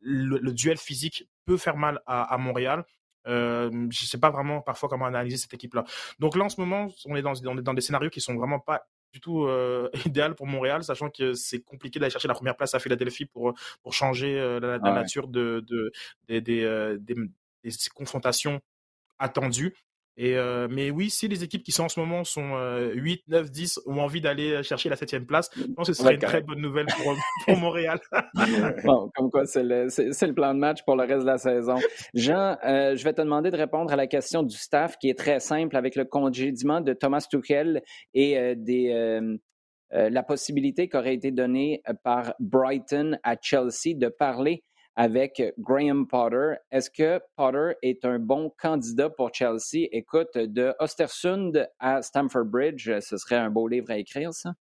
le, 0.01 0.51
duel 0.51 0.77
physique 0.77 1.27
peut 1.45 1.57
faire 1.57 1.77
mal 1.77 2.01
à, 2.05 2.23
à 2.23 2.37
Montréal. 2.37 2.85
Euh, 3.27 3.87
je 3.89 4.05
sais 4.05 4.17
pas 4.17 4.29
vraiment 4.29 4.61
parfois 4.61 4.89
comment 4.89 5.05
analyser 5.05 5.37
cette 5.37 5.53
équipe-là. 5.53 5.83
Donc 6.19 6.35
là, 6.35 6.45
en 6.45 6.49
ce 6.49 6.59
moment, 6.59 6.87
on 7.05 7.15
est 7.15 7.21
dans, 7.21 7.33
on 7.45 7.57
est 7.57 7.61
dans 7.61 7.73
des 7.73 7.81
scénarios 7.81 8.09
qui 8.09 8.21
sont 8.21 8.35
vraiment 8.35 8.59
pas 8.59 8.87
du 9.11 9.19
tout 9.19 9.45
euh, 9.45 9.89
idéal 10.05 10.35
pour 10.35 10.47
Montréal, 10.47 10.83
sachant 10.83 11.09
que 11.09 11.33
c'est 11.33 11.61
compliqué 11.61 11.99
d'aller 11.99 12.11
chercher 12.11 12.27
la 12.27 12.33
première 12.33 12.55
place 12.55 12.73
à 12.75 12.79
Philadelphie 12.79 13.25
pour, 13.25 13.53
pour 13.81 13.93
changer 13.93 14.39
euh, 14.39 14.59
la, 14.59 14.79
nature 14.79 15.27
de, 15.27 15.63
de, 15.67 15.91
des, 16.27 16.41
des, 16.41 16.97
des, 16.99 17.15
des, 17.63 17.71
confrontations 17.93 18.61
attendues. 19.17 19.75
Et 20.21 20.35
euh, 20.35 20.67
mais 20.69 20.91
oui, 20.91 21.09
si 21.09 21.29
les 21.29 21.45
équipes 21.45 21.63
qui 21.63 21.71
sont 21.71 21.85
en 21.85 21.89
ce 21.89 21.97
moment 21.97 22.25
sont 22.25 22.57
8, 22.93 23.23
9, 23.29 23.49
10 23.49 23.79
ont 23.85 23.99
envie 23.99 24.19
d'aller 24.19 24.61
chercher 24.63 24.89
la 24.89 24.97
septième 24.97 25.25
place, 25.25 25.49
je 25.55 25.63
pense 25.63 25.87
que 25.87 25.93
ce 25.93 26.03
serait 26.03 26.15
une 26.15 26.19
très 26.19 26.41
bonne 26.41 26.59
nouvelle 26.59 26.87
pour, 26.87 27.15
pour 27.47 27.57
Montréal. 27.57 27.99
bon, 28.83 29.09
comme 29.15 29.31
quoi, 29.31 29.45
c'est 29.45 29.63
le, 29.63 29.85
le, 29.85 30.33
plan 30.33 30.53
de 30.53 30.59
match 30.59 30.83
pour 30.83 30.97
le 30.97 31.03
reste 31.03 31.21
de 31.21 31.25
la 31.25 31.37
saison. 31.37 31.75
Jean, 32.13 32.57
euh, 32.65 32.97
je 32.97 33.03
vais 33.03 33.13
te 33.13 33.21
demander 33.21 33.49
de 33.49 33.55
répondre 33.57 33.93
à 33.93 33.95
la 33.95 34.07
question 34.07 34.43
du 34.43 34.57
staff 34.57 34.97
qui 34.97 35.09
est 35.09 35.17
très 35.17 35.39
simple 35.39 35.77
avec 35.77 35.95
le 35.95 36.03
congédiement 36.03 36.81
de 36.81 36.91
Thomas 36.91 37.25
Tuchel 37.29 37.81
et 38.13 38.37
euh, 38.37 38.55
des, 38.57 38.91
euh, 38.91 39.37
la 40.09 40.23
possibilité 40.23 40.87
qui 40.87 40.97
aurait 40.97 41.15
été 41.15 41.31
donnée 41.31 41.81
par 42.03 42.33
Brighton 42.39 43.17
à 43.23 43.35
Chelsea 43.41 43.95
de 43.95 44.07
parler 44.07 44.63
avec 44.95 45.41
Graham 45.57 46.07
Potter. 46.07 46.53
Est-ce 46.71 46.89
que 46.89 47.19
Potter 47.35 47.73
est 47.81 48.05
un 48.05 48.19
bon 48.19 48.51
candidat 48.61 49.09
pour 49.09 49.33
Chelsea? 49.33 49.87
Écoute, 49.91 50.37
de 50.37 50.73
Ostersund 50.79 51.69
à 51.79 52.01
Stamford 52.01 52.45
Bridge, 52.45 52.91
ce 52.99 53.17
serait 53.17 53.37
un 53.37 53.49
beau 53.49 53.67
livre 53.67 53.91
à 53.91 53.97
écrire, 53.97 54.33
ça? 54.33 54.53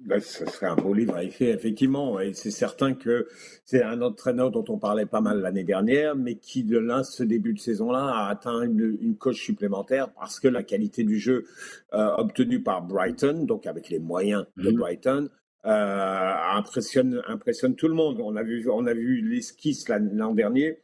Ben, 0.00 0.20
ce 0.20 0.46
serait 0.46 0.66
un 0.66 0.76
beau 0.76 0.94
livre 0.94 1.16
à 1.16 1.24
écrire, 1.24 1.52
effectivement. 1.52 2.20
Et 2.20 2.32
c'est 2.32 2.52
certain 2.52 2.94
que 2.94 3.26
c'est 3.64 3.82
un 3.82 4.00
entraîneur 4.00 4.52
dont 4.52 4.64
on 4.68 4.78
parlait 4.78 5.06
pas 5.06 5.20
mal 5.20 5.40
l'année 5.40 5.64
dernière, 5.64 6.14
mais 6.14 6.36
qui, 6.36 6.62
de 6.62 6.78
là, 6.78 7.02
ce 7.02 7.24
début 7.24 7.52
de 7.52 7.58
saison-là, 7.58 8.04
a 8.14 8.28
atteint 8.28 8.62
une, 8.62 9.16
coche 9.18 9.42
supplémentaire 9.42 10.10
parce 10.12 10.38
que 10.38 10.46
la 10.46 10.62
qualité 10.62 11.02
du 11.02 11.18
jeu 11.18 11.46
euh, 11.94 12.14
obtenue 12.16 12.62
par 12.62 12.82
Brighton, 12.82 13.44
donc 13.44 13.66
avec 13.66 13.88
les 13.88 13.98
moyens 13.98 14.46
de 14.56 14.70
mmh 14.70 14.76
Brighton, 14.76 15.30
euh, 15.68 16.34
impressionne, 16.56 17.74
tout 17.76 17.88
le 17.88 17.94
monde. 17.94 18.20
On 18.20 18.36
a 18.36 18.42
vu, 18.42 18.68
on 18.70 18.86
a 18.86 18.94
vu 18.94 19.20
l'esquisse 19.20 19.86
l'an 19.88 20.34
dernier. 20.34 20.78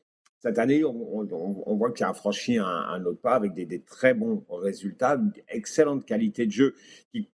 Cette 0.45 0.59
année, 0.59 0.85
on, 0.85 1.25
voit 1.75 1.91
qu'il 1.91 2.05
a 2.05 2.13
franchi 2.13 2.59
un, 2.59 3.03
autre 3.07 3.19
pas 3.19 3.35
avec 3.35 3.55
des, 3.55 3.81
très 3.81 4.13
bons 4.13 4.45
résultats, 4.51 5.15
une 5.15 5.33
excellente 5.49 6.05
qualité 6.05 6.45
de 6.45 6.51
jeu. 6.51 6.75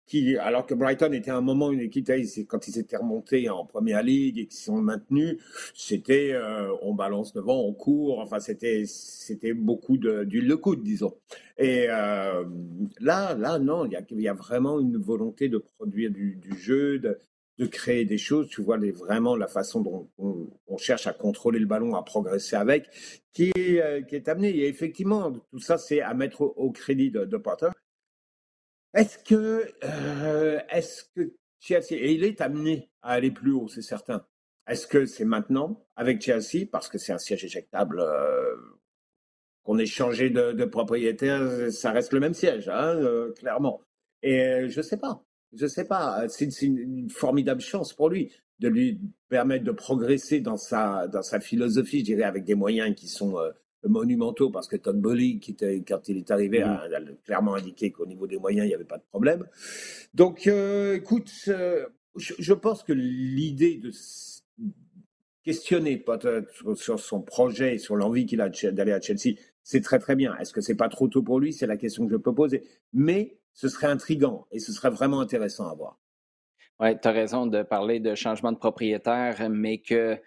Qui, 0.05 0.35
alors 0.37 0.65
que 0.65 0.73
Brighton 0.73 1.13
était 1.13 1.31
à 1.31 1.37
un 1.37 1.41
moment 1.41 1.71
une 1.71 1.79
équipe, 1.79 2.11
quand 2.49 2.67
ils 2.67 2.79
étaient 2.79 2.97
remontés 2.97 3.49
en 3.49 3.65
première 3.65 4.03
ligue 4.03 4.39
et 4.39 4.47
qu'ils 4.47 4.59
sont 4.59 4.81
maintenus, 4.81 5.37
c'était 5.73 6.33
euh, 6.33 6.73
on 6.81 6.95
balance 6.95 7.31
devant, 7.31 7.61
on 7.61 7.73
court. 7.73 8.19
Enfin, 8.19 8.39
c'était 8.41 9.53
beaucoup 9.53 9.97
d'huile 9.97 10.47
de, 10.49 10.55
coude, 10.55 10.83
disons. 10.83 11.13
Et 11.57 11.85
euh, 11.89 12.43
là, 12.99 13.35
là, 13.35 13.57
non, 13.57 13.85
il 13.85 13.93
y 13.93 13.95
a, 13.95 14.01
il 14.09 14.19
y 14.19 14.27
a 14.27 14.33
vraiment 14.33 14.81
une 14.81 14.97
volonté 14.97 15.47
de 15.47 15.59
produire 15.59 16.11
du, 16.11 16.35
du 16.35 16.57
jeu, 16.57 16.99
de, 16.99 17.17
de 17.57 17.65
créer 17.65 18.05
des 18.05 18.17
choses. 18.17 18.49
Tu 18.49 18.61
vois 18.61 18.77
vraiment 18.77 19.35
la 19.35 19.47
façon 19.47 19.81
dont 19.81 20.09
on, 20.17 20.77
cherche 20.77 21.07
à 21.07 21.13
contrôler 21.13 21.59
le 21.59 21.65
ballon, 21.65 21.95
à 21.95 22.03
progresser 22.03 22.55
avec, 22.55 22.87
qui 23.33 23.51
est, 23.55 23.81
euh, 23.81 24.01
qui 24.03 24.15
est 24.15 24.27
amené. 24.27 24.49
Et 24.49 24.67
effectivement, 24.67 25.31
tout 25.31 25.59
ça, 25.59 25.77
c'est 25.77 26.01
à 26.01 26.13
mettre 26.13 26.41
au, 26.41 26.71
crédit 26.71 27.09
de, 27.09 27.25
de, 27.25 27.37
Potter. 27.37 27.69
Est-ce 28.93 29.17
que, 29.17 29.71
euh, 29.83 30.59
est-ce 30.69 31.03
que 31.15 31.33
Chelsea, 31.59 31.93
et 31.93 32.13
il 32.13 32.23
est 32.23 32.41
amené 32.41 32.89
à 33.01 33.13
aller 33.13 33.31
plus 33.31 33.51
haut, 33.53 33.67
c'est 33.67 33.81
certain. 33.81 34.25
Est-ce 34.67 34.85
que 34.85 35.05
c'est 35.05 35.25
maintenant 35.25 35.83
avec 35.95 36.21
Chelsea, 36.21 36.67
parce 36.71 36.89
que 36.89 36.99
c'est 36.99 37.13
un 37.13 37.17
siège 37.17 37.43
éjectable, 37.43 37.99
euh, 37.99 38.55
qu'on 39.63 39.79
ait 39.79 39.85
changé 39.87 40.29
de, 40.29 40.65
propriétaire, 40.65 41.71
ça 41.71 41.91
reste 41.91 42.13
le 42.13 42.19
même 42.19 42.33
siège, 42.33 42.69
hein, 42.69 43.01
clairement. 43.35 43.81
Et 44.21 44.69
je 44.69 44.81
sais 44.81 44.97
pas 44.97 45.26
je 45.53 45.63
ne 45.63 45.69
sais 45.69 45.85
pas, 45.85 46.23
euh, 46.23 46.27
c'est 46.29 46.61
une, 46.61 47.09
formidable 47.09 47.61
chance 47.61 47.93
pour 47.93 48.09
lui 48.09 48.31
de 48.59 48.67
lui 48.67 48.99
permettre 49.29 49.63
de 49.63 49.71
progresser 49.71 50.41
dans 50.41 50.57
sa, 50.57 51.07
dans 51.07 51.21
sa 51.21 51.39
philosophie, 51.39 51.99
je 51.99 52.05
dirais, 52.05 52.23
avec 52.23 52.43
des 52.43 52.55
moyens 52.55 52.95
qui 52.95 53.07
sont 53.07 53.37
euh, 53.37 53.51
monumentaux 53.83 54.49
parce 54.49 54.67
que 54.67 54.75
Todd 54.75 54.99
Bolly, 54.99 55.39
qui 55.39 55.51
était, 55.51 55.83
quand 55.87 56.09
il 56.09 56.17
est 56.17 56.31
arrivé, 56.31 56.63
a, 56.63 56.81
clairement 57.23 57.53
indiqué 57.53 57.91
qu'au 57.91 58.07
niveau 58.07 58.25
des 58.25 58.37
moyens, 58.37 58.65
il 58.65 58.69
n'y 58.69 58.73
avait 58.73 58.83
pas 58.83 58.97
de 58.97 59.03
problème. 59.03 59.45
Donc, 60.15 60.47
écoute, 60.47 61.29
je, 62.15 62.53
pense 62.53 62.81
que 62.81 62.93
l'idée 62.93 63.77
de 63.77 63.91
questionner 65.43 65.97
peut-être 65.97 66.75
sur 66.75 66.99
son 66.99 67.21
projet 67.21 67.75
et 67.75 67.77
sur 67.77 67.95
l'envie 67.95 68.25
qu'il 68.25 68.41
a 68.41 68.49
d'aller 68.49 68.91
à 68.91 68.99
Chelsea, 68.99 69.37
c'est 69.63 69.81
très 69.81 69.99
très 69.99 70.15
bien. 70.15 70.35
Est-ce 70.37 70.51
que 70.51 70.61
c'est 70.61 70.75
pas 70.75 70.89
trop 70.89 71.07
tôt 71.07 71.21
pour 71.21 71.39
lui? 71.39 71.53
C'est 71.53 71.67
la 71.67 71.77
question 71.77 72.05
que 72.05 72.11
je 72.11 72.17
peux 72.17 72.33
poser. 72.33 72.63
Mais 72.93 73.37
ce 73.57 73.69
serait 73.69 73.87
intrigant 73.87 74.47
et 74.51 74.59
ce 74.59 74.71
serait 74.71 74.91
vraiment 74.91 75.19
intéressant 75.19 75.67
à 75.67 75.73
voir. 75.73 75.97
Oui, 76.79 76.89
tu 77.01 77.07
as 77.07 77.11
raison 77.11 77.47
de 77.47 77.63
parler 77.63 77.99
de 77.99 78.13
changement 78.13 78.51
de 78.51 78.57
propriétaire, 78.57 79.49
mais 79.49 79.79
que 79.79 80.21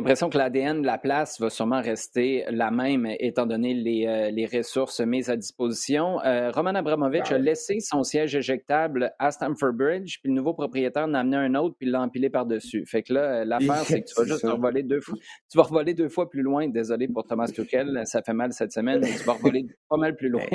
l'impression 0.00 0.30
que 0.30 0.38
l'ADN 0.38 0.80
de 0.80 0.86
la 0.86 0.96
place 0.96 1.38
va 1.40 1.50
sûrement 1.50 1.82
rester 1.82 2.44
la 2.50 2.70
même 2.70 3.06
étant 3.18 3.44
donné 3.44 3.74
les, 3.74 4.06
euh, 4.06 4.30
les 4.30 4.46
ressources 4.46 5.00
mises 5.00 5.28
à 5.28 5.36
disposition. 5.36 6.18
Euh, 6.24 6.50
Roman 6.52 6.74
Abramovich 6.74 7.30
a 7.30 7.36
laissé 7.36 7.80
son 7.80 8.02
siège 8.02 8.34
éjectable 8.34 9.12
à 9.18 9.30
Stamford 9.30 9.74
Bridge, 9.74 10.16
puis 10.22 10.32
le 10.32 10.36
nouveau 10.36 10.54
propriétaire 10.54 11.04
en 11.04 11.12
a 11.12 11.20
amené 11.20 11.36
un 11.36 11.54
autre, 11.54 11.76
puis 11.78 11.86
l'a 11.86 12.00
empilé 12.00 12.30
par-dessus. 12.30 12.86
Fait 12.86 13.02
que 13.02 13.12
là, 13.12 13.44
l'affaire, 13.44 13.84
c'est 13.84 14.00
que 14.00 14.08
tu 14.08 14.14
vas 14.16 14.24
juste 14.26 14.46
revoler 14.46 14.82
deux 14.82 15.02
fois. 15.02 15.16
Tu 15.50 15.58
vas 15.58 15.64
revoler 15.64 15.92
deux 15.92 16.08
fois 16.08 16.30
plus 16.30 16.42
loin. 16.42 16.66
Désolé 16.66 17.06
pour 17.06 17.26
Thomas 17.26 17.48
Tuchel, 17.48 18.00
ça 18.06 18.22
fait 18.22 18.32
mal 18.32 18.54
cette 18.54 18.72
semaine, 18.72 19.00
mais 19.02 19.12
tu 19.18 19.24
vas 19.24 19.34
revoler 19.34 19.66
pas 19.90 19.98
mal 19.98 20.16
plus 20.16 20.30
loin 20.30 20.46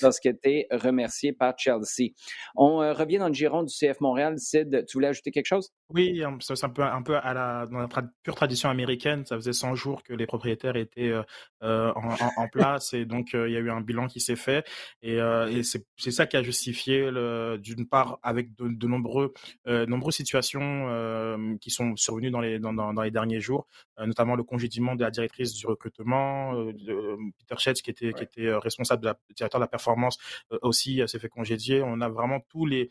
lorsque 0.00 0.22
tu 0.22 0.48
es 0.48 0.68
remercié 0.70 1.32
par 1.32 1.54
Chelsea. 1.58 2.12
On 2.54 2.80
euh, 2.80 2.92
revient 2.92 3.18
dans 3.18 3.28
le 3.28 3.34
giron 3.34 3.64
du 3.64 3.74
CF 3.74 4.00
Montréal. 4.00 4.38
Sid, 4.38 4.84
tu 4.86 4.92
voulais 4.94 5.08
ajouter 5.08 5.32
quelque 5.32 5.46
chose? 5.46 5.70
Oui, 5.90 6.22
c'est 6.38 6.64
un 6.64 6.68
peu, 6.68 6.82
un 6.82 7.02
peu 7.02 7.16
à 7.16 7.34
la, 7.34 7.66
dans 7.66 7.78
la 7.78 7.88
pure 8.22 8.36
tradition 8.36 8.70
américaine 8.70 8.91
ça 9.00 9.36
faisait 9.36 9.52
100 9.52 9.74
jours 9.74 10.02
que 10.02 10.12
les 10.12 10.26
propriétaires 10.26 10.76
étaient 10.76 11.10
euh, 11.10 11.22
euh, 11.62 11.92
en, 11.94 12.48
place 12.48 12.92
et 12.92 13.04
donc 13.04 13.34
euh, 13.34 13.48
il 13.48 13.54
y 13.54 13.56
a 13.56 13.60
eu 13.60 13.70
un 13.70 13.80
bilan 13.80 14.06
qui 14.06 14.20
s'est 14.20 14.36
fait 14.36 14.64
et, 15.02 15.18
c'est 15.62 16.10
ça 16.10 16.26
qui 16.26 16.36
a 16.36 16.42
justifié 16.42 17.10
d'une 17.58 17.86
part 17.88 18.18
avec 18.22 18.54
de, 18.56 18.86
nombreux 18.86 19.32
nombreuses 19.66 20.14
situations 20.14 21.56
qui 21.60 21.70
sont 21.70 21.96
survenues 21.96 22.30
dans 22.30 22.40
les 22.40 22.58
dans, 22.58 22.92
les 23.02 23.10
derniers 23.10 23.40
jours, 23.40 23.66
notamment 23.98 24.34
le 24.34 24.42
congédiement 24.42 24.94
de 24.94 25.02
la 25.02 25.10
directrice 25.10 25.54
du 25.54 25.66
recrutement, 25.66 26.54
de 26.54 27.16
Peter 27.38 27.54
Schetz 27.58 27.82
qui 27.82 27.90
était 27.90 28.12
qui 28.12 28.24
était 28.24 28.52
responsable 28.54 29.02
de 29.02 29.08
la, 29.08 29.18
directeur 29.34 29.60
de 29.60 29.64
la 29.64 29.68
performance 29.68 30.18
aussi 30.62 31.00
s'est 31.06 31.18
fait 31.18 31.28
congédier. 31.28 31.82
On 31.82 32.00
a 32.00 32.08
vraiment 32.08 32.40
tous 32.48 32.66
les 32.66 32.90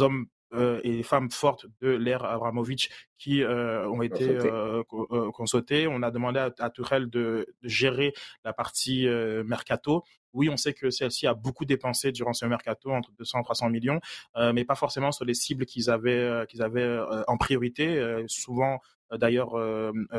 hommes 0.00 0.26
euh, 0.54 0.80
et 0.84 0.92
les 0.92 1.02
femmes 1.02 1.30
fortes 1.30 1.66
de 1.80 1.88
l'ère 1.88 2.24
Abramovich 2.24 2.90
qui 3.18 3.42
euh, 3.42 3.88
ont 3.88 4.02
été 4.02 4.28
euh, 4.28 4.82
consultées. 5.32 5.86
On 5.88 6.02
a 6.02 6.10
demandé 6.10 6.38
à, 6.38 6.52
à 6.58 6.70
Tourelle 6.70 7.10
de, 7.10 7.46
gérer 7.62 8.12
la 8.44 8.52
partie 8.52 9.06
mercato. 9.44 10.04
Oui, 10.32 10.50
on 10.50 10.56
sait 10.56 10.74
que 10.74 10.90
celle-ci 10.90 11.26
a 11.26 11.34
beaucoup 11.34 11.64
dépensé 11.64 12.12
durant 12.12 12.34
ce 12.34 12.44
mercato, 12.44 12.90
entre 12.90 13.10
200 13.18 13.40
et 13.40 13.44
300 13.44 13.70
millions, 13.70 14.00
mais 14.52 14.64
pas 14.64 14.74
forcément 14.74 15.10
sur 15.10 15.24
les 15.24 15.34
cibles 15.34 15.64
qu'ils 15.64 15.88
avaient, 15.88 16.44
qu'ils 16.48 16.62
avaient 16.62 16.98
en 17.26 17.38
priorité. 17.38 18.24
souvent, 18.26 18.80
d'ailleurs 19.12 19.54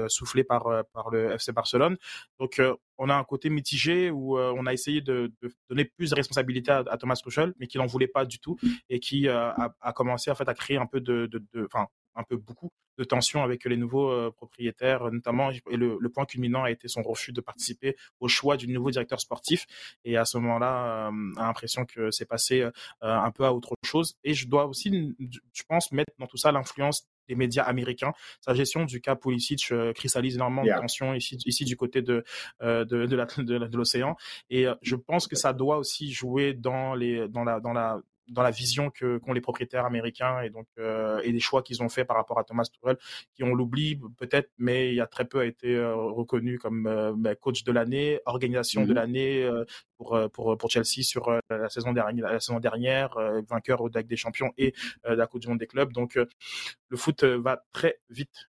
soufflé 0.08 0.44
par, 0.44 0.86
par 0.94 1.10
le 1.10 1.32
FC 1.32 1.52
Barcelone. 1.52 1.98
Donc 2.40 2.62
on 2.98 3.10
a 3.10 3.16
un 3.16 3.24
côté 3.24 3.50
mitigé 3.50 4.10
où 4.10 4.38
on 4.38 4.66
a 4.66 4.74
essayé 4.74 5.02
de, 5.02 5.32
donner 5.70 5.86
plus 5.86 6.12
de 6.12 6.16
responsabilité 6.16 6.72
à, 6.72 6.98
Thomas 6.98 7.16
Tuchel, 7.16 7.54
mais 7.60 7.68
qui 7.68 7.78
n'en 7.78 7.86
voulait 7.86 8.08
pas 8.08 8.26
du 8.26 8.40
tout 8.40 8.58
et 8.90 9.00
qui 9.00 9.28
a, 9.28 9.74
commencé 9.96 10.32
en 10.32 10.36
fait 10.36 10.48
à 10.48 10.54
créer 10.54 10.78
un 10.78 10.86
peu 10.86 11.02
de, 11.02 11.30
enfin 11.66 11.88
un 12.18 12.24
peu 12.24 12.36
beaucoup 12.36 12.72
de 12.98 13.04
tension 13.04 13.44
avec 13.44 13.66
les 13.66 13.78
nouveaux 13.78 14.32
propriétaires, 14.32 15.12
notamment. 15.12 15.52
Et 15.52 15.78
le, 15.78 16.10
point 16.10 16.26
culminant 16.26 16.64
a 16.64 16.72
été 16.72 16.88
son 16.88 17.04
refus 17.04 17.32
de 17.32 17.42
participer 17.42 17.96
au 18.20 18.28
choix 18.28 18.58
du 18.58 18.68
nouveau 18.68 18.90
directeur 18.90 19.20
sportif. 19.22 19.66
Et 20.04 20.18
à 20.18 20.26
ce 20.26 20.38
moment-là, 20.40 21.08
a 21.08 21.46
l'impression 21.46 21.86
que 21.86 22.12
c'est 22.12 22.26
passé 22.26 22.68
un 23.02 23.32
peu 23.32 23.46
à 23.46 23.54
autre 23.54 23.76
chose. 23.86 24.16
Et 24.24 24.34
je 24.34 24.48
dois 24.48 24.66
aussi, 24.66 25.16
je 25.20 25.64
pense, 25.68 25.92
mettre 25.92 26.12
dans 26.18 26.28
tout 26.28 26.38
ça 26.38 26.52
l'influence 26.52 27.08
des 27.28 27.36
médias 27.36 27.64
américains. 27.64 28.14
Sa 28.42 28.54
gestion 28.54 28.86
du 28.86 29.02
cas 29.02 29.16
Pulisic 29.16 29.72
euh, 29.72 29.94
cristallise 29.94 30.36
énormément 30.36 30.64
de 30.64 30.72
tensions 30.80 31.14
ici, 31.14 31.38
ici 31.46 31.66
du 31.66 31.76
côté 31.76 32.02
de, 32.02 32.24
euh, 32.62 32.86
de, 32.86 33.06
de 33.06 33.78
l'océan. 33.78 34.16
Et 34.50 34.68
euh, 34.68 34.76
je 34.82 34.96
pense 34.96 35.28
que 35.28 35.36
ça 35.36 35.54
doit 35.54 35.78
aussi 35.78 36.12
jouer 36.12 36.54
dans, 36.54 36.96
les, 36.96 37.28
dans, 37.28 37.44
la, 37.44 37.60
dans, 37.60 37.74
la, 37.74 38.00
dans 38.30 38.42
la 38.42 38.52
vision 38.52 38.90
que 38.90 39.18
qu'ont 39.18 39.34
les 39.34 39.42
propriétaires 39.42 39.86
américains 39.86 40.42
et 40.42 40.50
donc 40.50 40.68
euh, 40.78 41.20
et 41.24 41.32
les 41.32 41.40
choix 41.40 41.62
qu'ils 41.62 41.82
ont 41.82 41.90
fait 41.90 42.06
par 42.06 42.18
rapport 42.18 42.40
à 42.40 42.44
Thomas 42.44 42.66
Tuchel 42.66 42.98
qui 43.34 43.44
on 43.44 43.54
l'oublie 43.54 44.00
peut-être 44.18 44.50
mais 44.58 44.90
il 44.90 44.96
y 44.96 45.02
a 45.02 45.08
très 45.08 45.26
peu 45.26 45.40
a 45.40 45.46
été 45.46 45.76
euh, 45.76 45.96
reconnu 45.96 46.60
comme 46.60 46.88
euh, 46.88 47.14
ben, 47.16 47.36
coach 47.36 47.64
de 47.64 47.72
l'année 47.72 48.20
organisation 48.26 48.86
de 48.86 48.92
mm-hmm. 48.92 48.96
l'année 48.96 49.50
pour 49.98 50.20
pour 50.32 50.58
pour 50.58 50.70
Chelsea 50.70 51.04
sur 51.04 51.32
la 51.50 51.70
saison 51.70 51.94
dernière 51.94 52.32
la 52.32 52.40
saison 52.40 52.60
dernière 52.60 53.16
vainqueur 53.50 53.82
au 53.82 53.88
Ligue 53.88 54.08
des 54.08 54.16
Champions 54.16 54.52
et 54.58 54.74
de 55.08 55.14
la 55.14 55.28
Coupe 55.28 55.42
du 55.42 55.48
Monde 55.48 55.60
des 55.60 55.68
clubs. 55.68 55.92
Donc 55.94 56.16
le 56.16 56.98
foot 56.98 57.24
va 57.24 57.64
très 57.72 58.00
vite 58.10 58.50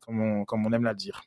comme 0.00 0.20
on 0.20 0.44
comme 0.44 0.66
on 0.66 0.72
aime 0.72 0.84
la 0.84 0.94
dire. 0.94 1.22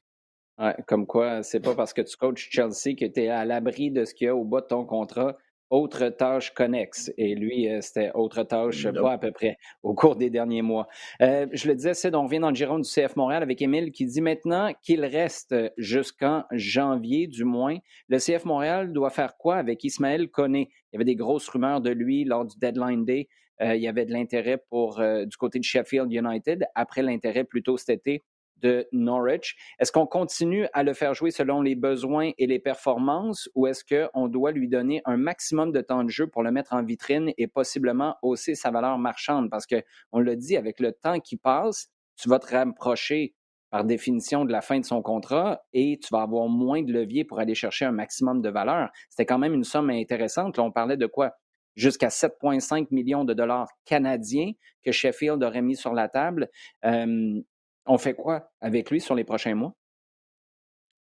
Ouais, 0.58 0.76
comme 0.88 1.08
quoi, 1.08 1.44
c'est 1.44 1.60
pas 1.60 1.74
parce 1.74 1.94
que 1.94 2.02
tu 2.02 2.16
coaches 2.18 2.50
Chelsea 2.52 2.96
que 2.96 3.06
tu 3.06 3.22
es 3.22 3.30
à 3.30 3.46
l'abri 3.46 3.90
de 3.90 4.06
ce 4.06 4.14
qu'il 4.14 4.26
y 4.26 4.30
a 4.30 4.36
au 4.36 4.44
bas 4.44 4.62
de 4.62 4.68
ton 4.68 4.86
contrat 4.86 5.38
autre 5.72 6.10
tâche 6.10 6.54
connexe. 6.54 7.12
Et 7.18 7.34
lui, 7.34 7.68
euh, 7.70 7.80
c'était 7.82 8.12
autre 8.14 8.44
tâche, 8.44 8.88
pas 8.92 9.14
à 9.14 9.18
peu 9.18 9.32
près, 9.32 9.58
au 9.82 9.96
cours 9.96 10.18
des 10.18 10.30
derniers 10.30 10.62
mois. 10.62 10.88
Euh, 11.22 11.48
je 11.54 11.68
le 11.68 11.76
disais, 11.76 11.94
c'est 11.94 12.14
on 12.14 12.26
vient 12.26 12.42
dans 12.42 12.50
le 12.50 12.56
giron 12.56 12.78
du 12.78 12.88
CF 12.88 13.16
Montréal 13.16 13.42
avec 13.42 13.62
Émile 13.62 13.92
qui 13.92 14.06
dit 14.06 14.22
maintenant 14.22 14.74
qu'il 14.84 15.04
reste 15.06 15.56
jusqu'en 15.78 16.44
janvier, 16.52 17.28
du 17.28 17.46
moins. 17.46 17.78
Le 18.10 18.18
CF 18.18 18.44
Montréal 18.46 18.92
doit 18.92 19.10
faire 19.10 19.38
quoi 19.38 19.56
avec 19.56 19.84
Ismaël 19.84 20.30
Koné? 20.30 20.70
Il 20.92 20.96
y 20.96 20.98
avait 20.98 21.06
des 21.06 21.16
grosses 21.16 21.48
rumeurs 21.48 21.80
de 21.80 21.90
lui 21.90 22.26
lors 22.26 22.46
du 22.46 22.58
deadline 22.60 23.06
day. 23.06 23.30
Euh, 23.62 23.76
il 23.76 23.82
y 23.82 23.88
avait 23.88 24.06
de 24.06 24.12
l'intérêt 24.12 24.62
pour 24.70 25.02
du 25.02 25.38
côté 25.38 25.58
de 25.58 25.64
Sheffield 25.64 26.12
United, 26.12 26.66
après 26.76 27.02
l'intérêt 27.02 27.46
plutôt 27.46 27.78
cet 27.78 27.90
été 27.90 28.24
de 28.62 28.88
Norwich. 28.92 29.56
Est-ce 29.80 29.92
qu'on 29.92 30.06
continue 30.06 30.68
à 30.74 30.84
le 30.84 30.94
faire 30.94 31.14
jouer 31.14 31.32
selon 31.32 31.62
les 31.62 31.76
besoins 31.76 32.32
et 32.38 32.48
les 32.48 32.60
performances 32.60 33.50
ou 33.56 33.68
est-ce 33.68 33.84
qu'on 33.84 34.28
doit 34.28 34.52
lui 34.52 34.68
donner 34.68 35.02
un 35.06 35.18
maximum 35.18 35.72
de 35.72 35.82
temps 35.82 36.04
de 36.04 36.10
jeu 36.10 36.28
pour 36.28 36.44
le 36.44 36.52
mettre 36.52 36.74
en 36.74 36.84
vitrine 36.84 37.32
et 37.38 37.48
possiblement 37.48 38.16
hausser 38.22 38.56
sa 38.56 38.72
valeur 38.72 38.98
marchande? 38.98 39.50
Parce 39.50 39.66
qu'on 39.66 40.20
l'a 40.20 40.36
dit, 40.36 40.58
avec 40.58 40.80
le 40.80 40.92
temps 40.92 41.20
qui 41.20 41.38
passe, 41.38 41.90
tu 42.16 42.30
vas 42.30 42.40
te 42.40 42.56
rapprocher 42.56 43.34
par 43.72 43.86
définition 43.86 44.46
de 44.46 44.52
la 44.52 44.62
fin 44.62 44.80
de 44.80 44.86
son 44.86 45.02
contrat 45.02 45.64
et 45.74 45.98
tu 46.02 46.10
vas 46.12 46.22
avoir 46.22 46.48
moins 46.50 46.84
de 46.84 46.92
levier 46.92 47.24
pour 47.24 47.40
aller 47.40 47.56
chercher 47.56 47.86
un 47.86 47.94
maximum 47.94 48.42
de 48.42 48.50
valeur. 48.50 48.90
C'était 49.10 49.26
quand 49.26 49.40
même 49.40 49.54
une 49.54 49.64
somme 49.64 49.90
intéressante. 49.90 50.58
Là, 50.58 50.64
on 50.64 50.72
parlait 50.72 50.98
de 50.98 51.06
quoi? 51.08 51.32
Jusqu'à 51.76 52.10
7,5 52.10 52.88
millions 52.92 53.24
de 53.24 53.34
dollars 53.34 53.70
canadiens 53.86 54.52
que 54.84 54.92
Sheffield 54.92 55.42
aurait 55.42 55.62
mis 55.62 55.78
sur 55.78 55.94
la 55.94 56.10
table. 56.10 56.50
Euh, 56.84 57.42
on 57.86 57.98
fait 57.98 58.14
quoi 58.16 58.52
avec 58.62 58.90
lui 58.92 59.02
sur 59.02 59.16
les 59.16 59.24
prochains 59.24 59.56
mois? 59.56 59.74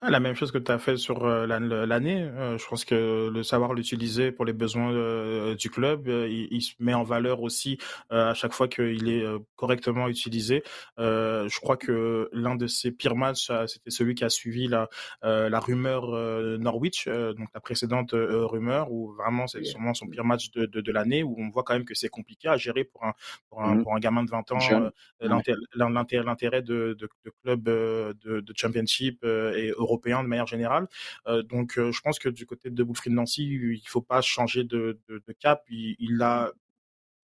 Ah, 0.01 0.09
la 0.09 0.21
même 0.21 0.33
chose 0.33 0.53
que 0.53 0.57
tu 0.57 0.71
as 0.71 0.79
fait 0.79 0.95
sur 0.95 1.25
euh, 1.25 1.45
l'année. 1.45 2.21
Euh, 2.23 2.57
je 2.57 2.65
pense 2.67 2.85
que 2.85 3.29
le 3.29 3.43
savoir 3.43 3.73
l'utiliser 3.73 4.31
pour 4.31 4.45
les 4.45 4.53
besoins 4.53 4.93
euh, 4.93 5.55
du 5.55 5.69
club, 5.69 6.07
il, 6.07 6.61
se 6.61 6.71
met 6.79 6.93
en 6.93 7.03
valeur 7.03 7.41
aussi 7.41 7.77
à 8.09 8.33
chaque 8.33 8.53
fois 8.53 8.69
qu'il 8.69 9.09
est 9.09 9.25
correctement 9.57 10.07
utilisé. 10.07 10.63
je 10.97 11.59
crois 11.59 11.75
que 11.75 12.29
l'un 12.31 12.55
de 12.55 12.67
ses 12.67 12.91
pires 12.91 13.17
matchs, 13.17 13.51
c'était 13.67 13.89
celui 13.89 14.15
qui 14.15 14.23
a 14.23 14.29
suivi 14.29 14.67
la, 14.67 14.87
la 15.21 15.59
rumeur 15.59 16.11
Norwich, 16.59 17.07
donc 17.07 17.47
la 17.53 17.59
précédente 17.59 18.11
rumeur, 18.13 18.91
où 18.91 19.13
vraiment 19.13 19.47
c'est 19.47 19.63
sûrement 19.63 19.93
son 19.93 20.07
pire 20.07 20.25
match 20.25 20.51
de, 20.51 20.65
de, 20.65 20.91
l'année, 20.91 21.23
où 21.23 21.35
on 21.37 21.49
voit 21.49 21.63
quand 21.63 21.73
même 21.73 21.85
que 21.85 21.95
c'est 21.95 22.09
compliqué 22.09 22.47
à 22.47 22.57
gérer 22.57 22.83
pour 22.83 23.05
un, 23.05 23.13
pour 23.49 23.63
un, 23.63 23.75
mmh 23.75 23.83
pour 23.83 23.95
un 23.95 23.99
gamin 23.99 24.23
de 24.23 24.29
20 24.29 24.51
ans, 24.51 24.91
l'intérêt 25.21 26.61
de, 26.61 26.95
de, 26.99 27.09
de 27.25 27.31
club 27.43 27.63
de, 27.63 28.15
de 28.23 28.53
championship 28.55 29.23
et 29.23 29.71
européen 29.77 29.88
de 29.97 30.27
manière 30.27 30.47
générale. 30.47 30.87
Euh, 31.27 31.43
donc, 31.43 31.77
euh, 31.77 31.91
je 31.91 32.01
pense 32.01 32.19
que 32.19 32.29
du 32.29 32.45
côté 32.45 32.69
de 32.69 32.83
Wilfried 32.83 33.13
Nancy, 33.13 33.43
il 33.43 33.87
faut 33.87 34.01
pas 34.01 34.21
changer 34.21 34.63
de, 34.63 34.99
cap. 35.39 35.63
Il, 35.69 36.21
a 36.21 36.51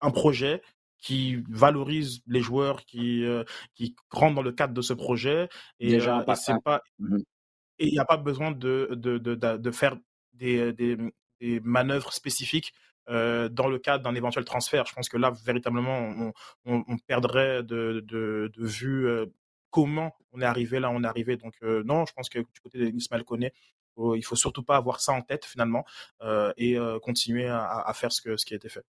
un 0.00 0.10
projet 0.10 0.62
qui 0.98 1.42
valorise 1.48 2.22
les 2.26 2.40
joueurs 2.40 2.84
qui 2.84 3.24
euh, 3.24 3.44
qui 3.74 3.94
rentrent 4.10 4.34
dans 4.36 4.42
le 4.42 4.52
cadre 4.52 4.74
de 4.74 4.82
ce 4.82 4.92
projet 4.92 5.48
et, 5.78 5.98
c'est 6.00 6.62
pas 6.62 6.82
mmh 6.98 7.18
et 7.82 7.86
il 7.86 7.92
n'y 7.92 7.98
a 7.98 8.04
pas 8.04 8.18
besoin 8.18 8.50
de 8.50 8.90
de, 8.92 9.16
de, 9.16 9.70
faire 9.70 9.96
des, 10.34 10.74
des, 10.74 11.60
manœuvres 11.60 12.12
spécifiques 12.12 12.74
dans 13.08 13.68
le 13.68 13.78
cadre 13.78 14.04
d'un 14.04 14.14
éventuel 14.14 14.44
transfert. 14.44 14.84
Je 14.84 14.92
pense 14.92 15.08
que 15.08 15.16
là, 15.16 15.32
véritablement, 15.46 16.32
on, 16.66 16.98
perdrait 17.06 17.62
de, 17.62 18.04
de, 18.06 18.52
de 18.54 18.66
vue 18.66 19.08
comment 19.70 20.12
on 20.32 20.40
est 20.40 20.44
arrivé 20.44 20.80
là, 20.80 20.90
on 20.90 21.02
est 21.02 21.06
arrivé. 21.06 21.36
Donc 21.36 21.54
euh, 21.62 21.82
non, 21.84 22.04
je 22.06 22.12
pense 22.12 22.28
que 22.28 22.38
du 22.38 22.60
côté 22.62 22.90
d'Ismaël 22.90 23.24
Koné, 23.24 23.52
il 24.16 24.24
faut 24.24 24.36
surtout 24.36 24.62
pas 24.62 24.76
avoir 24.76 25.00
ça 25.00 25.12
en 25.12 25.20
tête 25.20 25.44
finalement 25.44 25.84
euh, 26.22 26.52
et 26.56 26.78
euh, 26.78 26.98
continuer 26.98 27.48
à, 27.48 27.92
faire 27.94 28.12
ce, 28.12 28.22
que, 28.22 28.36
ce 28.36 28.46
qui 28.46 28.54
a 28.54 28.56
été 28.56 28.68
fait. 28.68 28.84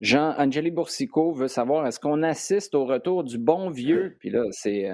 Jean-Angeli 0.00 0.70
Boursico 0.70 1.32
veut 1.32 1.48
savoir 1.48 1.86
est-ce 1.86 2.00
qu'on 2.00 2.22
assiste 2.22 2.74
au 2.74 2.84
retour 2.84 3.24
du 3.24 3.38
bon 3.38 3.70
vieux, 3.70 4.16
puis 4.18 4.30
là, 4.30 4.44
c'est 4.50 4.90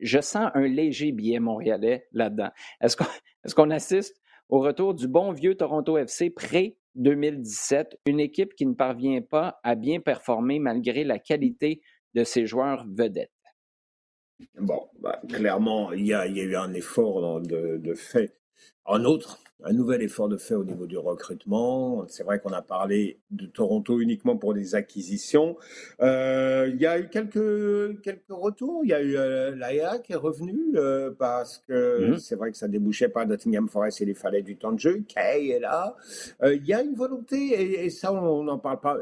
je 0.00 0.20
sens 0.20 0.50
un 0.54 0.66
léger 0.66 1.12
biais 1.12 1.40
montréalais 1.40 2.06
là-dedans. 2.12 2.50
Est-ce 2.80 2.96
qu'on 2.96 3.04
est 3.04 3.54
qu'on 3.54 3.70
assiste 3.70 4.20
au 4.48 4.60
retour 4.60 4.94
du 4.94 5.08
bon 5.08 5.32
vieux 5.32 5.56
Toronto 5.56 5.96
FC 5.96 6.30
pré-2017, 6.30 7.96
une 8.06 8.20
équipe 8.20 8.54
qui 8.54 8.66
ne 8.66 8.74
parvient 8.74 9.22
pas 9.22 9.60
à 9.62 9.74
bien 9.74 10.00
performer 10.00 10.58
malgré 10.58 11.04
la 11.04 11.18
qualité 11.18 11.80
de 12.14 12.24
ses 12.24 12.46
joueurs 12.46 12.84
vedettes? 12.88 13.37
Bon, 14.60 14.88
bah, 15.00 15.20
clairement, 15.28 15.92
il 15.92 16.06
y, 16.06 16.14
a, 16.14 16.26
eu 16.26 16.56
un 16.56 16.72
effort 16.74 17.40
de, 17.40 17.94
fait. 17.94 18.34
En 18.84 19.04
outre, 19.04 19.40
un 19.64 19.72
nouvel 19.72 20.02
effort 20.02 20.28
de 20.28 20.36
fait 20.36 20.54
au 20.54 20.64
niveau 20.64 20.86
du 20.86 20.96
recrutement. 20.96 22.06
C'est 22.08 22.22
vrai 22.22 22.38
qu'on 22.38 22.52
a 22.52 22.62
parlé 22.62 23.18
de 23.30 23.46
Toronto 23.46 24.00
uniquement 24.00 24.36
pour 24.36 24.54
des 24.54 24.74
acquisitions. 24.74 25.56
Euh, 26.00 26.70
il 26.72 26.80
y 26.80 26.86
a 26.86 26.98
eu 26.98 27.08
quelques, 27.08 28.00
quelques 28.02 28.30
retours. 28.30 28.82
Il 28.84 28.90
y 28.90 28.94
a 28.94 29.02
eu 29.02 29.16
euh, 29.16 29.54
Laia 29.56 29.98
qui 29.98 30.12
est 30.12 30.16
revenu 30.16 30.76
euh, 30.76 31.10
parce 31.16 31.58
que 31.58 32.10
mhm. 32.10 32.18
c'est 32.18 32.36
vrai 32.36 32.52
que 32.52 32.56
ça 32.56 32.68
débouchait 32.68 33.08
pas 33.08 33.26
Nottingham 33.26 33.68
Forest 33.68 34.00
et 34.00 34.04
il 34.04 34.14
fallait 34.14 34.42
du 34.42 34.56
temps 34.56 34.72
de 34.72 34.78
jeu. 34.78 35.04
Kay 35.08 35.48
est 35.48 35.60
là. 35.60 35.96
il 36.44 36.64
y 36.64 36.72
a 36.72 36.82
une 36.82 36.94
volonté 36.94 37.84
et, 37.84 37.90
ça, 37.90 38.12
on 38.12 38.44
n'en 38.44 38.58
parle 38.58 38.80
pas. 38.80 38.98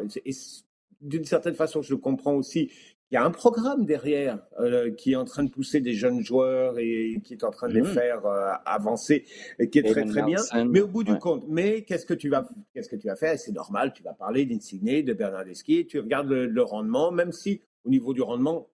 d'une 1.03 1.25
certaine 1.25 1.55
façon, 1.55 1.83
je 1.83 1.95
comprends 1.95 2.35
aussi 2.35 2.71
il 3.11 3.15
y 3.15 3.19
a 3.19 3.25
un 3.25 3.31
programme 3.31 3.87
derrière 3.87 4.45
euh, 4.59 4.91
qui 4.91 5.13
est 5.13 5.17
en 5.17 5.25
train 5.25 5.45
de 5.45 5.51
pousser 5.51 5.81
des 5.81 5.95
jeunes 5.95 6.25
joueurs 6.25 6.79
et 6.79 7.21
qui 7.23 7.35
est 7.35 7.45
en 7.45 7.53
train 7.53 7.69
de 7.69 7.75
les 7.75 7.83
mmh. 7.83 7.87
faire 7.87 8.27
euh, 8.27 8.53
avancer 8.65 9.25
et 9.61 9.71
qui 9.71 9.79
est 9.79 9.85
très 9.85 10.05
très 10.05 10.23
bien. 10.23 10.41
Mais 10.69 10.81
au 10.81 10.89
bout 10.89 11.05
du 11.05 11.17
compte, 11.19 11.45
mais 11.49 11.83
qu'est-ce 11.83 12.05
que 12.05 12.15
tu 12.15 12.29
vas 12.29 12.49
qu'est-ce 12.75 12.89
que 12.89 12.97
tu 12.97 13.07
vas 13.07 13.15
faire? 13.15 13.39
C'est 13.39 13.53
normal, 13.53 13.93
tu 13.95 14.03
vas 14.03 14.13
parler 14.13 14.45
d'Insigné, 14.45 15.05
de 15.05 15.13
Bernardeschi, 15.13 15.87
tu 15.87 16.01
regardes 16.01 16.29
le, 16.29 16.63
rendement, 16.63 17.13
même 17.13 17.31
si 17.31 17.63
au 17.85 17.91
niveau 17.91 18.13
du 18.13 18.23
rendement 18.23 18.69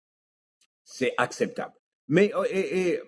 c'est 0.83 1.13
acceptable. 1.17 1.73
Mais 2.07 2.31
oh, 2.37 2.43
et, 2.51 2.99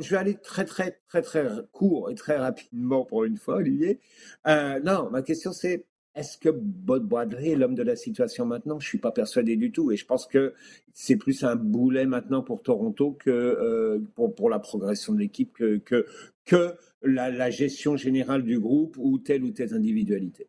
je 0.00 0.10
vais 0.10 0.16
aller 0.16 0.34
très 0.34 0.64
très 0.64 0.98
très 1.06 1.22
très 1.22 1.46
court 1.70 2.10
et 2.10 2.16
très 2.16 2.38
rapidement 2.38 3.04
pour 3.04 3.24
une 3.24 3.36
fois, 3.36 3.56
Olivier. 3.56 4.00
Euh, 4.48 4.80
non, 4.80 5.10
ma 5.10 5.22
question 5.22 5.52
c'est 5.52 5.86
est-ce 6.14 6.38
que 6.38 6.48
Bob 6.48 7.06
Bradley 7.06 7.50
est 7.50 7.56
l'homme 7.56 7.74
de 7.74 7.82
la 7.82 7.94
situation 7.94 8.44
maintenant? 8.44 8.80
Je 8.80 8.88
suis 8.88 8.98
pas 8.98 9.12
persuadé 9.12 9.56
du 9.56 9.70
tout, 9.70 9.92
et 9.92 9.96
je 9.96 10.04
pense 10.04 10.26
que 10.26 10.54
c'est 10.92 11.16
plus 11.16 11.44
un 11.44 11.54
boulet 11.56 12.04
maintenant 12.04 12.42
pour 12.42 12.62
Toronto 12.62 13.12
que 13.12 13.30
euh, 13.30 14.00
pour, 14.14 14.50
la 14.50 14.58
progression 14.58 15.14
de 15.14 15.20
l'équipe 15.20 15.52
que, 15.52 15.76
que, 15.78 16.06
que 16.44 16.74
la, 17.02 17.50
gestion 17.50 17.96
générale 17.96 18.42
du 18.42 18.58
groupe 18.58 18.96
ou 18.98 19.18
telle 19.18 19.44
ou 19.44 19.50
telle 19.50 19.72
individualité. 19.72 20.48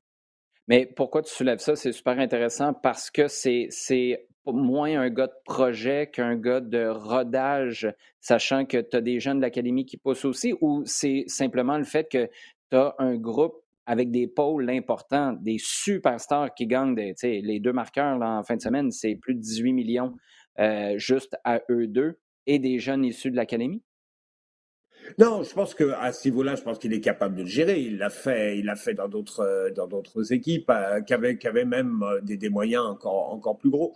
Mais 0.68 0.86
pourquoi 0.86 1.22
tu 1.22 1.34
soulèves 1.34 1.59
ça? 1.59 1.76
C'est 1.76 1.91
super 1.91 2.18
intéressant 2.20 2.74
parce 2.74 3.12
que 3.12 3.28
c'est 3.28 3.68
c'est 3.70 4.28
moins 4.45 4.99
un 4.99 5.09
gars 5.09 5.28
de 5.28 5.34
projet 5.45 6.09
qu'un 6.12 6.36
gars 6.36 6.62
de 6.62 6.88
rodage, 6.88 7.88
sachant 8.20 8.66
que 8.66 8.78
tu 8.82 8.95
as 8.95 9.01
des 9.01 9.20
jeunes 9.20 9.38
de 9.38 9.43
l'académie 9.43 9.86
qui 9.86 9.97
poussent 9.97 10.26
aussi, 10.26 10.55
ou 10.62 10.82
c'est 10.86 11.26
simplement 11.28 11.78
le 11.78 11.84
fait 11.84 12.09
que 12.09 12.28
tu 12.72 12.78
as 12.78 12.95
un 12.97 13.16
groupe 13.18 13.61
avec 13.91 14.09
des 14.09 14.25
pôles 14.25 14.69
importants, 14.69 15.33
des 15.33 15.57
superstars 15.59 16.53
qui 16.53 16.65
gagnent 16.65 16.95
des, 16.95 17.13
les 17.41 17.59
deux 17.59 17.73
marqueurs 17.73 18.17
là, 18.17 18.39
en 18.39 18.43
fin 18.43 18.55
de 18.55 18.61
semaine, 18.61 18.89
c'est 18.89 19.15
plus 19.15 19.35
de 19.35 19.41
18 19.41 19.73
millions 19.73 20.15
euh, 20.59 20.97
juste 20.97 21.35
à 21.43 21.59
eux 21.69 21.87
deux 21.87 22.17
et 22.47 22.57
des 22.57 22.79
jeunes 22.79 23.03
issus 23.03 23.31
de 23.31 23.35
l'académie? 23.35 23.83
Non, 25.17 25.43
je 25.43 25.53
pense 25.53 25.75
qu'à 25.75 26.13
ce 26.13 26.29
niveau-là, 26.29 26.55
je 26.55 26.61
pense 26.61 26.79
qu'il 26.79 26.93
est 26.93 27.01
capable 27.01 27.35
de 27.35 27.41
le 27.41 27.49
gérer. 27.49 27.81
Il 27.81 27.97
l'a 27.97 28.09
fait, 28.09 28.57
il 28.57 28.63
l'a 28.63 28.77
fait 28.77 28.93
dans 28.93 29.09
d'autres 29.09 29.73
dans 29.75 29.87
d'autres 29.87 30.31
équipes 30.31 30.69
euh, 30.69 31.01
qui, 31.01 31.13
avaient, 31.13 31.37
qui, 31.37 31.47
avaient, 31.47 31.65
même 31.65 32.01
euh, 32.01 32.21
des, 32.21 32.37
des, 32.37 32.49
moyens 32.49 32.85
encore 32.85 33.33
encore 33.33 33.57
plus 33.57 33.71
gros. 33.71 33.93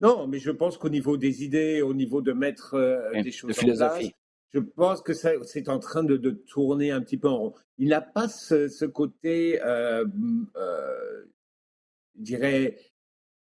Non, 0.00 0.28
mais 0.28 0.38
je 0.38 0.52
pense 0.52 0.78
qu'au 0.78 0.90
niveau 0.90 1.16
des 1.16 1.42
idées, 1.42 1.82
au 1.82 1.92
niveau 1.92 2.22
de 2.22 2.32
mettre 2.32 2.76
des 3.20 3.32
choses 3.32 3.48
de 3.48 3.54
philosophie. 3.54 4.14
en 4.14 4.23
je 4.54 4.60
pense 4.60 5.02
que 5.02 5.12
c'est 5.12 5.68
en 5.68 5.80
train 5.80 6.04
de, 6.04 6.16
tourner 6.30 6.92
un 6.92 7.00
petit 7.00 7.18
peu 7.18 7.28
en 7.28 7.38
rond. 7.38 7.54
Il 7.78 7.88
n'a 7.88 8.00
pas 8.00 8.28
ce, 8.28 8.84
côté, 8.84 9.60
euh, 9.62 10.06
euh, 10.56 11.24
je 12.16 12.22
dirais, 12.22 12.78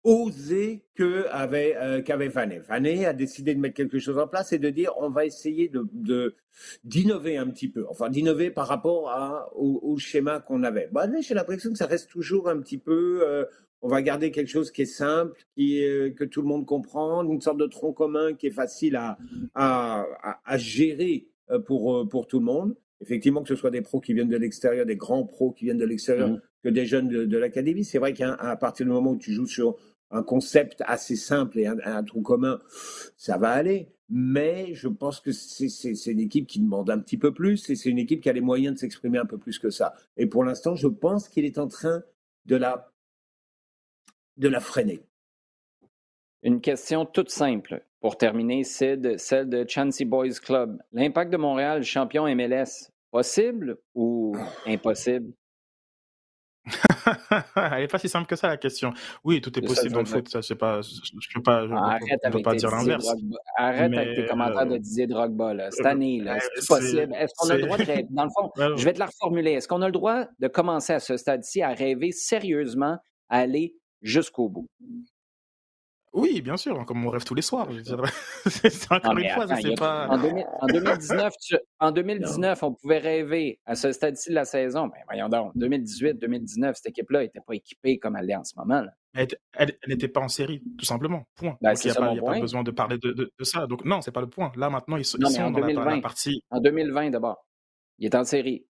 osé 0.05 0.87
que 0.95 1.27
avait 1.31 1.77
euh, 1.77 2.01
qu'avait 2.01 2.29
Vanet. 2.29 2.61
Vanet 2.61 3.07
a 3.07 3.13
décidé 3.13 3.55
de 3.55 3.61
mettre 3.61 3.75
quelque 3.75 3.99
chose 3.99 4.19
en 4.19 4.29
place 4.29 4.53
et 4.53 4.59
de 4.59 4.71
dire 4.71 4.93
on 4.99 5.11
va 5.11 5.27
essayer 5.27 5.69
de 5.69 6.37
d'innover 6.85 7.37
un 7.37 7.49
petit 7.51 7.69
peu, 7.69 7.87
enfin 7.89 8.09
d'innover 8.09 8.51
par 8.51 8.69
rapport 8.69 9.51
au, 9.57 9.99
schéma 9.99 10.41
qu'on 10.41 10.63
avait. 10.63 10.89
Bah, 10.93 11.07
j'ai 11.21 11.35
l'impression 11.35 11.73
que 11.73 11.79
ça 11.79 11.87
reste 11.87 12.09
toujours 12.09 12.49
un 12.49 12.61
petit 12.61 12.79
peu 12.79 13.47
on 13.83 13.89
va 13.89 14.03
garder 14.03 14.31
quelque 14.31 14.49
chose 14.49 14.71
qui 14.71 14.83
est 14.83 14.87
simple, 14.87 15.39
qui 15.57 15.81
que 16.17 16.25
tout 16.25 16.43
le 16.43 16.49
monde 16.49 16.67
comprend, 16.67 17.23
une 17.25 17.41
sorte 17.41 17.59
de 17.59 17.67
tronc 17.67 17.93
commun 17.93 18.35
qui 18.35 18.47
est 18.49 18.53
facile 18.53 18.97
à, 18.97 19.17
à, 19.55 20.57
gérer 20.59 21.29
euh, 21.51 21.59
pour, 21.59 21.97
euh, 21.97 22.09
pour 22.09 22.27
tout 22.27 22.39
le 22.39 22.45
monde. 22.45 22.77
Effectivement, 23.01 23.43
que 23.43 23.49
ce 23.49 23.57
soit 23.57 23.71
des 23.71 23.81
pros 23.81 24.01
qui 24.01 24.13
viennent 24.13 24.29
de 24.29 24.37
l'extérieur, 24.37 24.85
des 24.85 24.97
grands 24.97 25.25
pros 25.25 25.53
qui 25.53 25.65
viennent 25.65 25.79
de 25.79 25.87
l'extérieur, 25.87 26.29
mmh. 26.29 26.41
que 26.65 26.69
des 26.69 26.85
jeunes 26.85 27.09
de, 27.09 27.39
l'académie. 27.39 27.83
C'est 27.83 27.99
vrai 27.99 28.13
qu'à 28.13 28.57
partir 28.61 28.85
du 28.85 28.93
moment 28.93 29.13
où 29.13 29.17
tu 29.17 29.33
joues 29.33 29.47
sur 29.47 29.77
un 30.11 30.23
concept 30.23 30.83
assez 30.87 31.17
simple 31.17 31.59
et 31.59 31.67
un, 31.67 31.77
un 31.85 32.05
tronc 32.05 32.23
commun, 32.23 32.61
ça 33.17 33.39
va 33.39 33.51
aller. 33.51 33.89
Mais 34.11 34.75
je 34.75 34.89
pense 34.89 35.21
que 35.21 35.33
c'est 35.33 36.11
une 36.11 36.21
équipe 36.21 36.47
qui 36.47 36.61
demande 36.61 36.91
un 36.91 36.99
petit 36.99 37.17
peu 37.17 37.33
plus 37.33 37.71
et 37.71 37.77
c'est 37.77 37.89
une 37.89 37.99
équipe 37.99 38.21
qui 38.21 38.29
a 38.29 38.33
les 38.33 38.41
moyens 38.41 38.75
de 38.75 38.79
s'exprimer 38.79 39.19
un 39.19 39.25
peu 39.25 39.39
plus 39.39 39.59
que 39.59 39.71
ça. 39.71 39.95
Et 40.17 40.27
pour 40.27 40.45
l'instant, 40.45 40.75
je 40.75 40.89
pense 40.89 41.29
qu'il 41.29 41.45
est 41.45 41.59
en 41.59 41.69
train 41.69 42.03
de 42.47 42.57
la 42.57 42.90
de 44.41 44.49
la 44.49 44.61
freiner. 44.61 45.01
Une 46.43 46.61
question 46.61 47.05
toute 47.05 47.31
simple 47.31 47.85
pour 48.01 48.17
terminer, 48.17 48.65
Sid, 48.65 49.19
celle 49.19 49.51
de 49.51 49.67
Chancy 49.69 50.07
Boys 50.07 50.41
Club. 50.43 50.81
L'impact 50.93 51.31
de 51.31 51.37
Montréal, 51.37 51.83
champion 51.83 52.25
MLS, 52.35 52.91
possible 53.11 53.77
ou 53.95 54.35
impossible? 54.67 55.33
Elle 57.57 57.81
n'est 57.81 57.89
pas 57.89 57.99
si 57.99 58.09
simple 58.09 58.27
que 58.27 58.37
ça 58.37 58.49
la 58.49 58.57
question. 58.57 58.93
Oui, 59.25 59.43
tout 59.43 59.57
est 59.59 59.63
possible 59.63 59.93
dans 59.93 60.01
le 60.01 60.07
foot. 60.07 60.29
Ça, 60.29 60.41
je 60.41 60.55
pas, 60.55 60.81
je, 60.81 60.91
ne 61.15 61.35
peux 61.35 61.43
pas, 61.43 61.67
arrête 61.75 62.21
peux 62.31 62.43
pas 62.43 62.55
dire 62.55 62.71
l'inverse. 62.71 63.13
Arrête 63.57 63.95
avec 63.95 64.17
tes 64.17 64.27
commentaires 64.27 64.67
de 64.67 64.79
Didier 64.79 65.07
Drogba 65.07 65.53
là. 65.53 65.71
cette 65.71 65.87
année. 65.87 66.21
Là, 66.21 66.39
c'est 66.41 66.67
possible. 66.67 67.15
Est-ce 67.15 67.35
qu'on 67.37 67.51
a 67.51 67.57
le 67.57 67.63
droit 67.63 67.77
de 67.77 68.15
Dans 68.15 68.25
le 68.25 68.31
fond, 68.31 68.51
je 68.77 68.85
vais 68.85 68.93
te 68.95 68.99
la 68.99 69.07
reformuler. 69.07 69.53
Est-ce 69.53 69.69
qu'on 69.69 69.83
a 69.83 69.87
le 69.87 69.93
droit 69.93 70.25
de 70.39 70.49
commencer 70.49 70.95
à 70.95 71.01
ce 71.01 71.19
stade-ci 71.19 71.63
à 71.63 71.73
rêver 71.75 72.13
sérieusement 72.13 72.99
à 73.29 73.39
aller 73.39 73.75
jusqu'au 74.03 74.49
bout. 74.49 74.69
Oui, 76.13 76.43
bien 76.43 76.57
sûr, 76.57 76.85
comme 76.87 77.07
on 77.07 77.11
rêve 77.11 77.25
tous 77.25 77.37
les 77.37 77.43
soirs. 77.43 77.69
c'est 78.47 78.93
encore 78.93 79.17
une 79.17 79.29
fois, 79.29 79.45
attends, 79.45 79.75
pas. 79.77 80.09
En, 80.09 80.67
2019, 80.67 81.33
en 81.79 81.93
2019 81.93 82.63
on 82.65 82.75
pouvait 82.75 82.99
rêver 82.99 83.61
à 83.65 83.77
ce 83.77 83.93
stade-ci 83.93 84.31
de 84.31 84.35
la 84.35 84.45
saison. 84.45 84.89
Ben, 84.89 84.99
voyons 85.07 85.29
donc, 85.29 85.53
2018, 85.55 86.15
2019, 86.15 86.77
cette 86.77 86.87
équipe-là 86.87 87.23
n'était 87.23 87.41
pas 87.41 87.55
équipée 87.55 87.99
comme 87.99 88.17
elle 88.17 88.27
l'est 88.27 88.37
en 88.37 88.43
ce 88.43 88.55
moment. 88.57 88.85
Elle 89.13 89.29
n'était 89.87 90.09
pas 90.09 90.21
en 90.21 90.29
série, 90.29 90.63
tout 90.77 90.85
simplement. 90.85 91.23
Point. 91.37 91.57
Ben, 91.61 91.75
il 91.75 91.91
n'y 91.91 91.97
a, 91.97 92.23
pas, 92.23 92.41
besoin 92.41 92.65
de 92.65 92.71
parler 92.73 92.99
de, 92.99 93.31
ça. 93.43 93.69
Donc, 93.69 93.85
non, 93.85 94.01
c'est 94.01 94.13
pas 94.13 94.21
le 94.21 94.29
point. 94.29 94.51
Là, 94.57 94.69
maintenant, 94.69 94.97
ils, 94.97 95.05
sont 95.05 95.19
dans 95.19 95.29
la, 95.31 96.01
partie. 96.01 96.43
En 96.51 96.61
2020, 96.61 97.11
d'abord. 97.11 97.47
Il 97.99 98.07
est 98.07 98.15
en 98.17 98.25
série. 98.25 98.67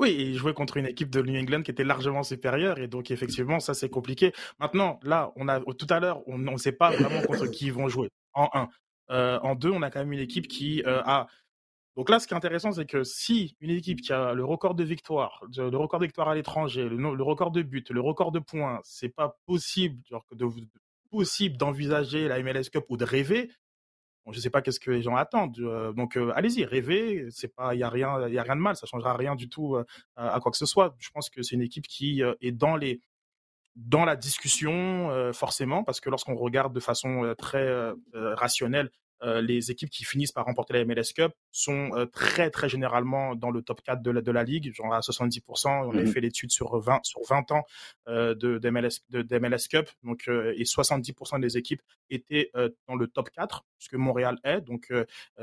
Oui, 0.00 0.16
il 0.18 0.38
jouait 0.38 0.54
contre 0.54 0.78
une 0.78 0.86
équipe 0.86 1.10
de 1.10 1.20
New 1.20 1.38
England 1.38 1.60
qui 1.60 1.70
était 1.70 1.84
largement 1.84 2.22
supérieure 2.22 2.78
et 2.78 2.88
donc 2.88 3.10
effectivement 3.10 3.60
ça 3.60 3.74
c'est 3.74 3.90
compliqué. 3.90 4.32
Maintenant, 4.58 4.98
là, 5.02 5.30
on 5.36 5.46
a 5.46 5.60
tout 5.60 5.86
à 5.90 6.00
l'heure, 6.00 6.26
on 6.26 6.38
ne 6.38 6.56
sait 6.56 6.72
pas 6.72 6.90
vraiment 6.90 7.20
contre 7.20 7.46
qui 7.48 7.66
ils 7.66 7.72
vont 7.74 7.86
jouer. 7.86 8.08
En 8.32 8.48
un, 8.54 8.68
euh, 9.10 9.38
en 9.42 9.54
deux, 9.54 9.68
on 9.70 9.82
a 9.82 9.90
quand 9.90 9.98
même 9.98 10.12
une 10.14 10.20
équipe 10.20 10.48
qui 10.48 10.82
euh, 10.86 11.02
a. 11.04 11.26
Donc 11.96 12.08
là, 12.08 12.18
ce 12.18 12.26
qui 12.26 12.32
est 12.32 12.36
intéressant, 12.36 12.72
c'est 12.72 12.86
que 12.86 13.04
si 13.04 13.56
une 13.60 13.68
équipe 13.68 14.00
qui 14.00 14.14
a 14.14 14.32
le 14.32 14.42
record 14.42 14.74
de 14.74 14.84
victoire, 14.84 15.44
le 15.54 15.76
record 15.76 16.00
de 16.00 16.06
victoire 16.06 16.30
à 16.30 16.34
l'étranger, 16.34 16.88
le, 16.88 17.22
record 17.22 17.50
de 17.50 17.60
buts, 17.60 17.84
le 17.90 18.00
record 18.00 18.32
de 18.32 18.38
points, 18.38 18.80
c'est 18.84 19.10
pas 19.10 19.36
possible, 19.44 20.00
genre, 20.08 20.24
possible 21.10 21.58
d'envisager 21.58 22.26
la 22.26 22.42
MLS 22.42 22.70
Cup 22.72 22.86
ou 22.88 22.96
de 22.96 23.04
rêver, 23.04 23.50
je 24.26 24.36
ne 24.36 24.40
sais 24.40 24.50
pas 24.50 24.62
qu'est-ce 24.62 24.80
que 24.80 24.90
les 24.90 25.02
gens 25.02 25.16
attendent. 25.16 25.58
Euh, 25.58 25.92
donc 25.92 26.16
euh, 26.16 26.32
allez-y, 26.34 26.64
rêvez. 26.64 27.26
C'est 27.30 27.54
pas, 27.54 27.74
il 27.74 27.80
y 27.80 27.82
a 27.82 27.88
rien, 27.88 28.28
il 28.28 28.34
y 28.34 28.38
a 28.38 28.42
rien 28.42 28.56
de 28.56 28.60
mal. 28.60 28.76
Ça 28.76 28.86
changera 28.86 29.14
rien 29.16 29.34
du 29.34 29.48
tout 29.48 29.76
euh, 29.76 29.84
à 30.16 30.38
quoi 30.40 30.50
que 30.50 30.58
ce 30.58 30.66
soit. 30.66 30.94
Je 30.98 31.10
pense 31.10 31.30
que 31.30 31.42
c'est 31.42 31.54
une 31.54 31.62
équipe 31.62 31.86
qui 31.86 32.22
est 32.40 32.52
dans 32.52 32.76
la 34.04 34.16
discussion 34.16 35.32
forcément 35.32 35.84
parce 35.84 36.00
que 36.00 36.10
lorsqu'on 36.10 36.34
regarde 36.34 36.72
de 36.72 36.80
façon 36.80 37.34
très 37.38 37.92
rationnelle 38.12 38.90
euh, 39.22 39.42
les 39.42 39.70
équipes 39.70 39.90
qui 39.90 40.04
finissent 40.04 40.32
par 40.32 40.46
remporter 40.46 40.72
la 40.72 40.84
MLS 40.84 41.12
Cup 41.14 41.32
sont 41.52 41.90
euh, 41.94 42.06
très 42.06 42.50
très 42.50 42.68
généralement 42.68 43.34
dans 43.34 43.50
le 43.50 43.60
top 43.60 43.82
4 43.82 44.02
de 44.02 44.10
la, 44.10 44.22
de 44.22 44.30
la 44.30 44.44
ligue, 44.44 44.72
genre 44.74 44.94
à 44.94 45.00
70%. 45.00 45.68
On 45.68 45.90
avait 45.90 46.04
mmh 46.04 46.06
fait 46.10 46.20
l'étude 46.20 46.50
sur 46.50 46.78
20 46.78 47.00
sur 47.04 47.20
20 47.28 47.52
ans 47.52 47.64
euh, 48.08 48.34
de, 48.34 48.58
de, 48.58 48.70
MLS, 48.70 49.00
de, 49.10 49.38
MLS 49.38 49.68
Cup, 49.70 49.90
donc 50.02 50.26
et 50.28 50.64
70% 50.64 51.40
des 51.40 51.56
équipes 51.56 51.82
étaient 52.08 52.50
dans 52.88 52.94
le 52.94 53.06
top 53.06 53.30
4, 53.30 53.64
ce 53.78 53.88
que 53.88 53.96
Montréal 53.96 54.38
est. 54.44 54.60
Donc 54.62 54.92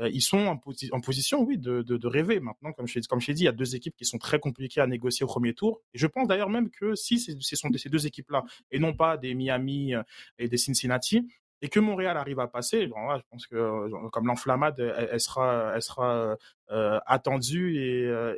ils 0.02 0.22
sont 0.22 0.38
en, 0.38 0.60
en 0.92 1.00
position, 1.00 1.42
oui, 1.42 1.58
de, 1.58 1.82
de, 1.82 1.96
de, 1.96 2.06
rêver. 2.06 2.40
Maintenant, 2.40 2.72
comme 2.72 2.86
je 2.86 2.98
comme 3.08 3.20
je 3.20 3.32
dit, 3.32 3.42
il 3.42 3.46
y 3.46 3.48
a 3.48 3.52
deux 3.52 3.76
équipes 3.76 3.96
qui 3.96 4.04
sont 4.04 4.18
très 4.18 4.40
compliquées 4.40 4.80
à 4.80 4.86
négocier 4.86 5.24
au 5.24 5.28
premier 5.28 5.54
tour. 5.54 5.80
Et 5.94 5.98
je 5.98 6.06
pense 6.06 6.28
d'ailleurs 6.28 6.50
même 6.50 6.70
que 6.70 6.94
si 6.94 7.18
ce 7.18 7.56
sont 7.56 7.70
ces 7.76 7.88
deux 7.88 8.06
équipes 8.06 8.30
là 8.30 8.44
et 8.70 8.78
non 8.78 8.92
pas 8.92 9.16
des 9.16 9.34
Miami 9.34 9.92
et 10.38 10.48
des 10.48 10.56
Cincinnati, 10.56 11.26
et 11.62 11.68
que 11.68 11.80
Montréal 11.80 12.16
arrive 12.16 12.40
à 12.40 12.46
passer, 12.46 12.82
je 12.82 13.22
pense 13.30 13.46
que 13.46 13.56
euh, 13.56 14.08
comme 14.10 14.26
l'enflammade, 14.26 14.78
elle, 14.78 15.20
sera, 15.20 15.72
elle 15.74 15.82
sera 15.82 16.36
euh, 16.70 16.98
attendue 17.06 17.76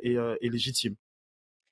et, 0.01 0.49
légitime. 0.49 0.95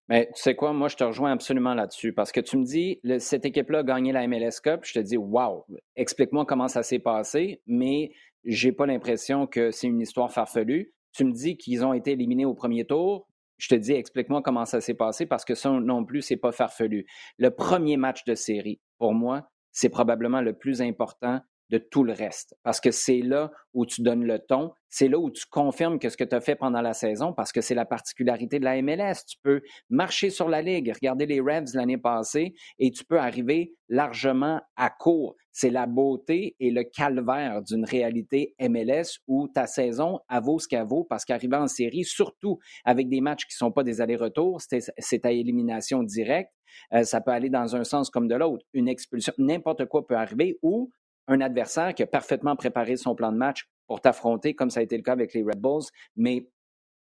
Mais 0.07 0.27
tu 0.33 0.41
sais 0.41 0.55
quoi, 0.55 0.73
moi 0.73 0.87
je 0.87 0.95
te 0.95 1.03
rejoins 1.03 1.31
absolument 1.31 1.75
là-dessus 1.75 2.13
parce 2.13 2.31
que 2.31 2.39
tu 2.39 2.57
me 2.57 2.63
dis, 2.63 2.99
cette 3.19 3.45
équipe-là 3.45 3.79
a 3.79 3.83
gagné 3.83 4.11
la 4.11 4.27
MLS 4.27 4.59
Cup, 4.63 4.81
je 4.83 4.93
te 4.93 4.99
dis, 4.99 5.17
wow, 5.17 5.65
explique-moi 5.95 6.45
comment 6.45 6.67
ça 6.67 6.81
s'est 6.81 6.99
passé, 6.99 7.61
mais 7.67 8.11
j'ai 8.43 8.71
pas 8.71 8.87
l'impression 8.87 9.45
que 9.45 9.69
c'est 9.69 9.87
une 9.87 10.01
histoire 10.01 10.31
farfelue. 10.31 10.93
Tu 11.11 11.25
me 11.25 11.31
dis 11.31 11.57
qu'ils 11.57 11.85
ont 11.85 11.93
été 11.93 12.11
éliminés 12.11 12.45
au 12.45 12.55
premier 12.55 12.85
tour, 12.85 13.27
je 13.59 13.67
te 13.67 13.75
dis, 13.75 13.91
explique-moi 13.91 14.41
comment 14.41 14.65
ça 14.65 14.81
s'est 14.81 14.93
passé 14.93 15.25
parce 15.25 15.45
que 15.45 15.53
ça 15.53 15.69
non 15.69 16.05
plus, 16.05 16.21
c'est 16.21 16.37
pas 16.37 16.51
farfelu. 16.51 17.05
Le 17.37 17.51
premier 17.51 17.97
match 17.97 18.23
de 18.23 18.33
série, 18.33 18.79
pour 18.97 19.13
moi, 19.13 19.49
c'est 19.71 19.89
probablement 19.89 20.41
le 20.41 20.53
plus 20.53 20.81
important 20.81 21.41
de 21.69 21.77
tout 21.77 22.03
le 22.03 22.13
reste. 22.13 22.55
Parce 22.63 22.81
que 22.81 22.91
c'est 22.91 23.21
là 23.21 23.51
où 23.73 23.85
tu 23.85 24.01
donnes 24.01 24.25
le 24.25 24.39
ton, 24.39 24.71
c'est 24.89 25.07
là 25.07 25.19
où 25.19 25.29
tu 25.29 25.45
confirmes 25.45 25.99
que 25.99 26.09
ce 26.09 26.17
que 26.17 26.23
tu 26.23 26.35
as 26.35 26.41
fait 26.41 26.55
pendant 26.55 26.81
la 26.81 26.93
saison, 26.93 27.33
parce 27.33 27.51
que 27.51 27.61
c'est 27.61 27.75
la 27.75 27.85
particularité 27.85 28.59
de 28.59 28.65
la 28.65 28.81
MLS. 28.81 29.25
Tu 29.27 29.37
peux 29.43 29.61
marcher 29.89 30.29
sur 30.29 30.49
la 30.49 30.61
ligue, 30.61 30.91
regarder 30.93 31.25
les 31.25 31.39
Revs 31.39 31.75
l'année 31.75 31.97
passée, 31.97 32.55
et 32.79 32.91
tu 32.91 33.05
peux 33.05 33.19
arriver 33.19 33.75
largement 33.87 34.61
à 34.75 34.89
court. 34.89 35.35
C'est 35.51 35.69
la 35.69 35.87
beauté 35.87 36.55
et 36.59 36.71
le 36.71 36.83
calvaire 36.83 37.61
d'une 37.61 37.85
réalité 37.85 38.55
MLS 38.59 39.19
où 39.27 39.47
ta 39.47 39.67
saison, 39.67 40.19
elle 40.29 40.43
vaut 40.43 40.59
ce 40.59 40.67
qu'elle 40.67 40.85
vaut, 40.85 41.03
parce 41.03 41.25
qu'arriver 41.25 41.57
en 41.57 41.67
série, 41.67 42.03
surtout 42.03 42.59
avec 42.85 43.09
des 43.09 43.21
matchs 43.21 43.45
qui 43.45 43.53
ne 43.55 43.67
sont 43.67 43.71
pas 43.71 43.83
des 43.83 44.01
allers-retours, 44.01 44.61
c'est 44.61 45.25
à 45.25 45.31
élimination 45.31 46.03
directe. 46.03 46.51
Euh, 46.93 47.03
ça 47.03 47.19
peut 47.19 47.31
aller 47.31 47.49
dans 47.49 47.75
un 47.75 47.83
sens 47.83 48.09
comme 48.09 48.27
de 48.27 48.35
l'autre. 48.35 48.65
Une 48.73 48.87
expulsion, 48.87 49.33
n'importe 49.37 49.85
quoi 49.85 50.05
peut 50.05 50.15
arriver, 50.15 50.59
ou 50.61 50.91
un 51.27 51.41
adversaire 51.41 51.93
qui 51.93 52.03
a 52.03 52.07
parfaitement 52.07 52.55
préparé 52.55 52.95
son 52.97 53.15
plan 53.15 53.31
de 53.31 53.37
match 53.37 53.67
pour 53.87 54.01
t'affronter, 54.01 54.53
comme 54.53 54.69
ça 54.69 54.79
a 54.79 54.83
été 54.83 54.97
le 54.97 55.03
cas 55.03 55.13
avec 55.13 55.33
les 55.33 55.41
Red 55.41 55.59
Bulls. 55.59 55.85
Mais 56.15 56.47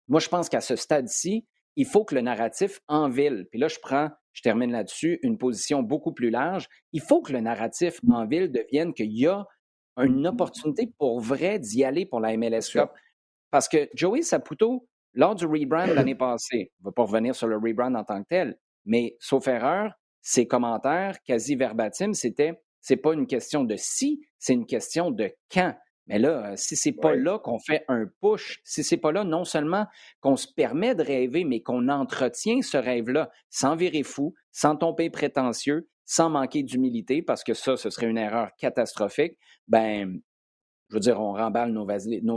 moi, 0.08 0.20
je 0.20 0.30
pense 0.30 0.50
qu'à 0.50 0.62
ce 0.62 0.76
stade-ci, 0.76 1.46
il 1.76 1.86
faut 1.86 2.04
que 2.04 2.16
le 2.16 2.22
narratif 2.22 2.80
en 2.88 3.10
ville, 3.10 3.48
puis 3.52 3.60
là, 3.60 3.68
je 3.68 3.78
prends, 3.82 4.10
je 4.38 4.44
termine 4.44 4.72
là-dessus, 4.72 5.18
une 5.24 5.40
position 5.40 5.82
beaucoup 5.82 6.14
plus 6.14 6.30
large. 6.30 6.68
Il 6.94 7.02
faut 7.02 7.24
que 7.24 7.34
le 7.34 7.40
narratif 7.40 8.00
en 8.08 8.28
ville 8.28 8.52
devienne 8.52 8.94
qu'il 8.94 9.12
y 9.12 9.26
a 9.26 9.48
une 9.98 10.28
opportunité 10.28 10.94
pour 11.00 11.20
vrai 11.20 11.58
d'y 11.58 11.84
aller 11.84 12.06
pour 12.06 12.20
la 12.20 12.38
MLS 12.38 12.70
Cup. 12.72 12.92
Parce 13.50 13.68
que 13.68 13.90
Joey 13.96 14.22
Saputo, 14.22 14.88
lors 15.14 15.34
du 15.34 15.48
rebrand 15.48 15.88
l'année 15.88 16.14
passée, 16.16 16.72
on 16.80 16.84
ne 16.84 16.90
va 16.90 16.92
pas 16.92 17.02
revenir 17.02 17.34
sur 17.34 17.48
le 17.48 17.56
rebrand 17.58 17.96
en 17.96 18.04
tant 18.04 18.22
que 18.22 18.28
tel, 18.30 18.60
mais 18.86 19.18
sauf 19.20 19.48
erreur, 19.48 19.92
ses 20.22 20.46
commentaires 20.46 21.18
quasi 21.24 21.56
verbatim, 21.56 22.14
c'était 22.14 22.62
c'est 22.80 22.98
pas 22.98 23.14
une 23.14 23.26
question 23.26 23.64
de 23.64 23.76
si, 23.76 24.22
c'est 24.38 24.54
une 24.54 24.68
question 24.68 25.10
de 25.10 25.32
quand. 25.52 25.76
Mais 26.08 26.20
là, 26.20 26.52
euh, 26.52 26.54
si 26.56 26.76
c'est 26.76 26.94
pas 26.94 27.16
là 27.16 27.40
qu'on 27.40 27.60
fait 27.60 27.84
un 27.88 28.06
push, 28.22 28.62
si 28.64 28.84
c'est 28.84 28.98
pas 28.98 29.12
là 29.12 29.24
non 29.24 29.44
seulement 29.44 29.86
qu'on 30.22 30.36
se 30.36 30.48
permet 30.48 30.96
de 30.96 31.04
rêver, 31.04 31.44
mais 31.44 31.62
qu'on 31.62 31.90
entretient 31.90 32.62
ce 32.62 32.78
rêve-là 32.78 33.30
sans 33.50 33.76
virer 33.76 34.04
fou, 34.04 34.34
sans 34.52 34.76
tomber 34.76 35.10
prétentieux, 35.10 35.90
sans 36.06 36.30
manquer 36.30 36.64
d'humilité, 36.64 37.22
parce 37.22 37.44
que 37.44 37.54
ça, 37.54 37.76
ce 37.76 37.90
serait 37.90 38.08
une 38.08 38.18
erreur 38.18 38.50
catastrophique, 38.58 39.38
ben, 39.68 40.22
je 40.90 40.96
veux 40.96 41.02
dire, 41.02 41.20
on 41.20 41.34
remballe 41.34 41.74
nos, 41.74 41.86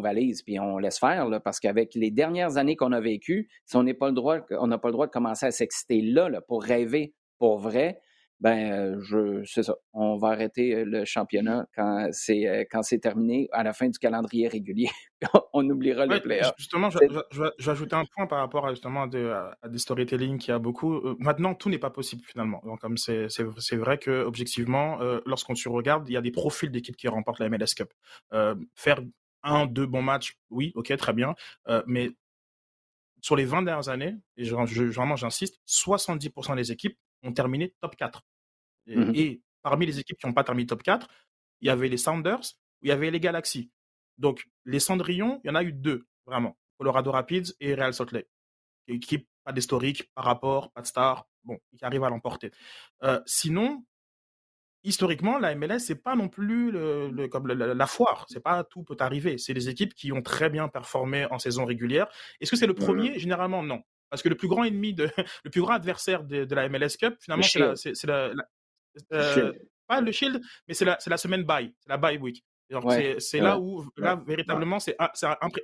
valises, 0.01 0.43
puis 0.43 0.59
on 0.59 0.79
laisse 0.79 0.99
faire, 0.99 1.29
là, 1.29 1.39
parce 1.39 1.61
qu'avec 1.61 1.95
les 1.95 2.11
dernières 2.11 2.57
années 2.57 2.75
qu'on 2.75 2.91
a 2.91 3.01
vécues, 3.01 3.49
si 3.65 3.77
on 3.77 3.85
n'a 3.85 3.95
pas 3.95 4.09
le 4.09 4.15
droit, 4.15 4.39
on 4.51 4.67
n'a 4.67 4.79
pas 4.79 4.89
le 4.89 4.93
droit 4.93 5.07
de 5.07 5.13
commencer 5.13 5.47
à 5.47 5.53
s'exciter 5.53 6.03
là, 6.03 6.29
là, 6.29 6.41
pour 6.41 6.65
rêver 6.65 7.15
pour 7.39 7.59
vrai, 7.59 8.01
ben 8.41 8.73
euh, 8.73 9.01
je 9.03 9.45
c'est 9.45 9.63
ça. 9.63 9.77
On 9.93 10.17
va 10.17 10.29
arrêter 10.29 10.75
euh, 10.75 10.85
le 10.85 11.05
championnat 11.05 11.67
quand 11.75 12.09
c'est 12.13 12.47
euh, 12.49 12.65
quand 12.71 12.83
c'est 12.83 12.99
terminé 12.99 13.49
à 13.53 13.63
la 13.63 13.75
fin 13.75 13.89
du 13.89 13.99
calendrier 13.99 14.49
régulier. 14.49 14.89
on 15.53 15.69
oubliera 15.69 16.07
le 16.07 16.21
playoff. 16.21 16.53
Justement, 16.57 16.89
je, 16.89 16.99
vais 16.99 17.71
ajouter 17.71 17.97
un 17.97 18.05
point 18.07 18.27
par 18.27 18.39
rapport 18.39 18.67
à 18.67 18.71
justement 18.71 19.03
à, 19.03 19.69
des 19.69 19.79
storytelling 19.79 20.39
qui 20.39 20.53
a 20.53 20.59
beaucoup. 20.59 21.01
maintenant, 21.19 21.55
tout 21.55 21.69
n'est 21.69 21.79
pas 21.79 21.91
possible 21.91 22.23
finalement. 22.25 22.63
Donc 22.65 22.81
comme 22.81 22.97
c'est 22.97 23.29
c'est 23.29 23.77
vrai 23.77 23.99
que 23.99 24.23
objectivement, 24.23 24.99
lorsqu'on 25.27 25.55
se 25.55 25.69
regarde, 25.69 26.09
il 26.09 26.13
y 26.13 26.17
a 26.17 26.23
des 26.23 26.31
profils 26.31 26.71
d'équipes 26.71 26.97
qui 26.97 27.09
remportent 27.09 27.41
la 27.41 27.49
MLS 27.51 27.75
Cup. 27.77 27.93
faire 28.75 29.01
un, 29.43 29.67
deux 29.67 29.87
bons 29.87 30.03
matchs, 30.03 30.39
oui, 30.51 30.73
ok, 30.75 30.95
très 30.97 31.13
bien, 31.13 31.35
mais 31.87 32.11
sur 33.23 33.37
les 33.37 33.45
20 33.45 33.63
dernières 33.63 33.89
années, 33.89 34.17
et 34.37 34.45
je, 34.45 34.55
vraiment 34.55 35.17
j'insiste, 35.17 35.61
70% 35.67 36.57
des 36.57 36.73
équipes 36.73 36.99
ont 37.23 37.33
terminé 37.33 37.75
top 37.81 37.97
4. 37.97 38.23
Mmh 38.87 39.13
et, 39.15 39.43
parmi 39.63 39.87
les 39.87 39.99
équipes 39.99 40.19
qui 40.19 40.27
n'ont 40.27 40.33
pas 40.33 40.45
terminé 40.45 40.67
top 40.67 40.83
4, 40.83 41.07
il 41.61 41.67
y 41.67 41.71
avait 41.71 41.89
les 41.89 41.99
Sounders, 41.99 42.41
il 42.83 42.89
y 42.89 42.93
avait 42.93 43.11
les 43.11 43.21
Galaxy. 43.21 43.71
Donc, 44.19 44.49
les 44.65 44.81
Cendrillons, 44.81 45.41
il 45.45 45.49
y 45.49 45.51
en 45.51 45.55
a 45.55 45.63
eu 45.63 45.73
deux, 45.73 46.07
vraiment. 46.27 46.57
Colorado 46.79 47.11
Rapids 47.11 47.55
et 47.61 47.75
Real 47.75 47.93
Salt 47.93 48.13
Lake. 48.13 48.29
Équipe, 48.89 49.29
pas 49.45 49.53
d'historique, 49.53 50.11
pas 50.15 50.23
rapport, 50.23 50.73
pas 50.73 50.81
de 50.83 50.87
star, 50.87 51.29
bon, 51.45 51.59
qui 51.77 51.85
arrivent 51.85 52.05
à 52.05 52.11
l'emporter. 52.11 52.51
Euh, 53.03 53.21
sinon, 53.27 53.85
historiquement, 54.83 55.39
la 55.39 55.55
MLS, 55.55 55.81
c'est 55.81 56.03
pas 56.03 56.17
non 56.17 56.29
plus 56.29 56.71
le, 56.71 57.29
comme 57.29 57.47
la, 57.47 57.87
foire. 57.87 58.27
C'est 58.29 58.43
pas 58.43 58.65
tout 58.65 58.83
peut 58.83 58.97
arriver. 59.01 59.39
C'est 59.39 59.55
des 59.55 59.69
équipes 59.69 59.95
qui 59.95 60.13
ont 60.13 60.23
très 60.23 60.51
bien 60.51 60.69
performé 60.69 61.27
en 61.27 61.39
saison 61.39 61.65
régulière. 61.65 62.09
Est-ce 62.41 62.51
que 62.51 62.57
c'est 62.57 62.67
le 62.67 62.75
premier? 62.75 63.19
Généralement, 63.19 63.63
non. 63.63 63.83
Parce 64.09 64.23
que 64.23 64.29
le 64.29 64.35
plus 64.35 64.49
grand 64.49 64.65
ennemi, 64.65 64.93
de, 64.93 65.09
le 65.45 65.51
plus 65.51 65.61
grand 65.61 65.75
adversaire 65.75 66.25
de, 66.25 66.55
la 66.55 66.69
MLS 66.69 66.97
Cup, 66.99 67.15
finalement, 67.21 67.45
c'est 67.45 68.05
la, 68.05 68.33
euh, 69.13 69.53
pas 69.87 70.01
le 70.01 70.13
Shield, 70.13 70.41
mais 70.69 70.75
c'est 70.75 70.85
la, 70.85 70.99
la, 71.07 71.17
semaine 71.17 71.43
bye, 71.45 71.73
c'est 71.81 71.89
la 71.89 71.97
bye 71.97 72.19
week. 72.19 72.45
C'est 73.19 73.41
là 73.41 73.59
où, 73.59 73.85
là, 73.97 74.23
véritablement, 74.27 74.79
c'est 74.79 74.97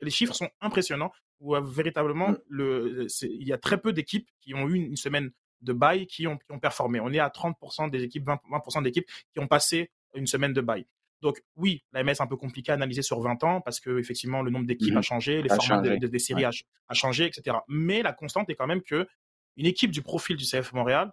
les 0.03 0.11
chiffres 0.11 0.35
sont 0.35 0.51
impressionnants, 0.61 1.13
où 1.41 1.55
euh, 1.55 1.61
véritablement, 1.61 2.31
mm. 2.31 2.39
le, 2.49 3.07
il 3.23 3.47
y 3.47 3.53
a 3.53 3.59
très 3.59 3.81
peu 3.81 3.93
d'équipes 3.93 4.29
qui 4.41 4.55
ont 4.55 4.69
eu 4.69 4.75
une 4.75 4.97
semaine 4.97 5.31
de 5.63 5.73
bye 5.73 6.07
qui 6.07 6.27
ont, 6.27 6.37
qui 6.37 6.53
ont 6.53 6.59
performé. 6.59 7.01
On 7.01 7.13
est 7.13 7.19
à 7.19 7.29
30% 7.29 7.91
des 7.91 8.03
équipes, 8.03 8.27
20%, 8.27 8.83
d'équipes 8.83 9.07
qui 9.33 9.39
ont 9.41 9.47
passé 9.47 9.91
une 10.15 10.27
semaine 10.27 10.53
de 10.53 10.61
bye. 10.61 10.87
Donc 11.23 11.43
oui, 11.57 11.83
la 11.93 12.05
MS 12.05 12.11
est 12.11 12.21
un 12.21 12.27
peu 12.27 12.37
compliqué 12.37 12.73
à 12.73 12.75
analyser 12.75 13.03
sur 13.03 13.21
20 13.21 13.43
ans 13.45 13.61
parce 13.63 13.81
que 13.81 13.99
effectivement 13.99 14.43
le 14.43 14.51
nombre 14.51 14.67
d'équipes 14.67 14.97
a 14.97 15.01
mm-hmm. 15.01 15.03
changé, 15.03 15.43
les 15.43 15.49
formats 15.49 15.81
des 15.81 16.19
séries 16.19 16.45
a, 16.45 16.51
a, 16.89 16.95
changé, 16.95 17.25
etc. 17.25 17.57
Mais 17.69 18.03
la 18.03 18.13
constante 18.13 18.51
est 18.51 18.55
quand 18.55 18.67
même 18.67 18.83
que 18.83 19.09
une 19.57 19.67
équipe 19.67 19.91
du 19.91 20.03
profil 20.03 20.37
du 20.37 20.45
CF 20.45 20.73
Montréal 20.75 21.11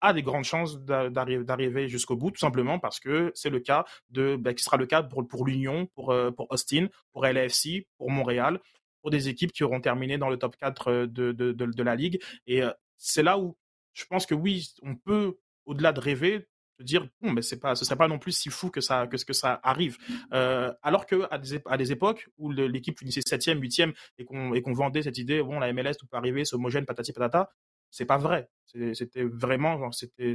a 0.00 0.12
des 0.12 0.22
grandes 0.22 0.44
chances 0.44 0.78
d'arriver 0.78 1.88
jusqu'au 1.88 2.16
bout, 2.16 2.30
tout 2.30 2.40
simplement 2.40 2.78
parce 2.78 3.00
que 3.00 3.32
c'est 3.34 3.50
le 3.50 3.60
cas 3.60 3.84
de, 4.10 4.36
bah, 4.36 4.54
qui 4.54 4.62
sera 4.62 4.76
le 4.76 4.86
cas 4.86 5.02
pour, 5.02 5.46
l'Union, 5.46 5.86
pour, 5.94 6.10
euh, 6.12 6.30
pour 6.30 6.50
Austin, 6.50 6.88
pour 7.12 7.24
LAFC, 7.24 7.86
pour 7.98 8.10
Montréal, 8.10 8.60
pour 9.00 9.10
des 9.10 9.28
équipes 9.28 9.52
qui 9.52 9.64
auront 9.64 9.80
terminé 9.80 10.18
dans 10.18 10.28
le 10.28 10.36
top 10.36 10.56
4 10.56 10.88
euh, 10.88 11.06
de, 11.06 11.32
de, 11.32 11.52
de, 11.52 11.82
la 11.82 11.94
ligue. 11.94 12.20
Et 12.46 12.62
euh, 12.62 12.70
c'est 12.96 13.22
là 13.22 13.38
où 13.38 13.56
je 13.94 14.04
pense 14.04 14.26
que 14.26 14.34
oui, 14.34 14.68
on 14.82 14.94
peut, 14.96 15.38
au-delà 15.64 15.92
de 15.92 16.00
rêver, 16.00 16.46
se 16.78 16.84
dire 16.84 17.08
bon, 17.22 17.32
mais 17.32 17.40
c'est 17.40 17.58
pas, 17.58 17.74
ce 17.74 17.86
serait 17.86 17.96
pas 17.96 18.08
non 18.08 18.18
plus 18.18 18.32
si 18.32 18.50
fou 18.50 18.70
que 18.70 18.82
ça, 18.82 19.06
que, 19.06 19.16
que 19.16 19.32
ça 19.32 19.58
arrive. 19.62 19.96
alors 20.30 21.06
que 21.06 21.26
à 21.30 21.38
des, 21.38 21.58
à 21.64 21.78
des 21.78 21.92
époques 21.92 22.28
où 22.36 22.50
l'équipe 22.50 22.98
finissait 22.98 23.22
septième, 23.26 23.60
huitième 23.62 23.94
et 24.18 24.26
qu'on 24.26 24.52
et 24.52 24.60
qu'on 24.60 24.74
vendait 24.74 25.02
cette 25.02 25.16
idée, 25.16 25.42
bon, 25.42 25.58
la 25.58 25.72
MLS 25.72 25.94
tout 25.98 26.06
peut 26.06 26.18
arriver, 26.18 26.44
c'est 26.44 26.54
homogène, 26.54 26.84
patati 26.84 27.14
patata, 27.14 27.50
c'est 27.90 28.06
pas 28.06 28.18
vrai. 28.18 28.48
C'était 28.66 29.24
vraiment, 29.24 29.90
c'était, 29.92 30.32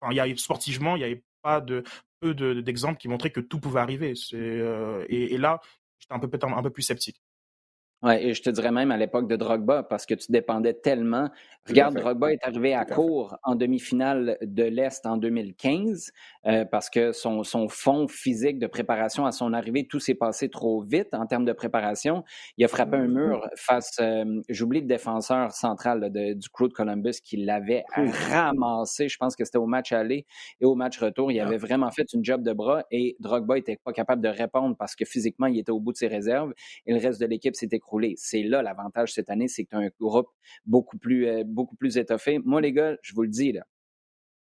enfin, 0.00 0.12
y 0.12 0.20
a, 0.20 0.36
sportivement, 0.36 0.96
il 0.96 1.00
n'y 1.00 1.04
avait 1.04 1.24
pas 1.42 1.60
de 1.60 1.84
peu 2.20 2.34
d'exemples 2.34 2.98
qui 2.98 3.08
montraient 3.08 3.30
que 3.30 3.40
tout 3.40 3.60
pouvait 3.60 3.80
arriver. 3.80 4.14
Euh, 4.34 5.04
et, 5.08 5.38
là, 5.38 5.60
j'étais 5.98 6.14
un 6.14 6.18
peu 6.18 6.28
un 6.42 6.62
peu 6.62 6.70
plus 6.70 6.82
sceptique. 6.82 7.20
Oui, 8.02 8.14
et 8.14 8.32
je 8.32 8.40
te 8.40 8.48
dirais 8.48 8.70
même 8.70 8.90
à 8.90 8.96
l'époque 8.96 9.28
de 9.28 9.36
Drogba, 9.36 9.82
parce 9.82 10.06
que 10.06 10.14
tu 10.14 10.32
dépendais 10.32 10.72
tellement. 10.72 11.28
Regarde, 11.68 11.96
Drogba 11.96 12.32
est 12.32 12.42
arrivé 12.42 12.72
à 12.72 12.86
court 12.86 13.36
en 13.42 13.54
demi-finale 13.54 14.38
de 14.40 14.62
l'Est 14.62 15.04
en 15.04 15.18
2015, 15.18 16.10
euh, 16.46 16.64
parce 16.64 16.88
que 16.88 17.12
son, 17.12 17.44
son 17.44 17.68
fond 17.68 18.08
physique 18.08 18.58
de 18.58 18.66
préparation 18.66 19.26
à 19.26 19.32
son 19.32 19.52
arrivée, 19.52 19.86
tout 19.86 20.00
s'est 20.00 20.14
passé 20.14 20.48
trop 20.48 20.80
vite 20.80 21.12
en 21.12 21.26
termes 21.26 21.44
de 21.44 21.52
préparation. 21.52 22.24
Il 22.56 22.64
a 22.64 22.68
frappé 22.68 22.96
un 22.96 23.06
mur 23.06 23.46
face, 23.54 23.98
euh, 24.00 24.40
j'oublie 24.48 24.80
le 24.80 24.86
défenseur 24.86 25.52
central 25.52 26.10
du 26.10 26.48
crew 26.48 26.68
de 26.68 26.72
Columbus 26.72 27.20
qui 27.22 27.36
l'avait 27.36 27.84
ramassé. 27.94 29.10
Je 29.10 29.18
pense 29.18 29.36
que 29.36 29.44
c'était 29.44 29.58
au 29.58 29.66
match 29.66 29.92
aller 29.92 30.24
et 30.62 30.64
au 30.64 30.74
match 30.74 30.98
retour. 30.98 31.30
Il 31.30 31.38
avait 31.40 31.58
vraiment 31.58 31.90
fait 31.90 32.10
une 32.14 32.24
job 32.24 32.42
de 32.42 32.54
bras 32.54 32.82
et 32.90 33.16
Drogba 33.20 33.58
était 33.58 33.78
pas 33.84 33.92
capable 33.92 34.22
de 34.22 34.28
répondre 34.28 34.74
parce 34.78 34.96
que 34.96 35.04
physiquement, 35.04 35.46
il 35.48 35.58
était 35.58 35.72
au 35.72 35.80
bout 35.80 35.92
de 35.92 35.98
ses 35.98 36.08
réserves 36.08 36.54
et 36.86 36.94
le 36.94 36.98
reste 36.98 37.20
de 37.20 37.26
l'équipe 37.26 37.54
s'était 37.54 37.78
c'est 38.16 38.42
là 38.42 38.62
l'avantage 38.62 39.12
cette 39.12 39.30
année, 39.30 39.48
c'est 39.48 39.64
que 39.64 39.70
tu 39.70 39.76
as 39.76 39.78
un 39.78 39.90
groupe 40.00 40.28
beaucoup 40.64 40.98
plus, 40.98 41.26
euh, 41.26 41.42
beaucoup 41.44 41.76
plus 41.76 41.98
étoffé. 41.98 42.38
Moi, 42.44 42.60
les 42.60 42.72
gars, 42.72 42.96
je 43.02 43.14
vous 43.14 43.22
le 43.22 43.28
dis, 43.28 43.52
là, 43.52 43.64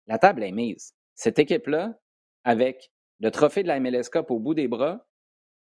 la 0.07 0.19
table 0.19 0.43
est 0.43 0.53
mise. 0.53 0.95
Cette 1.15 1.39
équipe-là, 1.39 1.99
avec 2.45 2.91
le 3.21 3.31
trophée 3.31 3.63
de 3.63 3.69
la 3.69 3.79
MLS 3.81 4.09
Cup 4.11 4.31
au 4.31 4.39
bout 4.39 4.55
des 4.55 4.69
bras, 4.69 5.07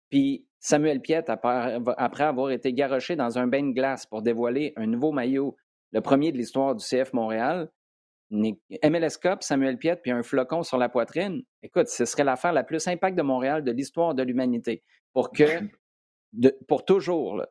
puis 0.09 0.47
Samuel 0.59 1.01
Piet, 1.01 1.25
après 1.27 2.23
avoir 2.23 2.51
été 2.51 2.73
garoché 2.73 3.15
dans 3.15 3.37
un 3.37 3.47
bain 3.47 3.63
de 3.63 3.73
glace 3.73 4.05
pour 4.05 4.21
dévoiler 4.21 4.73
un 4.75 4.87
nouveau 4.87 5.11
maillot, 5.11 5.55
le 5.91 6.01
premier 6.01 6.31
de 6.31 6.37
l'histoire 6.37 6.75
du 6.75 6.83
CF 6.83 7.13
Montréal, 7.13 7.69
MLS 8.31 9.17
Cup, 9.21 9.41
Samuel 9.41 9.77
Piette, 9.77 10.01
puis 10.01 10.11
un 10.11 10.23
flocon 10.23 10.63
sur 10.63 10.77
la 10.77 10.89
poitrine, 10.89 11.41
écoute, 11.63 11.87
ce 11.87 12.05
serait 12.05 12.23
l'affaire 12.23 12.53
la 12.53 12.63
plus 12.63 12.87
impact 12.87 13.17
de 13.17 13.23
Montréal 13.23 13.63
de 13.63 13.71
l'histoire 13.71 14.13
de 14.13 14.23
l'humanité. 14.23 14.83
Pour 15.13 15.31
que, 15.31 15.43
pour 16.67 16.85
toujours, 16.85 17.43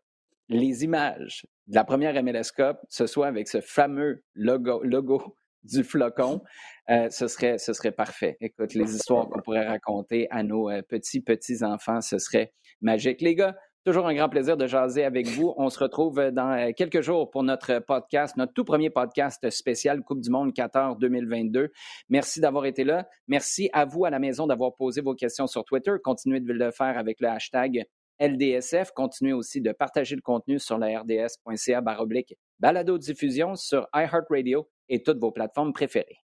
les 0.49 0.85
images 0.85 1.47
de 1.67 1.75
la 1.75 1.85
première 1.85 2.23
MLS 2.23 2.53
ce 2.89 3.07
soit 3.07 3.27
avec 3.27 3.49
ce 3.49 3.61
fameux 3.61 4.23
logo, 4.35 4.83
du 5.65 5.83
flocon, 5.83 6.41
euh, 6.89 7.11
ce, 7.11 7.27
serait, 7.27 7.59
ce 7.59 7.73
serait 7.73 7.93
parfait. 7.93 8.37
Écoute, 8.41 8.75
les 8.75 8.95
histoires 8.95 9.29
qu'on 9.29 9.43
pourrait 9.43 9.67
raconter 9.67 10.29
à 10.31 10.43
nos 10.43 10.71
euh, 10.71 10.83
petits, 10.83 11.21
petits 11.21 11.63
enfants, 11.65 12.01
ce 12.01 12.19
serait 12.19 12.53
magique. 12.81 13.21
Les 13.21 13.35
gars, 13.35 13.55
Toujours 13.89 14.07
un 14.07 14.15
grand 14.15 14.29
plaisir 14.29 14.59
de 14.59 14.67
jaser 14.67 15.03
avec 15.05 15.29
vous. 15.29 15.55
On 15.57 15.71
se 15.71 15.79
retrouve 15.79 16.31
dans 16.31 16.51
euh, 16.51 16.73
quelques 16.77 17.01
jours 17.01 17.31
pour 17.31 17.43
notre 17.43 17.79
podcast, 17.79 18.37
notre 18.37 18.53
tout 18.53 18.65
premier 18.65 18.91
podcast 18.91 19.49
spécial 19.49 20.03
Coupe 20.03 20.21
du 20.21 20.29
Monde 20.29 20.53
Qatar 20.53 20.97
2022. 20.97 21.71
Merci 22.11 22.41
d'avoir 22.41 22.67
été 22.67 22.85
là. 22.85 23.09
Merci 23.29 23.71
à 23.73 23.87
vous 23.87 24.05
à 24.05 24.11
la 24.11 24.19
maison 24.19 24.47
d'avoir 24.47 24.75
posé 24.75 25.01
vos 25.01 25.15
questions 25.15 25.47
sur 25.47 25.65
Twitter. 25.65 25.93
Continuez 26.05 26.41
de 26.41 26.53
le 26.53 26.71
faire 26.71 26.99
avec 26.99 27.19
le 27.21 27.29
hashtag 27.29 27.87
LDSF. 28.21 28.93
Continuez 28.93 29.33
aussi 29.33 29.61
de 29.61 29.73
partager 29.73 30.17
le 30.17 30.23
contenu 30.23 30.59
sur 30.59 30.79
la 30.79 31.01
rds.ca 31.01 31.81
baroblique 31.81 32.37
balado 32.59 32.99
diffusion 32.99 33.55
sur 33.55 33.87
iHeartRadio 33.95 34.69
et 34.89 35.03
toutes 35.03 35.19
vos 35.19 35.33
plateformes 35.33 35.73
préférées. 35.73 36.19